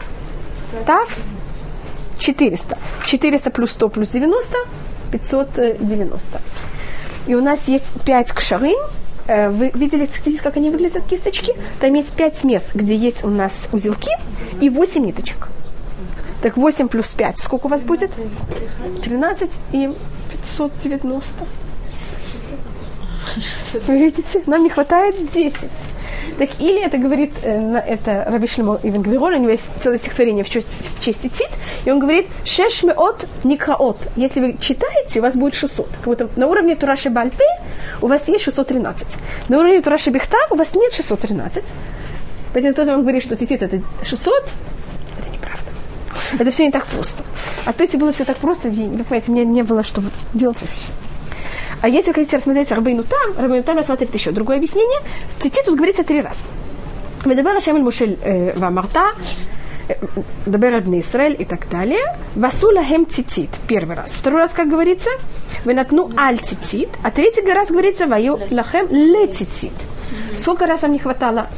тав 0.86 1.08
400. 2.18 2.78
400 3.06 3.50
плюс 3.50 3.72
100 3.72 3.88
плюс 3.88 4.08
90, 4.10 4.56
590. 5.10 6.40
И 7.26 7.34
у 7.34 7.42
нас 7.42 7.66
есть 7.68 7.86
5 8.04 8.32
кшарым. 8.32 8.76
Э, 9.26 9.48
Вы 9.48 9.70
видели, 9.74 10.08
как 10.42 10.56
они 10.56 10.70
выглядят, 10.70 11.04
кисточки? 11.04 11.54
Там 11.80 11.94
есть 11.94 12.12
5 12.12 12.44
мест, 12.44 12.66
где 12.74 12.94
есть 12.94 13.24
у 13.24 13.28
нас 13.28 13.68
узелки 13.72 14.10
и 14.60 14.70
8 14.70 15.04
ниточек. 15.04 15.48
Так 16.46 16.56
8 16.56 16.86
плюс 16.86 17.08
5. 17.08 17.40
Сколько 17.40 17.66
у 17.66 17.68
вас 17.68 17.82
будет? 17.82 18.12
13 19.02 19.50
и 19.72 19.92
590. 20.46 21.44
Вы 23.88 23.98
видите? 23.98 24.42
Нам 24.46 24.62
не 24.62 24.70
хватает 24.70 25.16
10. 25.32 25.56
Так 26.38 26.50
или 26.60 26.80
это 26.80 26.98
говорит, 26.98 27.32
э, 27.42 27.82
это 27.88 28.28
Раби 28.28 28.46
Шлемо 28.46 28.78
Ивен 28.84 29.02
Гвирон, 29.02 29.34
у 29.34 29.38
него 29.38 29.50
есть 29.50 29.64
целое 29.82 29.98
стихотворение 29.98 30.44
в 30.44 30.48
честь, 30.48 30.68
в 31.00 31.04
честь 31.04 31.22
Тит, 31.22 31.50
и 31.84 31.90
он 31.90 31.98
говорит, 31.98 32.28
шешмеот 32.44 33.26
никраот. 33.42 33.98
Если 34.14 34.38
вы 34.38 34.56
читаете, 34.60 35.18
у 35.18 35.22
вас 35.24 35.34
будет 35.34 35.56
600. 35.56 35.88
Как 35.96 36.04
будто 36.04 36.28
на 36.36 36.46
уровне 36.46 36.76
Тураши 36.76 37.10
Бальпе 37.10 37.44
у 38.00 38.06
вас 38.06 38.28
есть 38.28 38.44
613. 38.44 39.04
На 39.48 39.58
уровне 39.58 39.82
Тураши 39.82 40.10
Бехтав 40.10 40.52
у 40.52 40.54
вас 40.54 40.76
нет 40.76 40.94
613. 40.94 41.64
Поэтому 42.52 42.72
кто-то 42.72 42.92
вам 42.92 43.00
говорит, 43.02 43.24
что 43.24 43.34
Титит 43.34 43.62
это 43.62 43.82
600, 44.04 44.32
это 44.32 44.44
неправда. 44.44 44.75
Это 46.38 46.50
все 46.50 46.64
не 46.64 46.70
так 46.70 46.86
просто. 46.86 47.22
А 47.64 47.72
то, 47.72 47.82
если 47.82 47.96
было 47.96 48.12
все 48.12 48.24
так 48.24 48.36
просто, 48.36 48.68
вы 48.68 48.88
вы 48.88 49.04
понимаете, 49.04 49.30
мне 49.30 49.44
не 49.44 49.62
было 49.62 49.82
что 49.82 50.02
делать 50.34 50.60
вообще. 50.60 50.90
А 51.82 51.88
если 51.88 52.10
вы 52.10 52.14
хотите 52.14 52.36
рассмотреть 52.36 52.72
Рабейну 52.72 53.04
там, 53.04 53.38
Рабейну 53.38 53.62
там 53.62 53.78
рассмотреть 53.78 54.14
еще 54.14 54.30
другое 54.30 54.56
объяснение. 54.56 55.00
В 55.38 55.42
Цити 55.42 55.60
тут 55.64 55.76
говорится 55.76 56.04
три 56.04 56.20
раза. 56.20 56.40
Медабер 57.24 57.56
Ашем 57.56 57.82
Мушель 57.82 58.18
Вамарта, 58.56 59.12
Дабер 60.46 60.74
аль 60.74 60.80
Бней 60.80 61.00
Исраэль 61.00 61.36
и 61.38 61.44
так 61.44 61.68
далее. 61.68 62.16
Васула 62.34 62.82
хем 62.82 63.08
цитит. 63.08 63.50
Первый 63.68 63.96
раз. 63.96 64.10
Второй 64.10 64.40
раз, 64.40 64.50
как 64.52 64.68
говорится, 64.68 65.10
вынатну 65.64 66.10
аль 66.16 66.38
цитит. 66.38 66.88
А 67.02 67.10
третий 67.10 67.42
раз 67.52 67.68
говорится 67.68 68.06
ваю 68.06 68.38
лахем 68.50 68.88
ле 68.90 69.26
цитит. 69.28 69.72
Сколько 70.38 70.66
раз 70.66 70.82
вам 70.82 70.92
не 70.92 70.98
хватало? 70.98 71.48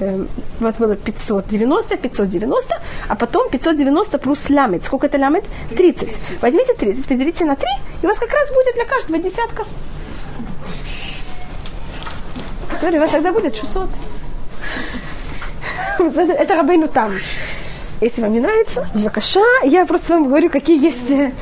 Эм, 0.00 0.28
Вот 0.60 0.76
было 0.78 0.96
590, 0.96 1.96
590, 1.96 2.80
а 3.08 3.14
потом 3.14 3.50
590 3.50 4.18
плюс 4.18 4.50
лямет. 4.50 4.84
Сколько 4.84 5.06
это 5.06 5.18
лямет? 5.18 5.44
30. 5.76 6.16
Возьмите 6.42 6.74
30, 6.74 7.06
поделите 7.06 7.44
на 7.44 7.56
3, 7.56 7.66
и 8.02 8.06
у 8.06 8.08
вас 8.08 8.18
как 8.18 8.32
раз 8.32 8.48
будет 8.52 8.74
для 8.74 8.84
каждого 8.84 9.18
десятка. 9.18 9.64
Смотри, 12.78 12.98
у 12.98 13.00
вас 13.00 13.10
тогда 13.10 13.32
будет 13.32 13.56
600. 13.56 13.88
Это 15.98 16.54
Рабейну 16.54 16.88
там. 16.88 17.12
Если 18.00 18.20
вам 18.20 18.32
не 18.34 18.40
нравится, 18.40 18.86
Бакаша, 18.94 19.40
я 19.64 19.86
просто 19.86 20.14
вам 20.14 20.28
говорю, 20.28 20.50
какие 20.50 20.82
есть 20.82 21.10
э, 21.10 21.32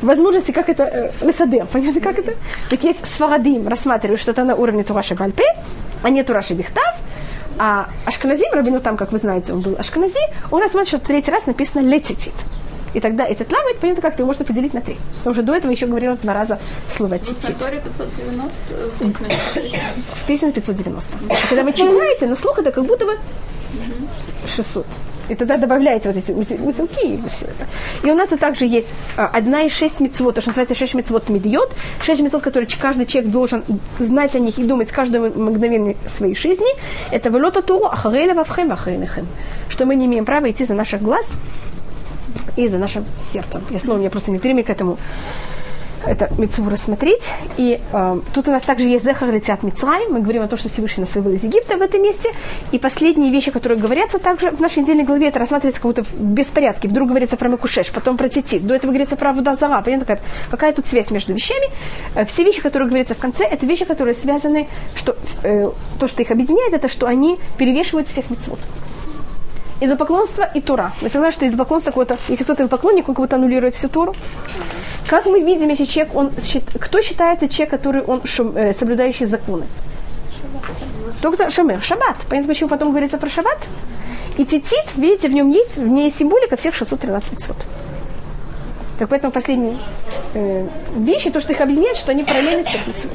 возможности, 0.00 0.52
как 0.52 0.68
это 0.68 0.84
э, 0.84 1.10
Лесадер, 1.26 1.66
понятно, 1.72 2.00
как 2.00 2.20
это? 2.20 2.34
Так 2.70 2.84
есть 2.84 3.04
Сфарадим, 3.04 3.66
рассматривают 3.66 4.20
что-то 4.20 4.44
на 4.44 4.54
уровне 4.54 4.84
Тураши 4.84 5.16
Бальпе, 5.16 5.56
а 6.02 6.10
не 6.10 6.22
Тураши 6.22 6.54
Бихтав, 6.54 6.94
а 7.58 7.88
Ашканазим, 8.04 8.52
Рабину 8.52 8.80
там, 8.80 8.96
как 8.96 9.12
вы 9.12 9.18
знаете, 9.18 9.52
он 9.52 9.60
был 9.60 9.76
Ашканази, 9.78 10.20
он 10.50 10.60
рассматривает, 10.60 10.88
что 10.88 10.98
в 10.98 11.02
третий 11.02 11.30
раз 11.30 11.46
написано 11.46 11.80
Летитит. 11.80 12.34
И 12.94 13.00
тогда 13.00 13.26
этот 13.26 13.52
ламет, 13.52 13.78
понятно, 13.78 14.02
как-то 14.02 14.22
его 14.22 14.28
можно 14.28 14.44
поделить 14.44 14.72
на 14.72 14.80
три. 14.80 14.96
Потому 15.18 15.34
что 15.34 15.42
до 15.42 15.54
этого 15.54 15.70
еще 15.70 15.86
говорилось 15.86 16.18
два 16.18 16.32
раза 16.32 16.58
слово 16.90 17.18
титит. 17.18 17.58
Торе 17.58 17.82
590, 17.84 18.52
в 18.74 18.98
письме 18.98 19.28
В 20.14 20.26
письме 20.26 20.52
590. 20.52 21.18
А 21.28 21.48
когда 21.48 21.62
вы 21.64 21.72
читаете, 21.72 22.26
на 22.26 22.36
слух 22.36 22.58
это 22.58 22.72
как 22.72 22.84
будто 22.86 23.04
бы 23.04 23.18
600. 24.46 24.86
И 25.28 25.34
тогда 25.34 25.56
добавляете 25.56 26.08
вот 26.08 26.16
эти 26.16 26.32
узелки 26.32 27.06
и 27.06 27.28
все 27.28 27.46
это. 27.46 27.66
И 28.02 28.10
у 28.10 28.14
нас 28.14 28.28
тут 28.28 28.40
также 28.40 28.64
есть 28.64 28.88
а, 29.16 29.26
одна 29.26 29.62
из 29.62 29.72
шесть 29.72 30.00
мецвод, 30.00 30.34
то, 30.34 30.40
что 30.40 30.50
называется 30.50 30.74
шесть 30.74 30.94
мецвод 30.94 31.28
медиот. 31.28 31.72
Шесть 32.00 32.20
мецвод, 32.22 32.42
которые 32.42 32.68
каждый 32.80 33.06
человек 33.06 33.30
должен 33.30 33.64
знать 33.98 34.34
о 34.34 34.38
них 34.38 34.58
и 34.58 34.64
думать 34.64 34.90
каждое 34.90 35.20
мгновение 35.30 35.96
своей 36.16 36.34
жизни. 36.34 36.68
Это 37.10 37.28
велота 37.28 37.62
туру 37.62 37.86
ахарейла 37.86 38.34
вавхем 38.34 38.72
ахарейнехем. 38.72 39.26
Что 39.68 39.86
мы 39.86 39.96
не 39.96 40.06
имеем 40.06 40.24
права 40.24 40.50
идти 40.50 40.64
за 40.64 40.74
наших 40.74 41.02
глаз 41.02 41.28
и 42.56 42.68
за 42.68 42.78
нашим 42.78 43.04
сердцем. 43.32 43.62
Я 43.70 43.78
снова, 43.78 43.96
у 43.96 44.00
меня 44.00 44.10
просто 44.10 44.30
нет 44.30 44.42
времени 44.42 44.62
к 44.62 44.70
этому 44.70 44.98
это 46.06 46.30
Мицву 46.38 46.68
рассмотреть. 46.70 47.30
И 47.56 47.80
э, 47.92 48.20
тут 48.34 48.48
у 48.48 48.50
нас 48.50 48.62
также 48.62 48.86
есть 48.86 49.04
Зехар 49.04 49.30
летят 49.30 49.62
Мицрай. 49.62 50.08
Мы 50.08 50.20
говорим 50.20 50.42
о 50.42 50.48
том, 50.48 50.58
что 50.58 50.68
Всевышний 50.68 51.02
нас 51.02 51.14
вывел 51.14 51.32
из 51.32 51.44
Египта 51.44 51.76
в 51.76 51.82
этом 51.82 52.02
месте. 52.02 52.30
И 52.72 52.78
последние 52.78 53.32
вещи, 53.32 53.50
которые 53.50 53.78
говорятся 53.78 54.18
также 54.18 54.50
в 54.50 54.60
нашей 54.60 54.82
недельной 54.82 55.04
главе, 55.04 55.28
это 55.28 55.38
рассматривается 55.38 55.80
как 55.80 55.90
будто 55.90 56.04
в 56.04 56.20
беспорядке. 56.20 56.88
Вдруг 56.88 57.08
говорится 57.08 57.36
про 57.36 57.48
Мекушеш, 57.48 57.90
потом 57.90 58.16
про 58.16 58.28
Титит. 58.28 58.66
До 58.66 58.74
этого 58.74 58.90
говорится 58.90 59.16
про 59.16 59.32
Вудазара. 59.32 59.80
Понятно, 59.82 60.06
как, 60.06 60.20
какая 60.50 60.72
тут 60.72 60.86
связь 60.86 61.10
между 61.10 61.34
вещами. 61.34 61.68
Э, 62.14 62.24
все 62.24 62.44
вещи, 62.44 62.60
которые 62.60 62.88
говорятся 62.88 63.14
в 63.14 63.18
конце, 63.18 63.44
это 63.44 63.66
вещи, 63.66 63.84
которые 63.84 64.14
связаны, 64.14 64.68
что 64.94 65.16
э, 65.42 65.70
то, 65.98 66.08
что 66.08 66.22
их 66.22 66.30
объединяет, 66.30 66.74
это 66.74 66.88
что 66.88 67.06
они 67.06 67.38
перевешивают 67.56 68.08
всех 68.08 68.30
мецвод. 68.30 68.58
Идолопоклонство 69.80 70.50
и 70.54 70.60
Тура. 70.60 70.92
Вы 71.00 71.08
согласны, 71.08 71.32
что 71.32 71.46
идолопоклонство 71.46 71.90
какое-то, 71.90 72.16
если 72.28 72.44
кто-то 72.44 72.64
идолопоклонник, 72.64 73.08
он 73.08 73.14
как 73.14 73.24
будто 73.24 73.36
аннулирует 73.36 73.74
всю 73.74 73.88
Туру? 73.88 74.14
Как 75.08 75.26
мы 75.26 75.40
видим, 75.40 75.68
если 75.68 75.84
человек, 75.84 76.14
он, 76.14 76.32
кто 76.80 77.00
считается 77.00 77.48
человек, 77.48 77.70
который 77.70 78.02
он 78.02 78.20
шум- 78.24 78.56
э, 78.56 78.74
соблюдающий 78.74 79.26
законы? 79.26 79.66
Только 81.22 81.48
шумер, 81.50 81.80
шаббат. 81.82 82.16
Понятно, 82.28 82.48
почему 82.48 82.68
потом 82.68 82.90
говорится 82.90 83.18
про 83.18 83.30
шаббат? 83.30 83.58
И 84.36 84.44
титит, 84.44 84.96
видите, 84.96 85.28
в 85.28 85.32
нем 85.32 85.48
есть, 85.48 85.76
в 85.76 85.86
ней 85.86 86.04
есть 86.04 86.18
символика 86.18 86.56
всех 86.56 86.74
613 86.74 87.32
митцвот. 87.32 87.56
Так 88.98 89.08
поэтому 89.08 89.32
последние 89.32 89.78
э, 90.34 90.66
вещи, 90.96 91.30
то, 91.30 91.40
что 91.40 91.52
их 91.52 91.60
объединяет, 91.60 91.96
что 91.96 92.10
они 92.10 92.24
параллельны 92.24 92.64
всех 92.64 92.86
митцвот. 92.86 93.14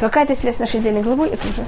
Какая-то 0.00 0.36
связь 0.36 0.56
с 0.56 0.58
нашей 0.60 0.78
отдельной 0.80 1.02
главой, 1.02 1.30
это 1.30 1.48
уже. 1.48 1.64